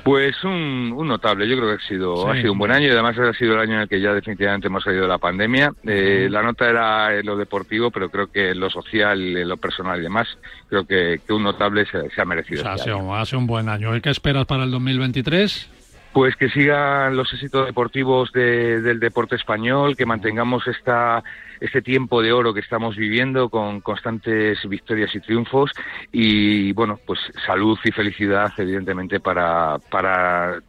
Pues 0.03 0.43
un, 0.43 0.89
notable, 1.07 1.47
yo 1.47 1.55
creo 1.55 1.69
que 1.69 1.83
ha 1.83 1.87
sido, 1.87 2.29
ha 2.29 2.35
sido 2.35 2.51
un 2.51 2.57
buen 2.57 2.71
año 2.71 2.87
y 2.87 2.91
además 2.91 3.17
ha 3.17 3.33
sido 3.33 3.53
el 3.53 3.59
año 3.59 3.75
en 3.75 3.81
el 3.81 3.89
que 3.89 4.01
ya 4.01 4.13
definitivamente 4.13 4.67
hemos 4.67 4.83
salido 4.83 5.03
de 5.03 5.09
la 5.09 5.17
pandemia. 5.17 5.73
Eh, 5.85 6.27
la 6.29 6.41
nota 6.41 6.69
era 6.69 7.17
en 7.17 7.25
lo 7.25 7.37
deportivo, 7.37 7.91
pero 7.91 8.09
creo 8.09 8.31
que 8.31 8.51
en 8.51 8.59
lo 8.59 8.69
social, 8.69 9.37
en 9.37 9.47
lo 9.47 9.57
personal 9.57 9.99
y 9.99 10.03
demás, 10.03 10.27
creo 10.67 10.85
que, 10.85 11.21
un 11.29 11.43
notable 11.43 11.85
se, 11.85 12.21
ha 12.21 12.25
merecido. 12.25 12.67
ha, 12.67 12.77
sido, 12.77 13.15
ha 13.15 13.25
sido 13.25 13.39
un 13.39 13.47
buen 13.47 13.69
año. 13.69 13.95
¿Y 13.95 14.01
qué 14.01 14.09
esperas 14.09 14.45
para 14.45 14.63
el 14.63 14.71
2023? 14.71 15.69
Pues 16.13 16.35
que 16.35 16.49
sigan 16.49 17.17
los 17.17 17.33
éxitos 17.33 17.65
deportivos 17.65 18.31
del 18.31 18.99
deporte 18.99 19.35
español, 19.35 19.97
que 19.97 20.05
mantengamos 20.05 20.67
esta 20.67 21.23
este 21.59 21.81
tiempo 21.81 22.21
de 22.21 22.33
oro 22.33 22.53
que 22.53 22.59
estamos 22.59 22.97
viviendo 22.97 23.49
con 23.49 23.79
constantes 23.79 24.59
victorias 24.67 25.15
y 25.15 25.21
triunfos. 25.21 25.71
Y 26.11 26.73
bueno, 26.73 26.99
pues 27.07 27.19
salud 27.45 27.79
y 27.85 27.91
felicidad 27.91 28.51
evidentemente 28.57 29.21
para, 29.21 29.79
para 29.89 30.59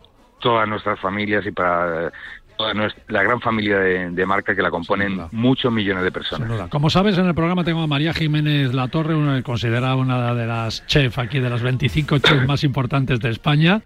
todas 0.40 0.68
nuestras 0.68 1.00
familias 1.00 1.44
y 1.46 1.50
para 1.50 2.12
toda 2.56 2.72
la 3.08 3.22
gran 3.24 3.40
familia 3.40 3.78
de, 3.80 4.26
marca 4.26 4.54
que 4.54 4.62
la 4.62 4.70
componen 4.70 5.20
muchos 5.32 5.72
millones 5.72 6.04
de 6.04 6.12
personas. 6.12 6.68
Como 6.70 6.88
sabes, 6.90 7.18
en 7.18 7.26
el 7.26 7.34
programa 7.34 7.64
tengo 7.64 7.82
a 7.82 7.86
María 7.88 8.14
Jiménez 8.14 8.72
Latorre, 8.72 9.16
una, 9.16 9.42
considerada 9.42 9.96
una 9.96 10.32
de 10.34 10.46
las 10.46 10.86
chefs 10.86 11.18
aquí, 11.18 11.40
de 11.40 11.50
las 11.50 11.62
25 11.62 12.18
chefs 12.18 12.46
más 12.46 12.62
importantes 12.62 13.18
de 13.18 13.30
España 13.30 13.82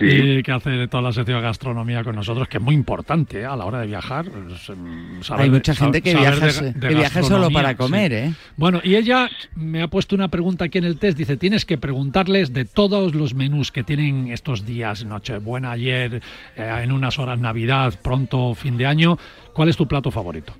y 0.00 0.42
que 0.42 0.52
hace 0.52 0.88
toda 0.88 1.02
la 1.02 1.12
sección 1.12 1.38
de 1.38 1.42
gastronomía 1.42 2.04
con 2.04 2.14
nosotros, 2.16 2.48
que 2.48 2.58
es 2.58 2.62
muy 2.62 2.74
importante 2.74 3.40
¿eh? 3.40 3.46
a 3.46 3.56
la 3.56 3.64
hora 3.64 3.80
de 3.80 3.86
viajar. 3.86 4.26
Pues, 4.26 4.68
em, 4.68 5.20
Hay 5.30 5.50
mucha 5.50 5.74
gente 5.74 6.02
que 6.02 6.14
viaja, 6.14 7.22
solo 7.22 7.50
para 7.50 7.76
comer, 7.76 8.12
¿eh? 8.12 8.32
Bueno, 8.56 8.80
y 8.82 8.96
ella 8.96 9.28
me 9.54 9.82
ha 9.82 9.88
puesto 9.88 10.14
una 10.14 10.28
pregunta 10.28 10.66
aquí 10.66 10.78
en 10.78 10.84
el 10.84 10.98
test. 10.98 11.18
Dice, 11.18 11.36
tienes 11.36 11.64
que 11.64 11.78
preguntarles 11.78 12.52
de 12.52 12.64
todos 12.64 13.14
los 13.14 13.34
menús 13.34 13.72
que 13.72 13.82
tienen 13.84 14.32
estos 14.32 14.64
días, 14.64 15.04
Nochebuena, 15.04 15.72
ayer, 15.72 16.22
eh, 16.56 16.80
en 16.82 16.92
unas 16.92 17.18
horas 17.18 17.38
Navidad, 17.38 17.94
pronto 18.02 18.54
fin 18.54 18.76
de 18.76 18.86
año, 18.86 19.18
¿cuál 19.52 19.68
es 19.68 19.76
tu 19.76 19.86
plato 19.86 20.10
favorito? 20.10 20.54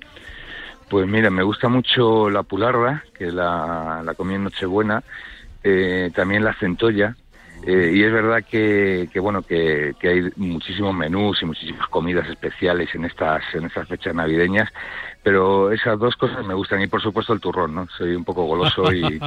Pues 0.89 1.07
mira, 1.07 1.29
me 1.29 1.43
gusta 1.43 1.69
mucho 1.69 2.29
la 2.29 2.43
pularra, 2.43 3.03
que 3.17 3.31
la, 3.31 4.01
la 4.03 4.13
comí 4.15 4.33
en 4.35 4.45
Nochebuena, 4.45 5.03
eh, 5.63 6.09
también 6.15 6.43
la 6.43 6.53
centolla, 6.53 7.15
eh, 7.65 7.91
y 7.93 8.03
es 8.03 8.11
verdad 8.11 8.43
que, 8.49 9.09
que 9.11 9.19
bueno 9.19 9.41
que, 9.41 9.93
que, 9.99 10.07
hay 10.07 10.29
muchísimos 10.37 10.95
menús 10.95 11.41
y 11.41 11.45
muchísimas 11.45 11.87
comidas 11.89 12.27
especiales 12.29 12.93
en 12.95 13.05
estas 13.05 13.43
en 13.53 13.65
estas 13.65 13.87
fechas 13.87 14.15
navideñas 14.15 14.69
pero 15.21 15.71
esas 15.71 15.99
dos 15.99 16.15
cosas 16.15 16.45
me 16.45 16.53
gustan 16.53 16.81
y 16.81 16.87
por 16.87 17.01
supuesto 17.01 17.33
el 17.33 17.41
turrón, 17.41 17.75
¿no? 17.75 17.87
Soy 17.97 18.15
un 18.15 18.23
poco 18.23 18.45
goloso 18.45 18.91
y... 18.93 19.03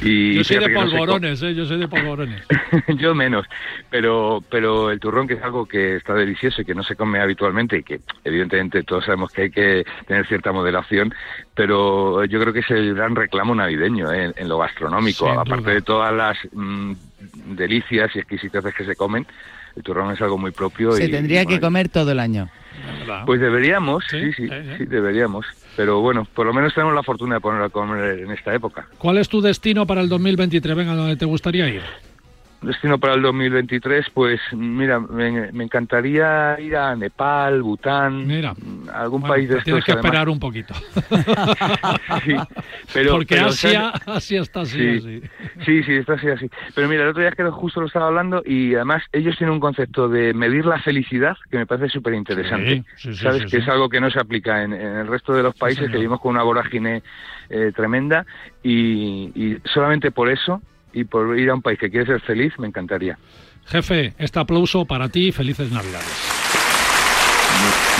y 0.00 0.34
yo 0.34 0.44
soy 0.44 0.58
de 0.58 0.70
polvorones, 0.70 1.42
¿eh? 1.42 1.54
Yo 1.54 1.66
soy 1.66 1.78
de 1.78 1.88
polvorones. 1.88 2.42
yo 2.96 3.14
menos, 3.14 3.46
pero, 3.90 4.42
pero 4.48 4.90
el 4.90 5.00
turrón 5.00 5.26
que 5.26 5.34
es 5.34 5.42
algo 5.42 5.66
que 5.66 5.96
está 5.96 6.14
delicioso 6.14 6.62
y 6.62 6.64
que 6.64 6.74
no 6.74 6.84
se 6.84 6.94
come 6.94 7.20
habitualmente 7.20 7.78
y 7.78 7.82
que 7.82 8.00
evidentemente 8.24 8.84
todos 8.84 9.04
sabemos 9.04 9.32
que 9.32 9.42
hay 9.42 9.50
que 9.50 9.84
tener 10.06 10.26
cierta 10.28 10.52
moderación, 10.52 11.12
pero 11.54 12.24
yo 12.24 12.40
creo 12.40 12.52
que 12.52 12.60
es 12.60 12.70
el 12.70 12.94
gran 12.94 13.16
reclamo 13.16 13.54
navideño 13.54 14.12
¿eh? 14.12 14.32
en, 14.36 14.48
lo 14.48 14.58
gastronómico, 14.58 15.28
aparte 15.28 15.72
de 15.72 15.82
todas 15.82 16.14
las 16.14 16.38
mm, 16.52 16.92
delicias 17.32 18.14
y 18.14 18.18
exquisiteces 18.18 18.74
que 18.74 18.84
se 18.84 18.96
comen, 18.96 19.26
el 19.76 19.82
turrón 19.82 20.12
es 20.12 20.20
algo 20.20 20.38
muy 20.38 20.50
propio. 20.50 20.92
Se 20.92 21.08
tendría 21.08 21.44
que 21.44 21.60
comer 21.60 21.88
todo 21.88 22.10
el 22.12 22.20
año. 22.20 22.48
Pues 23.24 23.40
deberíamos, 23.40 24.04
sí 24.10 24.32
sí, 24.32 24.48
sí, 24.78 24.84
deberíamos. 24.86 25.46
Pero 25.76 26.00
bueno, 26.00 26.26
por 26.34 26.46
lo 26.46 26.54
menos 26.54 26.74
tenemos 26.74 26.94
la 26.94 27.02
fortuna 27.02 27.36
de 27.36 27.40
ponerlo 27.40 27.66
a 27.66 27.70
comer 27.70 28.20
en 28.20 28.30
esta 28.30 28.54
época. 28.54 28.86
¿Cuál 28.98 29.18
es 29.18 29.28
tu 29.28 29.40
destino 29.40 29.86
para 29.86 30.00
el 30.00 30.08
2023? 30.08 30.76
Venga, 30.76 30.94
¿dónde 30.94 31.16
te 31.16 31.26
gustaría 31.26 31.68
ir? 31.68 31.82
Destino 32.66 32.98
para 32.98 33.14
el 33.14 33.22
2023, 33.22 34.06
pues 34.12 34.40
mira, 34.52 35.00
me, 35.00 35.48
encantaría 35.62 36.58
ir 36.60 36.76
a 36.76 36.94
Nepal, 36.94 37.62
Bután, 37.62 38.26
mira, 38.26 38.54
algún 38.92 39.22
país 39.22 39.48
de 39.48 39.58
estos. 39.58 39.64
Tienes 39.64 39.84
que 39.84 39.92
esperar 39.92 40.28
un 40.28 40.38
poquito. 40.38 40.74
sí, 42.24 42.36
pero, 42.92 43.12
Porque 43.12 43.38
Asia, 43.38 43.92
está 44.06 44.60
así, 44.60 45.00
sí, 45.00 45.22
sí, 45.64 45.82
sí, 45.82 45.92
está 45.94 46.14
así, 46.14 46.28
así. 46.28 46.50
Pero 46.74 46.88
mira, 46.88 47.04
el 47.04 47.10
otro 47.10 47.22
día 47.22 47.32
que 47.32 47.44
justo 47.44 47.80
lo 47.80 47.86
estaba 47.86 48.08
hablando 48.08 48.42
y 48.44 48.74
además 48.74 49.02
ellos 49.12 49.36
tienen 49.36 49.54
un 49.54 49.60
concepto 49.60 50.08
de 50.08 50.34
medir 50.34 50.66
la 50.66 50.80
felicidad 50.80 51.36
que 51.50 51.58
me 51.58 51.66
parece 51.66 51.88
súper 51.88 52.14
interesante. 52.14 52.84
¿Sabes? 52.96 53.50
que 53.50 53.58
es 53.58 53.68
algo 53.68 53.88
que 53.88 54.00
no 54.00 54.10
se 54.10 54.18
aplica 54.18 54.62
en, 54.62 54.72
el 54.72 55.06
resto 55.06 55.32
de 55.32 55.42
los 55.42 55.54
países, 55.54 55.90
que 55.90 55.96
vivimos 55.96 56.20
con 56.20 56.32
una 56.32 56.42
vorágine 56.42 57.02
eh, 57.48 57.72
tremenda 57.74 58.26
y, 58.62 59.30
y 59.34 59.58
solamente 59.64 60.10
por 60.10 60.28
eso 60.28 60.60
y 60.96 61.04
por 61.04 61.38
ir 61.38 61.50
a 61.50 61.54
un 61.54 61.62
país 61.62 61.78
que 61.78 61.90
quiere 61.90 62.06
ser 62.06 62.20
feliz, 62.22 62.54
me 62.58 62.66
encantaría. 62.66 63.18
Jefe, 63.66 64.14
este 64.18 64.38
aplauso 64.38 64.86
para 64.86 65.10
ti, 65.10 65.30
felices 65.30 65.70
Navidades. 65.70 66.06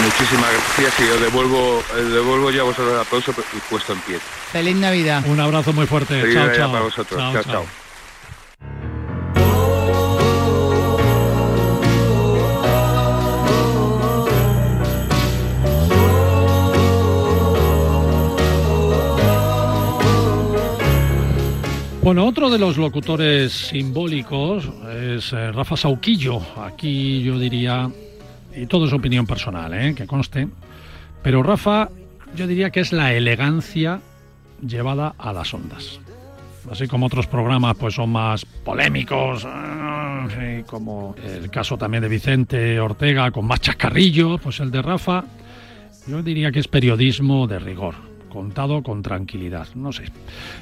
Muchísimas 0.03 0.51
gracias 0.51 1.01
y 1.01 1.11
os 1.11 1.21
devuelvo, 1.21 1.83
devuelvo 1.95 2.51
ya 2.51 2.63
a 2.63 2.65
vosotros 2.65 2.95
el 2.95 3.01
aplauso 3.01 3.35
puesto 3.69 3.93
en 3.93 4.01
pie. 4.01 4.19
Feliz 4.53 4.77
Navidad. 4.77 5.25
Un 5.27 5.41
abrazo 5.41 5.75
muy 5.75 5.87
fuerte. 5.87 6.21
Feliz 6.21 6.35
chao, 6.35 6.53
chao. 6.55 6.73
para 6.73 6.85
vosotros. 6.85 7.21
chao. 7.33 7.43
chao. 7.43 8.96
Bueno, 22.07 22.25
otro 22.25 22.51
de 22.51 22.59
los 22.61 22.77
locutores 22.77 23.51
simbólicos 23.53 24.71
es 24.97 25.33
eh, 25.33 25.51
Rafa 25.51 25.77
Sauquillo. 25.77 26.41
Aquí 26.63 27.21
yo 27.21 27.37
diría, 27.37 27.91
y 28.55 28.67
todo 28.67 28.87
es 28.87 28.93
opinión 28.93 29.27
personal, 29.27 29.75
¿eh? 29.75 29.93
que 29.93 30.07
conste, 30.07 30.47
pero 31.21 31.43
Rafa 31.43 31.89
yo 32.37 32.47
diría 32.47 32.71
que 32.71 32.79
es 32.79 32.93
la 32.93 33.13
elegancia 33.13 34.01
llevada 34.65 35.17
a 35.19 35.33
las 35.33 35.53
ondas. 35.53 35.99
Así 36.71 36.87
como 36.87 37.07
otros 37.07 37.27
programas 37.27 37.77
pues 37.77 37.95
son 37.95 38.11
más 38.11 38.45
polémicos, 38.45 39.45
eh, 39.45 40.63
como 40.65 41.17
el 41.25 41.51
caso 41.51 41.77
también 41.77 42.05
de 42.05 42.09
Vicente 42.09 42.79
Ortega 42.79 43.33
con 43.33 43.49
más 43.49 43.63
chascarrillo, 43.63 44.39
pues 44.39 44.61
el 44.61 44.71
de 44.71 44.81
Rafa 44.81 45.25
yo 46.07 46.23
diría 46.23 46.53
que 46.53 46.61
es 46.61 46.69
periodismo 46.69 47.49
de 47.49 47.59
rigor 47.59 48.16
contado 48.37 48.83
con 48.83 49.01
tranquilidad. 49.01 49.67
No 49.75 49.93
sé. 49.93 50.05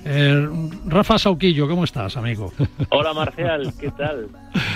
Eh, 0.05 0.49
Rafa 0.87 1.19
Sauquillo, 1.19 1.69
¿cómo 1.69 1.83
estás, 1.83 2.17
amigo? 2.17 2.53
Hola, 2.91 3.13
Marcial, 3.13 3.73
¿qué 3.81 3.91
tal? 3.91 4.29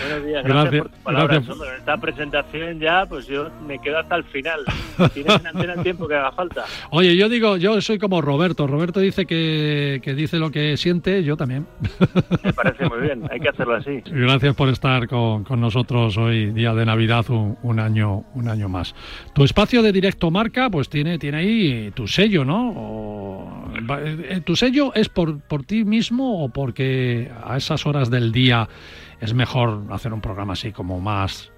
Buenos 0.02 0.26
días, 0.26 0.44
gracias, 0.44 0.82
por 0.82 0.90
tus 0.90 1.00
palabras. 1.02 1.44
Esta 1.78 1.96
presentación 1.98 2.80
ya, 2.80 3.06
pues 3.06 3.28
yo 3.28 3.48
me 3.64 3.78
quedo 3.78 3.98
hasta 3.98 4.16
el 4.16 4.24
final. 4.24 4.64
Tienes 5.14 5.38
en 5.38 5.46
antena 5.46 5.74
el 5.74 5.82
tiempo 5.84 6.08
que 6.08 6.16
haga 6.16 6.32
falta. 6.32 6.64
Oye, 6.90 7.16
yo 7.16 7.28
digo, 7.28 7.56
yo 7.56 7.80
soy 7.80 8.00
como 8.00 8.20
Roberto. 8.20 8.66
Roberto 8.66 8.98
dice 8.98 9.26
que, 9.26 10.00
dice 10.16 10.38
lo 10.40 10.50
que 10.50 10.76
siente, 10.76 11.22
yo 11.22 11.36
también. 11.36 11.68
Me 12.42 12.52
parece 12.52 12.88
muy 12.88 12.98
bien, 12.98 13.22
hay 13.30 13.38
que 13.38 13.50
hacerlo 13.50 13.76
así. 13.76 14.02
Gracias 14.06 14.56
por 14.56 14.68
estar 14.70 15.06
con, 15.06 15.44
nosotros 15.60 16.16
hoy, 16.16 16.50
día 16.50 16.74
de 16.74 16.84
Navidad, 16.84 17.24
un, 17.28 17.78
año, 17.78 18.24
un 18.34 18.48
año 18.48 18.68
más. 18.68 18.96
Tu 19.34 19.44
espacio 19.44 19.82
de 19.82 19.92
directo 19.92 20.32
marca, 20.32 20.68
pues 20.68 20.88
tiene, 20.88 21.18
tiene 21.20 21.38
ahí 21.38 21.92
tu 21.94 22.08
sello, 22.08 22.44
¿no? 22.44 22.87
Eh, 24.00 24.40
¿Tu 24.44 24.56
sello 24.56 24.92
es 24.94 25.08
por, 25.08 25.40
por 25.40 25.64
ti 25.64 25.84
mismo 25.84 26.44
o 26.44 26.48
porque 26.48 27.30
a 27.44 27.56
esas 27.56 27.86
horas 27.86 28.10
del 28.10 28.32
día 28.32 28.68
es 29.20 29.34
mejor 29.34 29.84
hacer 29.90 30.12
un 30.12 30.20
programa 30.20 30.54
así 30.54 30.72
como 30.72 31.00
más, 31.00 31.52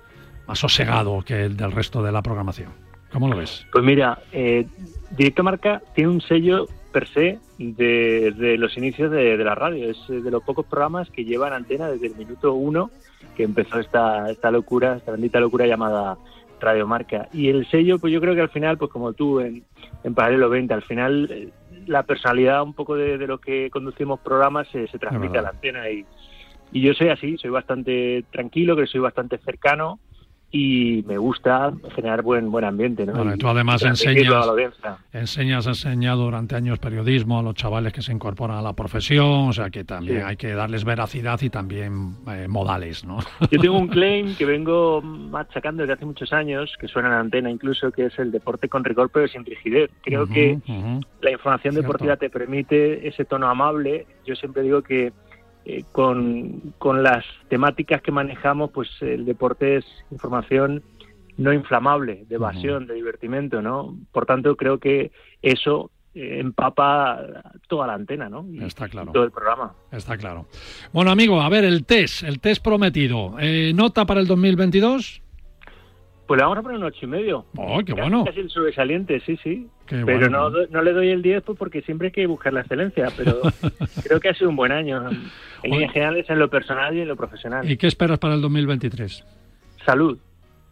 más 0.47 0.59
sosegado 0.59 1.23
que 1.23 1.45
el 1.45 1.57
del 1.57 1.73
resto 1.73 2.03
de 2.03 2.13
la 2.13 2.23
programación? 2.23 2.73
¿Cómo 3.13 3.29
lo 3.29 3.37
ves? 3.37 3.67
Pues 3.73 3.85
mira, 3.85 4.19
eh, 4.33 4.67
Directo 5.17 5.43
Marca 5.43 5.83
tiene 5.95 6.11
un 6.11 6.21
sello 6.21 6.67
per 6.93 7.09
se 7.09 7.39
de, 7.59 8.57
los 8.59 8.77
inicios 8.77 9.11
de, 9.11 9.37
la 9.39 9.55
radio. 9.55 9.91
Es 9.91 9.99
eh, 10.09 10.21
de 10.21 10.31
los 10.31 10.43
pocos 10.43 10.67
programas 10.67 11.11
que 11.11 11.25
llevan 11.25 11.53
antena 11.53 11.89
desde 11.89 12.07
el 12.07 12.15
minuto 12.15 12.55
uno 12.55 12.91
que 13.37 13.43
empezó 13.43 13.79
esta, 13.79 14.31
esta 14.31 14.51
locura, 14.51 14.97
esta 14.97 15.13
bendita 15.13 15.41
locura 15.41 15.67
llamada 15.67 16.19
Radio 16.61 16.87
Marca. 16.87 17.29
Y 17.33 17.49
el 17.49 17.67
sello, 17.71 17.99
pues 17.99 18.13
yo 18.13 18.21
creo 18.21 18.35
que 18.35 18.41
al 18.43 18.51
final, 18.51 18.79
pues 18.79 18.91
como 18.91 19.13
tú 19.13 19.41
en, 19.41 19.65
en 20.05 20.15
Paralelo 20.15 20.49
20, 20.49 20.75
al 20.75 20.83
final 20.83 21.29
eh, 21.31 21.49
la 21.87 22.03
personalidad 22.03 22.63
un 22.63 22.75
poco 22.75 22.97
de, 22.97 23.19
lo 23.27 23.39
que 23.39 23.71
conducimos 23.71 24.21
programas 24.21 24.69
se, 24.69 24.87
se 24.89 24.99
transmite 24.99 25.39
a 25.39 25.43
la 25.43 25.51
antena 25.51 25.91
y, 25.91 26.05
y 26.73 26.81
yo 26.83 26.95
soy 26.95 27.09
así, 27.09 27.37
soy 27.39 27.51
bastante 27.51 28.25
tranquilo, 28.31 28.77
que 28.77 28.87
soy 28.87 29.01
bastante 29.01 29.39
cercano 29.39 29.99
y 30.53 31.05
me 31.07 31.17
gusta 31.17 31.73
generar 31.95 32.23
buen 32.23 32.51
buen 32.51 32.65
ambiente. 32.65 33.07
¿no? 33.07 33.13
Bueno, 33.13 33.37
tú 33.37 33.49
además 33.49 33.83
enseñas, 33.83 34.47
enseñas, 35.13 35.67
has 35.67 35.85
enseñado 35.85 36.25
durante 36.25 36.57
años 36.57 36.79
periodismo 36.79 37.39
a 37.39 37.43
los 37.43 37.55
chavales 37.55 37.93
que 37.93 38.03
se 38.03 38.13
incorporan 38.13 38.57
a 38.59 38.63
la 38.63 38.73
profesión, 38.73 39.49
o 39.49 39.53
sea 39.53 39.71
que 39.71 39.85
también 39.85 40.25
hay 40.25 40.37
que 40.37 40.53
darles 40.53 40.85
veracidad 40.85 41.41
y 41.43 41.51
también 41.51 42.17
eh, 42.29 42.49
modales. 42.49 43.05
¿no? 43.05 43.19
Yo 43.51 43.61
tengo 43.61 43.79
un 43.79 43.89
claim 43.89 44.35
que 44.37 44.45
vengo 44.45 45.01
machacando 45.03 45.83
desde 45.83 45.95
hace 45.95 46.05
muchos 46.05 46.33
años, 46.33 46.77
que 46.81 46.89
suena 46.89 47.09
en 47.09 47.15
antena 47.15 47.51
incluso, 47.51 47.93
que 47.93 48.07
es 48.07 48.19
el 48.19 48.33
deporte 48.33 48.69
con 48.69 48.85
rigor 48.85 49.11
pero 49.13 49.29
sin 49.29 49.45
rigidez. 49.45 49.91
Creo 50.03 50.27
que 50.27 50.59
la 51.21 51.31
información 51.31 51.75
deportiva 51.75 52.17
te 52.17 52.29
permite 52.29 53.07
ese 53.07 53.25
tono 53.25 53.49
amable. 53.49 54.07
Yo 54.25 54.35
siempre 54.35 54.63
digo 54.63 54.83
que 54.83 55.13
eh, 55.65 55.85
con, 55.93 56.75
con 56.79 57.03
las 57.03 57.25
temáticas 57.49 58.03
que 58.03 58.13
manejamos, 58.13 58.71
pues 58.71 58.89
el 59.01 59.25
deporte 59.25 59.77
es 59.77 59.85
información 60.11 60.83
no 61.37 61.53
inflamable, 61.53 62.27
de 62.29 62.35
evasión, 62.35 62.87
de 62.87 62.95
divertimento, 62.95 63.63
¿no? 63.63 63.97
Por 64.13 64.27
tanto, 64.27 64.57
creo 64.57 64.79
que 64.79 65.11
eso 65.41 65.91
eh, 66.15 66.39
empapa 66.39 67.21
toda 67.67 67.87
la 67.87 67.95
antena, 67.95 68.29
¿no? 68.29 68.45
Está 68.61 68.89
claro. 68.89 69.13
todo 69.13 69.25
el 69.25 69.31
programa. 69.31 69.73
Está 69.91 70.19
claro. 70.19 70.47
Bueno, 70.93 71.11
amigo, 71.11 71.41
a 71.41 71.49
ver, 71.49 71.65
el 71.65 71.87
test, 71.87 72.25
el 72.25 72.41
test 72.41 72.63
prometido. 72.63 73.37
Eh, 73.39 73.73
¿Nota 73.75 74.05
para 74.05 74.21
el 74.21 74.27
2022? 74.27 75.23
Pues 76.31 76.39
le 76.39 76.45
vamos 76.45 76.59
a 76.59 76.63
poner 76.63 76.79
un 76.79 76.85
ocho 76.85 76.99
y 77.03 77.07
medio. 77.09 77.45
¡Oh, 77.57 77.81
qué 77.85 77.93
bueno! 77.93 78.25
Casi 78.25 78.39
el 78.39 78.49
sobresaliente, 78.51 79.19
sí, 79.27 79.37
sí. 79.43 79.67
Qué 79.85 80.05
pero 80.07 80.21
bueno. 80.31 80.49
no, 80.49 80.59
no 80.71 80.81
le 80.83 80.93
doy 80.93 81.09
el 81.09 81.23
10 81.23 81.43
pues, 81.43 81.59
porque 81.59 81.83
siempre 81.83 82.07
hay 82.07 82.13
que 82.13 82.25
buscar 82.29 82.53
la 82.53 82.61
excelencia, 82.61 83.09
pero 83.17 83.41
creo 84.05 84.21
que 84.21 84.29
ha 84.29 84.35
sido 84.35 84.49
un 84.49 84.55
buen 84.55 84.71
año. 84.71 85.11
En 85.65 85.71
líneas 85.73 85.93
generales, 85.93 86.31
en 86.31 86.39
lo 86.39 86.49
personal 86.49 86.97
y 86.97 87.01
en 87.01 87.09
lo 87.09 87.17
profesional. 87.17 87.69
¿Y 87.69 87.77
qué 87.77 87.89
esperas 87.89 88.21
para 88.21 88.35
el 88.35 88.43
2023? 88.43 89.25
Salud. 89.85 90.19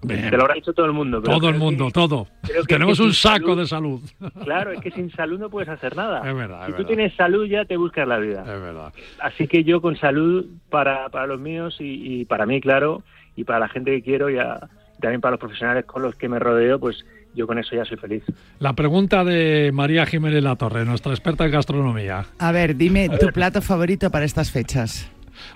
Bien. 0.03 0.31
Te 0.31 0.37
lo 0.37 0.43
habrá 0.43 0.55
dicho 0.55 0.73
todo 0.73 0.87
el 0.87 0.93
mundo. 0.93 1.21
pero 1.21 1.37
Todo 1.41 1.49
el 1.49 1.57
mundo, 1.59 1.87
que- 1.87 1.93
todo. 1.93 2.29
Tenemos 2.69 3.01
un 3.01 3.13
saco 3.13 3.57
de 3.57 3.67
salud. 3.67 4.01
Claro, 4.45 4.71
es 4.71 4.81
que 4.81 4.93
sin 4.93 5.11
salud 5.11 5.41
no 5.41 5.51
puedes 5.51 5.69
hacer 5.69 5.97
nada. 5.97 6.19
Es 6.21 6.37
verdad, 6.37 6.61
es 6.61 6.67
si 6.67 6.71
tú 6.71 6.77
verdad. 6.77 6.87
tienes 6.87 7.15
salud 7.17 7.45
ya 7.47 7.65
te 7.65 7.77
buscas 7.77 8.07
la 8.07 8.19
vida. 8.19 8.43
Es 8.43 8.63
verdad. 8.63 8.93
Así 9.19 9.49
que 9.49 9.65
yo 9.65 9.81
con 9.83 9.97
salud 9.97 10.47
para, 10.71 11.09
para 11.09 11.27
los 11.27 11.41
míos 11.41 11.79
y, 11.81 12.21
y 12.21 12.25
para 12.27 12.47
mí, 12.47 12.61
claro, 12.61 13.03
y 13.35 13.43
para 13.43 13.59
la 13.59 13.69
gente 13.69 13.91
que 13.91 14.03
quiero 14.03 14.31
y 14.31 14.39
a- 14.39 14.69
también 15.01 15.21
para 15.21 15.33
los 15.33 15.41
profesionales 15.41 15.85
con 15.85 16.03
los 16.03 16.15
que 16.15 16.29
me 16.29 16.39
rodeo, 16.39 16.79
pues 16.79 17.05
yo 17.35 17.47
con 17.47 17.59
eso 17.59 17.77
ya 17.77 17.85
soy 17.85 17.97
feliz. 17.97 18.23
La 18.59 18.73
pregunta 18.73 19.23
de 19.25 19.71
María 19.73 20.07
Jiménez 20.07 20.43
La 20.43 20.57
Torre, 20.57 20.85
nuestra 20.85 21.13
experta 21.13 21.45
en 21.45 21.53
gastronomía. 21.53 22.27
A 22.39 22.53
ver, 22.53 22.77
dime 22.77 23.09
tu 23.11 23.29
plato 23.29 23.63
favorito 23.63 24.11
para 24.11 24.25
estas 24.25 24.51
fechas. 24.51 25.11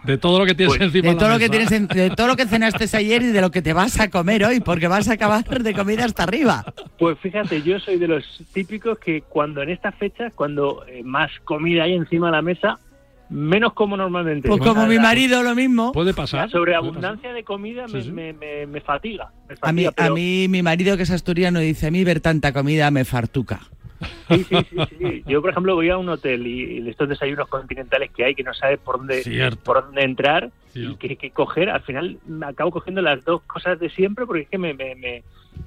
De 0.04 0.16
todo 0.16 0.38
lo 0.38 0.46
que 0.46 0.54
tienes 0.54 0.80
encima 0.80 1.08
De 1.08 1.14
de 1.14 1.18
todo, 1.18 1.28
la 1.28 1.34
lo 1.34 1.38
que 1.40 1.48
mesa. 1.48 1.68
tienes 1.68 1.72
en- 1.72 1.88
de 1.88 2.10
todo 2.14 2.28
lo 2.28 2.36
que 2.36 2.46
cenaste 2.46 2.96
ayer 2.96 3.20
y 3.22 3.26
de 3.32 3.40
lo 3.40 3.50
que 3.50 3.62
te 3.62 3.72
vas 3.72 3.98
a 3.98 4.10
comer 4.10 4.44
hoy, 4.44 4.60
porque 4.60 4.86
vas 4.86 5.08
a 5.08 5.14
acabar 5.14 5.42
de 5.44 5.74
comida 5.74 6.04
hasta 6.04 6.22
arriba. 6.22 6.64
Pues 7.00 7.18
fíjate, 7.18 7.62
yo 7.62 7.80
soy 7.80 7.98
de 7.98 8.06
los 8.06 8.44
típicos 8.52 8.96
que 9.00 9.22
cuando 9.22 9.60
en 9.60 9.70
estas 9.70 9.96
fechas, 9.96 10.32
cuando 10.36 10.84
eh, 10.86 11.02
más 11.02 11.32
comida 11.42 11.82
hay 11.82 11.94
encima 11.94 12.26
de 12.26 12.32
la 12.32 12.42
mesa, 12.42 12.78
menos 13.32 13.72
como 13.72 13.96
normalmente. 13.96 14.48
Pues 14.48 14.60
como 14.60 14.86
mi 14.86 14.98
marido 14.98 15.42
lo 15.42 15.54
mismo. 15.54 15.92
Puede 15.92 16.10
La 16.10 16.16
pasar. 16.16 16.50
sobreabundancia 16.50 17.32
de 17.32 17.42
comida 17.44 17.82
me, 17.88 18.00
Sí, 18.00 18.02
sí. 18.08 18.12
me- 18.12 18.32
me- 18.32 18.66
me 18.66 18.80
fatiga. 18.80 19.30
me 19.48 19.56
A 19.60 19.72
mí, 19.72 19.86
a 19.96 20.10
mí, 20.10 20.46
mi 20.48 20.62
marido 20.62 20.96
que 20.96 21.02
es 21.04 21.10
asturiano 21.10 21.58
dice, 21.60 21.86
a 21.88 21.90
mí 21.90 22.04
ver 22.04 22.20
tanta 22.20 22.52
comida 22.52 22.90
me 22.90 23.04
fartuca. 23.04 23.60
Sí, 24.28 24.44
sí, 24.48 24.56
sí, 24.70 24.76
sí. 24.98 25.22
Yo, 25.26 25.40
por 25.40 25.50
ejemplo, 25.50 25.74
voy 25.76 25.88
a 25.90 25.96
un 25.96 26.08
hotel 26.08 26.44
y, 26.46 26.88
estos 26.88 27.08
desayunos 27.08 27.46
continentales 27.48 28.10
que 28.10 28.24
hay 28.24 28.34
que 28.34 28.42
no 28.42 28.52
sabes 28.52 28.78
por 28.80 28.98
dónde, 28.98 29.22
Cierto. 29.22 29.62
por 29.62 29.84
dónde 29.84 30.02
entrar 30.02 30.50
y 30.74 30.96
qué, 30.96 31.16
qué 31.16 31.30
coger. 31.30 31.70
Al 31.70 31.82
final 31.82 32.18
me 32.26 32.46
acabo 32.46 32.70
cogiendo 32.72 33.00
las 33.00 33.24
dos 33.24 33.42
cosas 33.42 33.78
de 33.78 33.90
siempre 33.90 34.26
porque 34.26 34.42
es 34.42 34.48
que 34.48 34.58
me, 34.58 34.74
me, 34.74 34.96
me, 34.96 35.22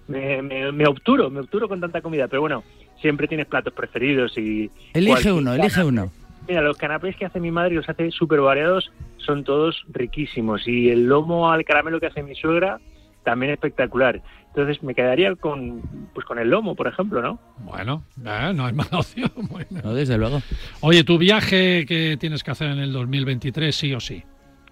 me, 0.09 0.41
me- 0.41 0.71
me 0.73 0.85
obturo, 0.87 1.29
me 1.29 1.39
obturo 1.39 1.69
con 1.69 1.79
tanta 1.79 2.01
comida. 2.01 2.27
Pero 2.27 2.41
bueno, 2.41 2.63
siempre 3.01 3.27
tienes 3.29 3.45
platos 3.47 3.71
preferidos 3.73 4.37
y... 4.37 4.69
Elige 4.93 5.31
uno, 5.31 5.53
elige 5.53 5.83
uno. 5.83 6.11
Mira, 6.47 6.61
los 6.61 6.77
canapés 6.77 7.15
que 7.15 7.25
hace 7.25 7.39
mi 7.39 7.51
madre 7.51 7.73
y 7.73 7.77
los 7.77 7.89
hace 7.89 8.11
súper 8.11 8.39
variados 8.41 8.91
son 9.17 9.43
todos 9.43 9.83
riquísimos. 9.89 10.67
Y 10.67 10.89
el 10.89 11.05
lomo 11.07 11.51
al 11.51 11.63
caramelo 11.65 11.99
que 11.99 12.07
hace 12.07 12.21
mi 12.23 12.35
suegra 12.35 12.79
también 13.23 13.51
espectacular. 13.53 14.21
Entonces 14.49 14.81
me 14.83 14.93
quedaría 14.93 15.35
con 15.35 15.81
pues 16.13 16.25
con 16.25 16.37
el 16.39 16.49
lomo, 16.49 16.75
por 16.75 16.87
ejemplo, 16.87 17.21
¿no? 17.21 17.39
Bueno, 17.59 18.03
eh, 18.23 18.51
no 18.55 18.65
hay 18.67 18.73
mala 18.73 18.99
opción. 18.99 19.31
Bueno. 19.49 19.81
No, 19.83 19.93
desde 19.93 20.17
luego. 20.17 20.39
Oye, 20.81 21.03
tu 21.03 21.17
viaje 21.17 21.85
que 21.87 22.17
tienes 22.19 22.43
que 22.43 22.51
hacer 22.51 22.69
en 22.69 22.77
el 22.79 22.93
2023, 22.93 23.75
sí 23.75 23.93
o 23.93 23.99
sí. 23.99 24.23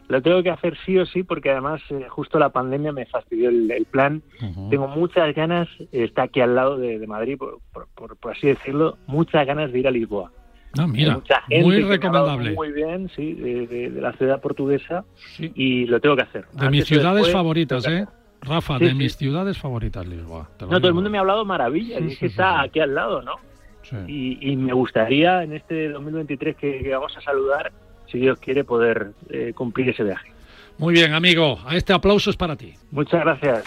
Lo 0.10 0.22
tengo 0.22 0.44
que 0.44 0.52
hacer 0.52 0.78
sí 0.86 0.98
o 1.00 1.06
sí 1.06 1.24
porque 1.24 1.50
además 1.50 1.82
eh, 1.90 2.06
justo 2.10 2.38
la 2.38 2.50
pandemia 2.50 2.92
me 2.92 3.06
fastidió 3.08 3.50
el, 3.50 3.72
el 3.72 3.86
plan. 3.86 4.22
Tengo 4.70 4.88
muchas 4.88 5.34
ganas, 5.34 5.68
está 5.92 6.24
aquí 6.24 6.40
al 6.42 6.54
lado 6.56 6.78
de, 6.78 7.00
de 7.00 7.08
Madrid, 7.08 7.38
por, 7.38 7.60
por- 7.74 7.88
por- 7.96 8.18
por 8.18 8.32
así 8.34 8.48
decirlo, 8.48 8.98
muchas 9.08 9.48
ganas 9.48 9.72
de 9.72 9.80
ir 9.80 9.88
a 9.88 9.92
Lisboa. 9.92 10.32
No, 10.76 10.88
mira, 10.88 11.14
mucha 11.14 11.42
gente 11.44 11.64
muy 11.64 11.76
que 11.76 11.82
me 11.86 11.94
ha 11.94 11.96
hablado 12.08 12.26
recomendable. 12.38 12.56
Muy 12.56 12.72
bien, 12.72 13.12
sí, 13.16 13.34
de, 13.34 13.68
de- 13.68 13.90
de 13.92 14.02
la 14.02 14.12
ciudad 14.14 14.42
portuguesa 14.42 15.04
y 15.38 15.86
lo 15.86 16.00
tengo 16.00 16.16
que 16.16 16.24
hacer. 16.24 16.42
De 16.46 16.66
Antes 16.66 16.72
mis 16.72 16.86
ciudades 16.86 17.16
después, 17.18 17.34
favoritas, 17.34 17.88
¿eh? 17.88 18.06
Rafa, 18.42 18.78
Sí, 18.80 18.84
de 18.86 18.90
sí. 18.92 18.96
mis 18.98 19.16
ciudades 19.16 19.58
favoritas, 19.58 20.06
Lisboa. 20.08 20.50
No, 20.62 20.68
todo 20.80 20.88
el 20.88 20.94
mundo 20.94 21.10
me 21.10 21.18
ha 21.18 21.22
hablado 21.22 21.46
maravillas, 21.46 22.02
y 22.02 22.08
es 22.14 22.18
que 22.20 22.26
está 22.26 22.62
aquí 22.62 22.80
al 22.80 22.94
lado, 22.96 23.22
¿no? 23.22 23.36
Sí. 23.84 23.96
Y, 24.08 24.52
y 24.52 24.56
me 24.56 24.74
gustaría 24.74 25.44
en 25.44 25.54
este 25.54 25.90
2023 25.90 26.56
que, 26.56 26.80
que 26.84 26.90
vamos 26.94 27.16
a 27.18 27.22
saludar, 27.22 27.72
si 28.12 28.18
Dios 28.18 28.40
quiere, 28.40 28.64
poder 28.64 29.12
eh, 29.30 29.54
cumplir 29.56 29.90
ese 29.90 30.04
viaje. 30.04 30.32
Muy 30.80 30.94
bien, 30.96 31.14
amigo. 31.14 31.60
A 31.68 31.76
este 31.76 31.94
aplauso 31.94 32.30
es 32.32 32.36
para 32.36 32.56
ti. 32.56 32.74
Muchas 32.92 33.22
gracias. 33.22 33.64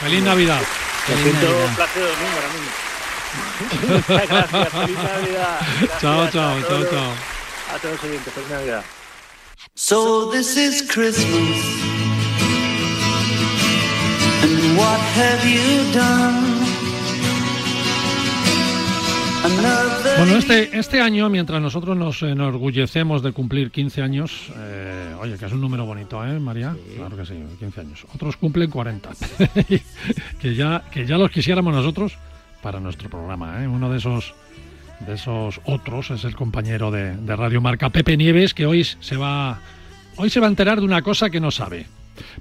Feliz 0.00 0.22
Navidad. 0.22 0.60
Me 1.08 1.16
siento 1.16 1.46
placer 1.76 2.02
de 2.02 2.08
domingo 2.08 2.30
ahora 2.36 2.48
mismo. 2.52 2.70
Muchas 3.88 4.28
gracias, 4.28 4.68
feliz 4.68 4.96
Navidad. 4.96 5.58
Gracias 5.80 6.00
Chao, 6.00 6.30
chao, 6.30 6.60
chao, 6.60 6.68
todos- 6.68 6.90
chao. 6.90 7.12
A 7.74 7.78
todos 7.78 7.94
los 7.94 8.04
oyentes, 8.04 8.32
feliz 8.32 8.50
Navidad. 8.50 8.82
So 9.74 10.30
this 10.30 10.56
is 10.56 10.82
Christmas. 10.90 11.58
And 14.42 14.78
what 14.78 15.00
have 15.16 15.44
you 15.48 15.92
done? 15.92 16.54
Another 19.44 20.16
Bueno, 20.18 20.36
este, 20.38 20.78
este 20.78 21.00
año, 21.02 21.28
mientras 21.28 21.60
nosotros 21.60 21.96
nos 21.96 22.22
enorgullecemos 22.22 23.22
de 23.22 23.32
cumplir 23.32 23.70
15 23.70 24.00
años, 24.00 24.48
eh, 24.56 25.14
oye, 25.20 25.36
que 25.36 25.44
es 25.44 25.52
un 25.52 25.60
número 25.60 25.84
bonito, 25.84 26.24
¿eh, 26.24 26.38
María? 26.40 26.74
Claro 26.96 27.14
que 27.16 27.26
sí, 27.26 27.34
15 27.58 27.80
años. 27.82 28.06
Otros 28.14 28.36
cumplen 28.38 28.70
40. 28.70 29.10
que, 30.40 30.54
ya, 30.54 30.84
que 30.90 31.04
ya 31.04 31.18
los 31.18 31.30
quisiéramos 31.30 31.74
nosotros 31.74 32.16
para 32.64 32.80
nuestro 32.80 33.10
programa, 33.10 33.62
¿eh? 33.62 33.68
Uno 33.68 33.90
de 33.90 33.98
esos, 33.98 34.34
de 35.00 35.12
esos 35.14 35.60
otros 35.66 36.10
es 36.10 36.24
el 36.24 36.34
compañero 36.34 36.90
de, 36.90 37.14
de 37.14 37.36
Radio 37.36 37.60
Marca, 37.60 37.90
Pepe 37.90 38.16
Nieves, 38.16 38.54
que 38.54 38.64
hoy 38.64 38.82
se 38.84 39.18
va, 39.18 39.60
hoy 40.16 40.30
se 40.30 40.40
va 40.40 40.46
a 40.46 40.48
enterar 40.48 40.78
de 40.78 40.86
una 40.86 41.02
cosa 41.02 41.28
que 41.28 41.40
no 41.40 41.50
sabe. 41.50 41.84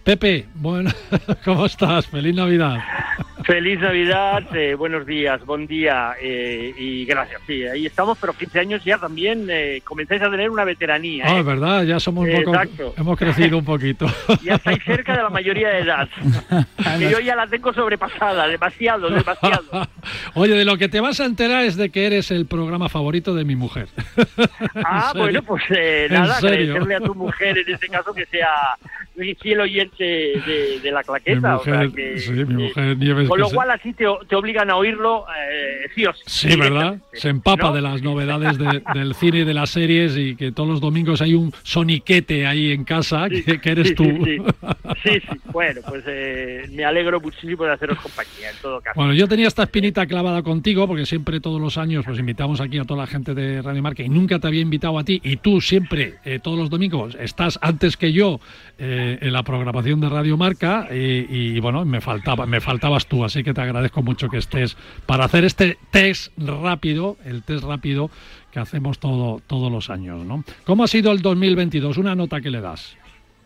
Pepe, 0.01 0.47
bueno, 0.55 0.91
¿cómo 1.45 1.65
estás? 1.65 2.07
Feliz 2.07 2.33
Navidad. 2.35 2.79
Feliz 3.45 3.79
Navidad, 3.79 4.43
eh, 4.55 4.73
buenos 4.75 5.05
días, 5.05 5.45
buen 5.45 5.67
día 5.67 6.13
eh, 6.21 6.73
y 6.77 7.03
gracias. 7.05 7.41
Sí, 7.45 7.63
ahí 7.63 7.85
estamos, 7.85 8.17
pero 8.19 8.33
15 8.33 8.59
años 8.59 8.83
ya 8.85 8.97
también 8.97 9.47
eh, 9.49 9.81
comenzáis 9.83 10.21
a 10.21 10.29
tener 10.29 10.49
una 10.49 10.63
veteranía. 10.63 11.25
Ah, 11.27 11.35
¿eh? 11.35 11.39
es 11.39 11.45
verdad, 11.45 11.83
ya 11.83 11.99
somos 11.99 12.25
un 12.25 12.31
poco, 12.31 12.53
Exacto. 12.55 12.93
hemos 12.97 13.17
crecido 13.17 13.57
un 13.57 13.65
poquito. 13.65 14.05
Ya 14.43 14.55
estáis 14.55 14.83
cerca 14.83 15.15
de 15.15 15.23
la 15.23 15.29
mayoría 15.29 15.69
de 15.69 15.79
edad. 15.79 16.09
que 16.99 17.09
yo 17.09 17.19
ya 17.19 17.35
la 17.35 17.47
tengo 17.47 17.73
sobrepasada, 17.73 18.47
demasiado, 18.47 19.09
demasiado. 19.09 19.87
Oye, 20.33 20.53
de 20.53 20.65
lo 20.65 20.77
que 20.77 20.89
te 20.89 20.99
vas 20.99 21.19
a 21.19 21.25
enterar 21.25 21.63
es 21.63 21.75
de 21.77 21.89
que 21.89 22.05
eres 22.05 22.31
el 22.31 22.45
programa 22.45 22.89
favorito 22.89 23.33
de 23.35 23.45
mi 23.45 23.55
mujer. 23.55 23.87
Ah, 24.75 25.13
bueno, 25.15 25.41
pues 25.43 25.63
eh, 25.69 26.07
¿En 26.09 26.13
nada, 26.13 26.37
agradecerle 26.37 26.95
a 26.95 26.99
tu 26.99 27.15
mujer 27.15 27.57
en 27.57 27.73
este 27.73 27.87
caso 27.87 28.13
que 28.13 28.25
sea 28.25 28.77
fiel 29.41 29.61
oyente 29.61 30.03
de, 30.03 30.79
de 30.81 30.91
la 30.91 30.99
Mi 30.99 31.05
claqueta. 31.05 31.57
o 31.57 31.63
sea 31.63 31.73
mujer, 31.83 31.91
que, 31.91 32.19
sí, 32.19 32.31
mi 32.31 32.63
mujer 32.63 32.97
Nieves. 32.97 33.27
Con 33.33 33.51
lo 33.51 33.55
cual 33.55 33.71
así 33.71 33.93
te, 33.93 34.05
te 34.27 34.35
obligan 34.35 34.69
a 34.69 34.75
oírlo, 34.77 35.25
eh, 35.49 35.87
sí 35.95 36.05
o 36.05 36.13
sí. 36.13 36.21
Sí, 36.25 36.55
¿verdad? 36.57 36.97
Se 37.13 37.29
empapa 37.29 37.67
¿no? 37.69 37.73
de 37.73 37.81
las 37.81 38.01
novedades 38.01 38.57
de- 38.57 38.81
del 38.93 39.13
cine 39.15 39.39
y 39.39 39.43
de 39.43 39.53
las 39.53 39.69
series 39.69 40.17
y 40.17 40.35
que 40.35 40.51
todos 40.51 40.69
los 40.69 40.81
domingos 40.81 41.21
hay 41.21 41.33
un 41.33 41.53
soniquete 41.63 42.47
ahí 42.47 42.71
en 42.71 42.83
casa 42.85 43.27
que, 43.29 43.59
que 43.59 43.69
eres 43.69 43.89
sí, 43.89 43.95
tú. 43.95 44.03
sí, 44.23 44.37
Sí, 45.03 45.19
sí, 45.19 45.39
bueno, 45.51 45.81
pues 45.87 46.03
eh, 46.07 46.63
me 46.71 46.85
alegro 46.85 47.19
muchísimo 47.19 47.63
de 47.65 47.73
haceros 47.73 47.99
compañía 47.99 48.49
en 48.51 48.57
todo 48.61 48.79
caso. 48.81 48.93
Bueno, 48.99 49.13
yo 49.13 49.27
tenía 49.27 49.47
esta 49.47 49.63
espinita 49.63 50.05
clavada 50.05 50.41
contigo 50.43 50.87
porque 50.87 51.05
siempre 51.05 51.39
todos 51.39 51.59
los 51.59 51.77
años 51.77 52.05
pues 52.05 52.19
invitamos 52.19 52.61
aquí 52.61 52.77
a 52.79 52.85
toda 52.85 53.01
la 53.01 53.07
gente 53.07 53.33
de 53.33 53.61
Radio 53.61 53.81
Marca 53.81 54.03
y 54.03 54.09
nunca 54.09 54.39
te 54.39 54.47
había 54.47 54.61
invitado 54.61 54.97
a 54.97 55.03
ti 55.03 55.19
y 55.23 55.37
tú 55.37 55.61
siempre 55.61 56.15
eh, 56.25 56.39
todos 56.41 56.57
los 56.57 56.69
domingos 56.69 57.15
estás 57.19 57.59
antes 57.61 57.97
que 57.97 58.13
yo 58.13 58.39
eh, 58.77 59.17
en 59.21 59.33
la 59.33 59.43
programación 59.43 59.99
de 60.01 60.09
Radio 60.09 60.37
Marca 60.37 60.87
y, 60.91 61.25
y, 61.55 61.59
bueno 61.59 61.85
me 61.85 62.01
faltaba 62.01 62.45
me 62.45 62.61
faltabas 62.61 63.05
tú 63.07 63.22
así 63.25 63.43
que 63.43 63.53
te 63.53 63.61
agradezco 63.61 64.01
mucho 64.01 64.29
que 64.29 64.37
estés 64.37 64.75
para 65.05 65.25
hacer 65.25 65.43
este 65.45 65.77
test 65.91 66.31
rápido 66.37 67.17
el 67.25 67.43
test 67.43 67.63
rápido 67.63 68.09
que 68.51 68.59
hacemos 68.59 68.99
todo 68.99 69.41
todos 69.47 69.71
los 69.71 69.89
años, 69.89 70.25
¿no? 70.25 70.43
¿Cómo 70.65 70.83
ha 70.83 70.87
sido 70.87 71.11
el 71.11 71.21
2022? 71.21 71.97
Una 71.97 72.15
nota 72.15 72.39
que 72.41 72.49
le 72.51 72.61
das. 72.61 72.95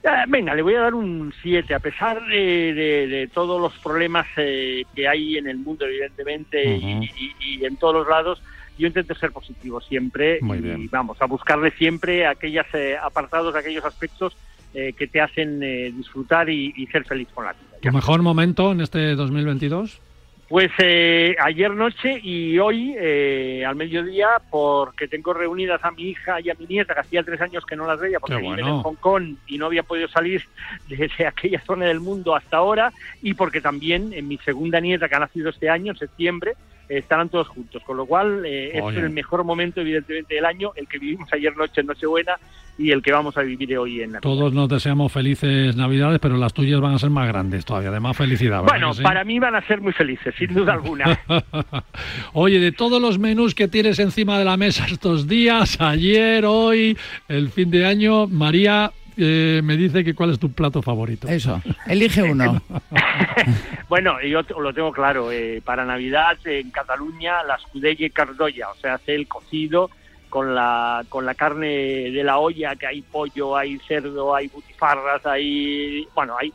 Eh, 0.04 0.10
venga, 0.28 0.54
le 0.56 0.62
voy 0.62 0.76
a 0.76 0.82
dar 0.82 0.94
un 0.94 1.34
7, 1.42 1.74
a 1.74 1.80
pesar 1.80 2.26
de, 2.28 2.74
de- 2.74 3.08
de 3.08 3.28
todos 3.28 3.60
los 3.62 3.74
problemas 3.80 4.26
eh, 4.38 4.84
que 4.96 5.08
hay 5.08 5.38
en 5.38 5.48
el 5.48 5.58
mundo, 5.58 5.86
evidentemente, 5.86 6.76
y, 6.78 7.10
y- 7.18 7.36
y 7.60 7.66
en 7.66 7.76
todos 7.78 7.96
los 7.96 8.08
lados. 8.08 8.42
Yo 8.78 8.86
intento 8.86 9.16
ser 9.16 9.32
positivo 9.32 9.82
siempre 9.82 10.38
Muy 10.42 10.60
y 10.60 10.62
bien. 10.62 10.88
vamos 10.92 11.20
a 11.20 11.26
buscarle 11.26 11.72
siempre 11.72 12.28
aquellos 12.28 12.68
apartados, 13.02 13.56
aquellos 13.56 13.84
aspectos 13.84 14.38
eh, 14.80 14.94
que 14.94 15.08
te 15.08 15.20
hacen 15.20 15.64
eh, 15.64 15.92
disfrutar 15.92 16.50
y, 16.52 16.72
y 16.76 16.86
ser 16.86 17.04
feliz 17.04 17.28
con 17.34 17.46
la 17.46 17.54
vida. 17.54 17.80
¿Tu 17.82 17.92
mejor 17.92 18.22
momento 18.22 18.72
en 18.72 18.82
este 18.82 19.16
2022? 19.16 20.00
Pues 20.48 20.70
eh, 20.78 21.36
ayer 21.44 21.72
noche 21.72 22.22
y 22.24 22.58
hoy 22.58 22.96
eh, 22.98 23.66
al 23.68 23.76
mediodía, 23.76 24.28
porque 24.52 25.08
tengo 25.08 25.34
reunidas 25.34 25.84
a 25.84 25.90
mi 25.90 26.04
hija 26.04 26.40
y 26.40 26.52
a 26.52 26.54
mi 26.54 26.68
nieta, 26.68 26.94
que 26.94 27.00
hacía 27.02 27.24
tres 27.24 27.42
años 27.42 27.66
que 27.66 27.76
no 27.76 27.88
las 27.88 28.00
veía, 28.00 28.20
porque 28.20 28.38
viven 28.38 28.62
bueno. 28.62 28.78
en 28.78 28.84
Hong 28.84 28.96
Kong 28.96 29.36
y 29.48 29.58
no 29.58 29.66
había 29.66 29.82
podido 29.82 30.08
salir 30.08 30.44
desde 30.88 31.26
aquella 31.26 31.60
zona 31.62 31.86
del 31.86 32.00
mundo 32.00 32.34
hasta 32.34 32.58
ahora, 32.58 32.94
y 33.22 33.34
porque 33.34 33.60
también 33.60 34.14
en 34.14 34.28
mi 34.28 34.38
segunda 34.38 34.80
nieta, 34.80 35.10
que 35.10 35.16
ha 35.16 35.20
nacido 35.20 35.50
este 35.50 35.70
año, 35.70 35.92
en 35.94 35.98
septiembre, 35.98 36.54
estarán 36.90 37.30
todos 37.30 37.48
juntos. 37.48 37.84
Con 37.84 37.98
lo 37.98 38.06
cual, 38.06 38.46
eh, 38.46 38.78
es 38.78 38.96
el 38.96 39.10
mejor 39.10 39.44
momento, 39.44 39.82
evidentemente, 39.82 40.36
del 40.36 40.46
año, 40.46 40.72
el 40.76 40.88
que 40.88 41.00
vivimos 41.00 41.32
ayer 41.34 41.56
noche 41.56 41.82
en 41.82 41.88
Nochebuena 41.88 42.38
y 42.78 42.92
el 42.92 43.02
que 43.02 43.12
vamos 43.12 43.36
a 43.38 43.42
vivir 43.42 43.78
hoy 43.78 44.02
en 44.02 44.12
Navidad. 44.12 44.22
Todos 44.22 44.54
nos 44.54 44.70
deseamos 44.70 45.12
felices 45.12 45.76
Navidades, 45.76 46.20
pero 46.20 46.38
las 46.38 46.54
tuyas 46.54 46.80
van 46.80 46.94
a 46.94 47.00
ser 47.00 47.10
más 47.10 47.28
grandes 47.28 47.66
todavía, 47.66 47.92
de 47.92 48.00
más 48.00 48.16
felicidad. 48.16 48.62
¿verdad 48.62 48.74
Bueno, 48.74 48.94
sí? 48.94 49.02
para 49.02 49.24
mí 49.24 49.40
van 49.40 49.56
a 49.56 49.66
ser 49.66 49.82
muy 49.82 49.94
felices, 49.94 50.34
sin 50.38 50.54
duda 50.54 50.74
alguna. 50.74 51.20
Oye, 52.34 52.60
de 52.60 52.72
todos 52.72 53.02
los 53.02 53.18
menús 53.18 53.56
que 53.56 53.68
tienes 53.68 54.00
encima 54.00 54.38
de 54.38 54.46
la 54.46 54.58
mesa 54.58 54.86
estos 54.86 55.28
días, 55.28 55.82
ayer, 55.82 56.46
hoy, 56.46 56.98
el 57.28 57.50
fin 57.50 57.72
de 57.72 57.86
año, 57.86 58.28
María 58.28 58.92
eh, 59.18 59.62
me 59.64 59.76
dice 59.76 60.04
que 60.04 60.14
cuál 60.16 60.32
es 60.32 60.40
tu 60.40 60.52
plato 60.52 60.82
favorito. 60.82 61.28
Eso, 61.28 61.62
elige 61.88 62.24
uno. 62.24 62.62
Bueno, 63.90 64.22
yo 64.22 64.44
te- 64.44 64.54
lo 64.54 64.74
tengo 64.74 64.92
claro. 64.92 65.32
eh, 65.32 65.62
para 65.64 65.86
Navidad 65.86 66.38
en 66.46 66.72
Cataluña 66.72 67.42
la 67.44 67.56
escudella 67.56 68.06
y 68.06 68.10
cardoya, 68.10 68.70
o 68.70 68.76
sea, 68.76 68.96
hace 68.96 69.16
el 69.16 69.28
cocido 69.28 69.90
con 70.30 70.54
la 70.54 71.06
con 71.08 71.26
la 71.26 71.36
carne 71.36 72.12
de 72.12 72.24
la 72.24 72.38
olla, 72.38 72.76
que 72.76 72.86
hay 72.86 73.02
pollo, 73.02 73.56
hay 73.56 73.80
cerdo, 73.88 74.36
hay 74.36 74.48
butifarras, 74.48 75.26
hay 75.26 76.06
bueno, 76.14 76.36
hay 76.38 76.52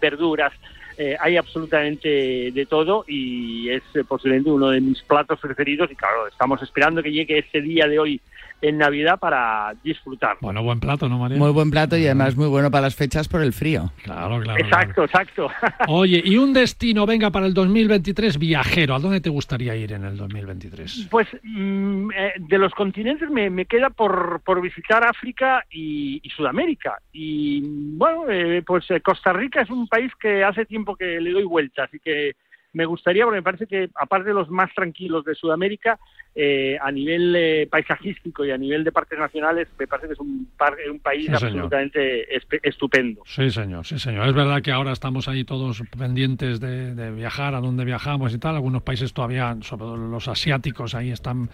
verduras, 0.00 0.52
eh, 0.98 1.16
hay 1.20 1.36
absolutamente 1.36 2.50
de 2.52 2.66
todo 2.68 3.04
y 3.06 3.68
es 3.70 3.82
eh, 3.94 4.02
posiblemente 4.02 4.50
uno 4.50 4.70
de 4.70 4.80
mis 4.80 5.00
platos 5.02 5.38
preferidos 5.38 5.88
y 5.92 5.94
claro, 5.94 6.26
estamos 6.26 6.60
esperando 6.62 7.00
que 7.00 7.12
llegue 7.12 7.38
ese 7.38 7.60
día 7.60 7.86
de 7.86 7.98
hoy 8.00 8.20
en 8.62 8.78
Navidad 8.78 9.18
para 9.18 9.74
disfrutar. 9.82 10.36
Bueno, 10.40 10.62
buen 10.62 10.80
plato, 10.80 11.08
¿no, 11.08 11.18
María? 11.18 11.38
Muy 11.38 11.50
buen 11.52 11.70
plato 11.70 11.96
y 11.96 12.06
además 12.06 12.36
muy 12.36 12.48
bueno 12.48 12.70
para 12.70 12.82
las 12.82 12.94
fechas 12.94 13.28
por 13.28 13.42
el 13.42 13.52
frío. 13.52 13.92
Claro, 14.02 14.40
claro. 14.40 14.58
Exacto, 14.58 15.04
exacto. 15.04 15.50
Oye, 15.88 16.22
y 16.24 16.36
un 16.36 16.52
destino, 16.52 17.06
venga, 17.06 17.30
para 17.30 17.46
el 17.46 17.54
2023 17.54 18.38
viajero, 18.38 18.94
¿a 18.94 18.98
dónde 18.98 19.20
te 19.20 19.30
gustaría 19.30 19.76
ir 19.76 19.92
en 19.92 20.04
el 20.04 20.16
2023? 20.16 21.08
Pues 21.10 21.28
mm, 21.42 22.10
eh, 22.12 22.32
de 22.38 22.58
los 22.58 22.72
continentes 22.72 23.28
me, 23.30 23.50
me 23.50 23.66
queda 23.66 23.90
por, 23.90 24.40
por 24.44 24.60
visitar 24.60 25.04
África 25.04 25.64
y, 25.70 26.20
y 26.22 26.30
Sudamérica. 26.30 26.98
Y 27.12 27.62
bueno, 27.96 28.24
eh, 28.28 28.62
pues 28.66 28.90
eh, 28.90 29.00
Costa 29.00 29.32
Rica 29.32 29.62
es 29.62 29.70
un 29.70 29.86
país 29.88 30.12
que 30.20 30.44
hace 30.44 30.64
tiempo 30.64 30.96
que 30.96 31.20
le 31.20 31.32
doy 31.32 31.44
vueltas 31.44 31.92
y 31.92 31.98
que 31.98 32.36
me 32.76 32.84
gustaría, 32.84 33.24
porque 33.24 33.38
me 33.38 33.42
parece 33.42 33.66
que 33.66 33.88
aparte 33.94 34.28
de 34.28 34.34
los 34.34 34.50
más 34.50 34.70
tranquilos 34.74 35.24
de 35.24 35.34
Sudamérica, 35.34 35.98
eh, 36.34 36.76
a 36.82 36.92
nivel 36.92 37.34
eh, 37.34 37.66
paisajístico 37.70 38.44
y 38.44 38.50
a 38.50 38.58
nivel 38.58 38.84
de 38.84 38.92
parques 38.92 39.18
nacionales, 39.18 39.66
me 39.78 39.86
parece 39.86 40.08
que 40.08 40.12
es 40.12 40.20
un, 40.20 40.46
par- 40.58 40.76
un 40.90 41.00
país 41.00 41.24
Sí, 41.24 41.32
absolutamente 41.32 42.36
estupendo. 42.62 43.22
Sí, 43.24 43.50
señor, 43.50 43.86
sí, 43.86 43.98
señor. 43.98 44.28
Es 44.28 44.34
verdad 44.34 44.60
que 44.60 44.72
ahora 44.72 44.92
estamos 44.92 45.26
ahí 45.26 45.44
todos 45.44 45.82
pendientes 45.98 46.60
de, 46.60 46.94
de 46.94 47.10
viajar, 47.12 47.54
a 47.54 47.60
dónde 47.62 47.86
viajamos 47.86 48.34
y 48.34 48.38
tal. 48.38 48.56
Algunos 48.56 48.82
países 48.82 49.14
todavía, 49.14 49.56
sobre 49.62 49.80
todo 49.80 49.96
los 49.96 50.28
asiáticos, 50.28 50.94
ahí 50.94 51.10
están 51.10 51.48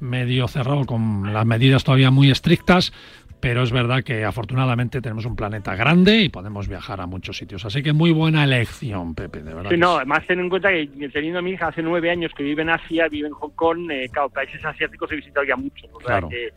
medio 0.00 0.46
cerrados 0.48 0.86
con 0.86 1.32
las 1.32 1.46
medidas 1.46 1.82
todavía 1.84 2.10
muy 2.10 2.30
estrictas. 2.30 2.92
Pero 3.40 3.62
es 3.62 3.70
verdad 3.70 4.02
que 4.02 4.24
afortunadamente 4.24 5.00
tenemos 5.00 5.24
un 5.24 5.36
planeta 5.36 5.76
grande 5.76 6.22
y 6.22 6.28
podemos 6.28 6.66
viajar 6.66 7.00
a 7.00 7.06
muchos 7.06 7.36
sitios. 7.36 7.64
Así 7.64 7.84
que 7.84 7.92
muy 7.92 8.10
buena 8.10 8.42
elección, 8.42 9.14
Pepe, 9.14 9.42
de 9.44 9.54
verdad. 9.54 9.70
Sí, 9.70 9.76
no, 9.76 9.96
además 9.96 10.26
ten 10.26 10.40
en 10.40 10.48
cuenta 10.48 10.70
que 10.70 10.88
teniendo 11.12 11.38
a 11.38 11.42
mi 11.42 11.52
hija 11.52 11.68
hace 11.68 11.80
nueve 11.82 12.10
años 12.10 12.32
que 12.36 12.42
vive 12.42 12.62
en 12.62 12.70
Asia, 12.70 13.06
vive 13.08 13.28
en 13.28 13.34
Hong 13.34 13.50
Kong, 13.54 13.88
eh, 13.92 14.08
claro, 14.12 14.28
países 14.30 14.64
asiáticos 14.64 15.12
he 15.12 15.16
visitado 15.16 15.46
ya 15.46 15.54
muchos. 15.54 15.88
O 15.92 15.98
sea 16.00 16.06
Claro. 16.18 16.28
que 16.28 16.48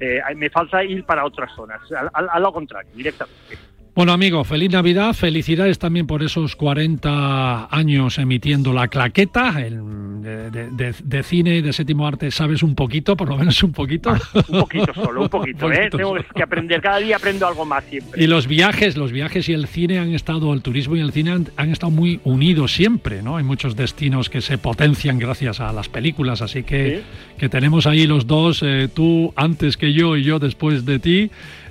eh, 0.00 0.20
me 0.34 0.48
falta 0.48 0.82
ir 0.82 1.04
para 1.04 1.26
otras 1.26 1.50
zonas, 1.54 1.80
al, 1.92 2.08
al- 2.14 2.28
a 2.32 2.38
lo 2.40 2.52
contrario, 2.52 2.90
directamente. 2.94 3.58
Bueno, 3.94 4.12
amigo, 4.12 4.44
feliz 4.44 4.70
Navidad. 4.70 5.12
Felicidades 5.14 5.78
también 5.78 6.06
por 6.06 6.22
esos 6.22 6.54
40 6.56 7.68
años 7.74 8.18
emitiendo 8.18 8.72
la 8.72 8.88
claqueta. 8.88 9.60
El, 9.60 9.80
de, 10.22 10.92
de- 11.02 11.22
cine 11.22 11.56
y 11.56 11.60
de 11.62 11.72
séptimo 11.72 12.06
arte 12.06 12.30
sabes 12.30 12.62
un 12.62 12.74
poquito, 12.74 13.16
por 13.16 13.28
lo 13.28 13.36
menos 13.36 13.62
un 13.62 13.72
poquito. 13.72 14.12
Un 14.48 14.60
poquito 14.60 14.94
solo, 14.94 15.22
un 15.22 15.28
poquito, 15.30 15.66
Un 15.66 15.72
¿eh? 15.74 15.88
Tengo 15.90 16.10
solo. 16.10 16.24
que 16.34 16.42
aprender, 16.42 16.80
cada 16.80 16.98
día 16.98 17.16
aprendo 17.16 17.46
algo 17.46 17.64
más 17.66 17.84
siempre. 17.84 18.22
Y 18.22 18.26
los 18.26 18.46
viajes, 18.46 18.96
los 18.96 19.12
viajes 19.12 19.48
y 19.48 19.52
el 19.54 19.66
cine 19.66 19.98
han 19.98 20.14
estado, 20.14 20.52
el 20.54 20.62
turismo 20.62 20.96
y 20.96 21.00
el 21.00 21.12
cine 21.12 21.32
han, 21.32 21.48
han 21.56 21.70
estado 21.70 21.90
muy 21.90 22.20
unidos 22.24 22.72
siempre, 22.72 23.22
¿no? 23.22 23.36
Hay 23.38 23.44
muchos 23.44 23.76
destinos 23.76 24.30
que 24.30 24.40
se 24.40 24.56
potencian 24.56 25.18
gracias 25.18 25.60
a 25.60 25.72
las 25.72 25.88
películas, 25.88 26.42
así 26.42 26.62
que, 26.62 27.02
que 27.38 27.48
tenemos 27.48 27.86
ahí 27.86 28.06
los 28.06 28.26
dos, 28.26 28.62
eh, 28.62 28.88
tú 28.92 29.32
antes 29.36 29.76
que 29.76 29.92
yo 29.92 30.16
y 30.16 30.22
yo 30.22 30.38
después 30.38 30.84
de 30.84 30.98
ti, 30.98 31.30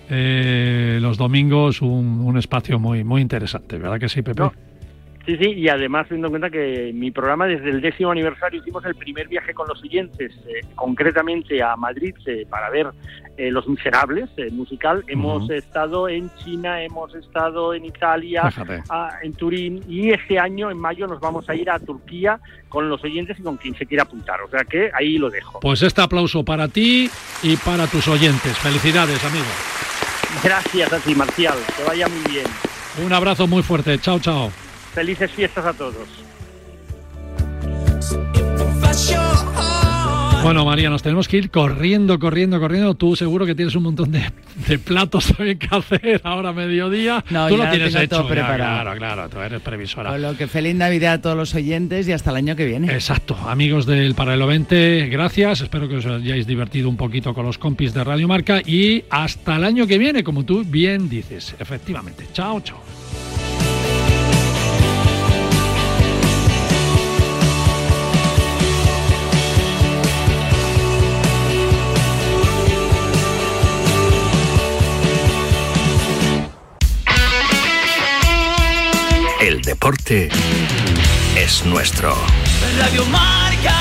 eh, 0.10 1.00
los 1.02 1.18
domingos 1.18 1.82
un, 1.82 2.22
un 2.22 2.38
espacio 2.38 2.80
muy, 2.80 3.04
muy 3.04 3.22
interesante, 3.22 3.78
¿verdad 3.78 4.00
que 4.00 4.10
sí, 4.10 4.22
Pepe? 4.22 4.44
Sí, 5.30 5.38
sí, 5.38 5.52
y 5.52 5.70
además 5.70 6.08
teniendo 6.08 6.30
en 6.30 6.32
cuenta 6.32 6.50
que 6.50 6.92
mi 6.92 7.12
programa 7.12 7.46
desde 7.46 7.70
el 7.70 7.82
décimo 7.82 8.10
aniversario 8.10 8.62
hicimos 8.62 8.84
el 8.86 8.96
primer 8.96 9.28
viaje 9.28 9.54
con 9.54 9.68
los 9.68 9.80
siguientes, 9.80 10.32
eh, 10.48 10.62
concretamente 10.74 11.62
a 11.62 11.76
Madrid 11.76 12.16
eh, 12.26 12.48
para 12.50 12.72
ver 12.72 12.88
eh, 13.38 13.52
Los 13.52 13.68
Miserables, 13.68 14.28
eh, 14.38 14.50
musical. 14.50 15.04
Hemos 15.06 15.48
estado 15.52 16.10
en 16.10 16.32
China, 16.38 16.82
hemos 16.82 17.14
estado 17.14 17.76
en 17.76 17.86
Italia, 17.86 18.50
Fíjate. 18.50 18.82
ah, 18.90 19.20
en 19.22 19.34
Turín 19.34 19.84
y 19.88 20.10
este 20.10 20.40
año, 20.40 20.72
en 20.72 20.80
mayo, 20.80 21.06
nos 21.06 21.20
vamos 21.20 21.48
a 21.48 21.54
ir 21.54 21.70
a 21.70 21.78
Turquía 21.78 22.40
con 22.68 22.90
los 22.90 23.04
oyentes 23.04 23.38
y 23.38 23.44
con 23.44 23.58
quien 23.58 23.76
se 23.76 23.86
quiera 23.86 24.06
apuntar. 24.06 24.42
O 24.42 24.50
sea 24.50 24.64
que 24.64 24.90
ahí 24.96 25.20
lo 25.20 25.30
dejo. 25.30 25.60
Pues 25.60 25.84
este 25.84 26.02
aplauso 26.02 26.44
para 26.44 26.68
ti 26.70 27.08
y 27.44 27.56
para 27.58 27.86
tus 27.86 28.08
oyentes. 28.08 28.58
Felicidades, 28.58 29.24
amigo. 29.24 29.46
Gracias 30.44 30.92
a 30.92 30.98
ti, 30.98 31.14
Marcial. 31.14 31.60
Que 31.78 31.84
vaya 31.84 32.08
muy 32.08 32.32
bien. 32.32 32.48
Un 33.06 33.14
abrazo 33.14 33.46
muy 33.46 33.62
fuerte. 33.62 34.00
Chao, 34.00 34.20
chao. 34.20 34.52
Felices 34.94 35.32
fiestas 35.32 35.66
a 35.66 35.74
todos. 35.74 36.08
Bueno, 40.42 40.64
María, 40.64 40.90
nos 40.90 41.04
tenemos 41.04 41.28
que 41.28 41.36
ir 41.38 41.52
corriendo, 41.52 42.18
corriendo, 42.18 42.60
corriendo. 42.62 42.94
Tú 42.96 43.16
seguro 43.16 43.46
que 43.46 43.56
tienes 43.56 43.76
un 43.76 43.84
montón 43.84 44.10
de, 44.12 44.32
de 44.68 44.80
platos 44.80 45.34
también 45.38 45.60
que 45.60 45.68
hacer 45.70 46.22
ahora 46.24 46.50
a 46.50 46.54
mediodía. 46.54 47.24
No, 47.30 47.48
tú 47.50 47.56
ya 47.56 47.58
lo 47.58 47.66
lo 47.66 47.70
tienes 47.72 47.92
tengo 47.92 48.04
hecho. 48.04 48.16
todo 48.16 48.24
ya, 48.24 48.30
preparado. 48.34 48.82
claro, 48.84 48.98
claro, 48.98 49.30
tú 49.30 49.40
eres 49.40 49.62
previsora. 49.62 50.12
Con 50.12 50.22
lo 50.22 50.38
que 50.38 50.48
feliz 50.48 50.76
Navidad 50.76 51.14
a 51.16 51.22
todos 51.22 51.36
los 51.36 51.54
oyentes 51.56 52.08
y 52.08 52.14
hasta 52.14 52.30
el 52.32 52.38
año 52.38 52.56
que 52.56 52.66
viene. 52.66 52.92
Exacto, 52.92 53.36
amigos 53.48 53.86
del 53.86 54.16
Paralelo 54.16 54.48
20, 54.48 55.10
gracias. 55.10 55.60
Espero 55.62 55.90
que 55.90 55.98
os 55.98 56.06
hayáis 56.06 56.48
divertido 56.48 56.88
un 56.88 56.96
poquito 56.98 57.34
con 57.34 57.46
los 57.46 57.58
compis 57.58 57.94
de 57.94 58.04
Radio 58.06 58.28
Marca 58.28 58.62
y 58.66 59.04
hasta 59.10 59.58
el 59.58 59.66
año 59.66 59.86
que 59.88 59.98
viene, 59.98 60.24
como 60.24 60.46
tú 60.46 60.64
bien 60.66 61.10
dices. 61.10 61.54
Efectivamente. 61.60 62.26
Chao, 62.32 62.62
chao. 62.62 62.82
Deporte 79.70 80.30
es 81.38 81.64
nuestro. 81.64 82.12
Radio 82.80 83.06
Marca. 83.06 83.76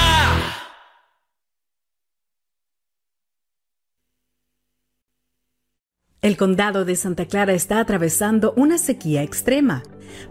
El 6.21 6.37
condado 6.37 6.85
de 6.85 6.95
Santa 6.95 7.25
Clara 7.25 7.55
está 7.55 7.81
atravesando 7.81 8.53
una 8.55 8.77
sequía 8.77 9.23
extrema, 9.23 9.83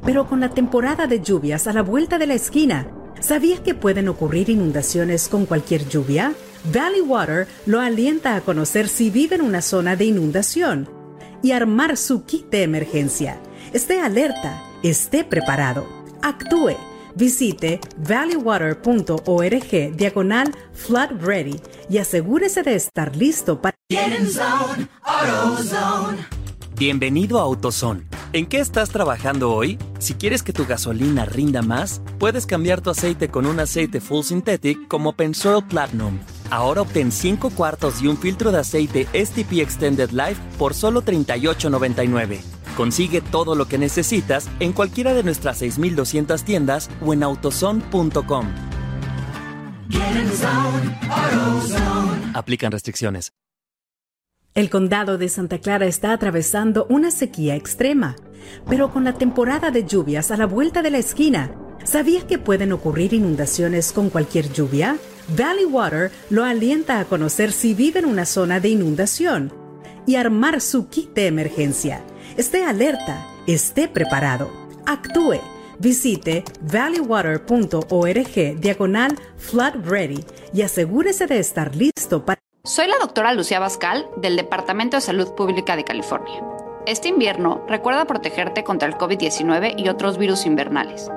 pero 0.06 0.28
con 0.28 0.42
la 0.42 0.50
temporada 0.50 1.08
de 1.08 1.22
lluvias 1.22 1.66
a 1.66 1.74
la 1.74 1.82
vuelta 1.82 2.20
de 2.20 2.28
la 2.28 2.36
esquina, 2.36 2.92
¿sabías 3.20 3.60
que 3.60 3.74
pueden 3.74 4.10
ocurrir 4.10 4.52
inundaciones 4.52 5.28
con 5.28 5.48
cualquier 5.48 5.90
lluvia? 5.90 6.34
Valley 6.72 7.02
Water 7.02 7.48
lo 7.66 7.82
alienta 7.82 8.36
a 8.36 8.42
conocer 8.42 8.88
si 8.88 9.10
vive 9.10 9.38
en 9.38 9.42
una 9.42 9.64
zona 9.64 9.96
de 9.96 10.06
inundación 10.06 10.88
y 11.42 11.54
armar 11.54 11.98
su 11.98 12.26
kit 12.26 12.48
de 12.52 12.62
emergencia. 12.62 13.42
Esté 13.74 14.00
alerta, 14.00 14.67
esté 14.84 15.24
preparado, 15.24 15.88
actúe. 16.22 16.76
Visite 17.16 17.80
valleywater.org 17.98 19.96
diagonal 19.96 20.56
flood 20.74 21.10
ready 21.20 21.60
y 21.90 21.98
asegúrese 21.98 22.62
de 22.62 22.76
estar 22.76 23.16
listo 23.16 23.60
para... 23.60 23.76
Get 23.90 24.20
in 24.20 24.30
zone, 24.30 24.88
AutoZone. 25.02 26.18
Bienvenido 26.78 27.40
a 27.40 27.44
AutoZone. 27.44 28.04
¿En 28.34 28.46
qué 28.46 28.60
estás 28.60 28.90
trabajando 28.90 29.52
hoy? 29.52 29.80
Si 29.98 30.14
quieres 30.14 30.44
que 30.44 30.54
tu 30.54 30.68
gasolina 30.68 31.26
rinda 31.26 31.64
más, 31.64 32.02
puedes 32.20 32.46
cambiar 32.46 32.82
tu 32.82 32.92
aceite 32.92 33.30
con 33.30 33.48
un 33.48 33.60
aceite 33.60 34.00
full 34.00 34.22
synthetic 34.22 34.88
como 34.88 35.14
Pensoil 35.14 35.66
Platinum. 35.66 36.20
Ahora 36.50 36.82
obtén 36.82 37.12
5 37.12 37.52
cuartos 37.52 38.02
y 38.02 38.08
un 38.08 38.18
filtro 38.18 38.52
de 38.52 38.60
aceite 38.60 39.08
STP 39.14 39.60
Extended 39.62 40.12
Life 40.12 40.42
por 40.58 40.74
solo 40.74 41.02
$38.99. 41.02 42.42
Consigue 42.76 43.22
todo 43.22 43.56
lo 43.56 43.68
que 43.68 43.78
necesitas 43.78 44.50
en 44.60 44.74
cualquiera 44.74 45.14
de 45.14 45.24
nuestras 45.24 45.62
6.200 45.62 46.44
tiendas 46.44 46.90
o 47.06 47.14
en 47.14 47.24
autoson.com. 47.24 48.48
Aplican 52.34 52.72
restricciones. 52.72 53.32
El 54.54 54.70
condado 54.72 55.20
de 55.20 55.30
Santa 55.30 55.60
Clara 55.60 55.86
está 55.86 56.14
atravesando 56.14 56.88
una 56.90 57.12
sequía 57.12 57.56
extrema, 57.56 58.16
pero 58.68 58.92
con 58.92 59.04
la 59.04 59.14
temporada 59.14 59.70
de 59.70 59.86
lluvias 59.86 60.32
a 60.32 60.38
la 60.38 60.48
vuelta 60.48 60.82
de 60.82 60.90
la 60.90 60.98
esquina, 60.98 61.52
¿sabías 61.84 62.24
que 62.24 62.40
pueden 62.40 62.72
ocurrir 62.72 63.14
inundaciones 63.14 63.92
con 63.92 64.10
cualquier 64.10 64.52
lluvia? 64.52 64.98
Valley 65.30 65.66
Water 65.66 66.12
lo 66.30 66.46
alienta 66.46 67.00
a 67.00 67.06
conocer 67.06 67.52
si 67.52 67.74
vive 67.74 68.00
en 68.00 68.06
una 68.06 68.26
zona 68.26 68.60
de 68.60 68.70
inundación 68.70 69.52
y 70.06 70.16
armar 70.16 70.62
su 70.62 70.88
kit 70.88 71.14
de 71.14 71.28
emergencia. 71.28 72.02
Esté 72.38 72.64
alerta, 72.64 73.28
esté 73.46 73.88
preparado, 73.88 74.50
actúe. 74.86 75.40
Visite 75.80 76.44
valleywater.org 76.62 78.60
diagonal 78.60 79.16
flood 79.38 79.76
ready 79.86 80.24
y 80.54 80.62
asegúrese 80.62 81.28
de 81.28 81.40
estar 81.40 81.76
listo 81.76 82.26
para... 82.26 82.40
Soy 82.64 82.88
la 82.88 82.98
doctora 83.00 83.34
Lucía 83.34 83.60
Bascal 83.60 84.08
del 84.18 84.38
Departamento 84.38 84.98
de 84.98 85.02
Salud 85.02 85.36
Pública 85.36 85.76
de 85.76 85.84
California. 85.84 86.42
Este 86.86 87.10
invierno 87.10 87.66
recuerda 87.68 88.06
protegerte 88.06 88.64
contra 88.64 88.88
el 88.88 88.96
COVID-19 88.96 89.76
y 89.78 89.90
otros 89.90 90.18
virus 90.18 90.46
invernales. 90.46 91.12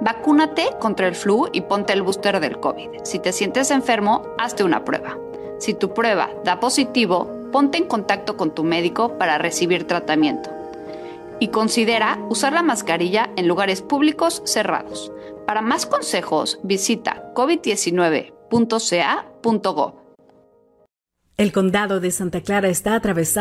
Vacúnate 0.00 0.68
contra 0.78 1.08
el 1.08 1.16
flu 1.16 1.48
y 1.52 1.62
ponte 1.62 1.92
el 1.92 2.02
booster 2.02 2.38
del 2.40 2.60
COVID. 2.60 3.00
Si 3.02 3.18
te 3.18 3.32
sientes 3.32 3.72
enfermo, 3.72 4.28
hazte 4.38 4.62
una 4.62 4.84
prueba. 4.84 5.18
Si 5.58 5.74
tu 5.74 5.92
prueba 5.92 6.30
da 6.44 6.60
positivo, 6.60 7.28
ponte 7.50 7.78
en 7.78 7.86
contacto 7.86 8.36
con 8.36 8.54
tu 8.54 8.62
médico 8.62 9.18
para 9.18 9.38
recibir 9.38 9.88
tratamiento. 9.88 10.50
Y 11.40 11.48
considera 11.48 12.20
usar 12.28 12.52
la 12.52 12.62
mascarilla 12.62 13.30
en 13.36 13.48
lugares 13.48 13.82
públicos 13.82 14.40
cerrados. 14.44 15.10
Para 15.46 15.62
más 15.62 15.86
consejos, 15.86 16.60
visita 16.62 17.32
covid19.ca.gov. 17.34 19.94
El 21.36 21.52
condado 21.52 21.98
de 22.00 22.10
Santa 22.10 22.40
Clara 22.40 22.68
está 22.68 22.96
atravesado 22.96 23.36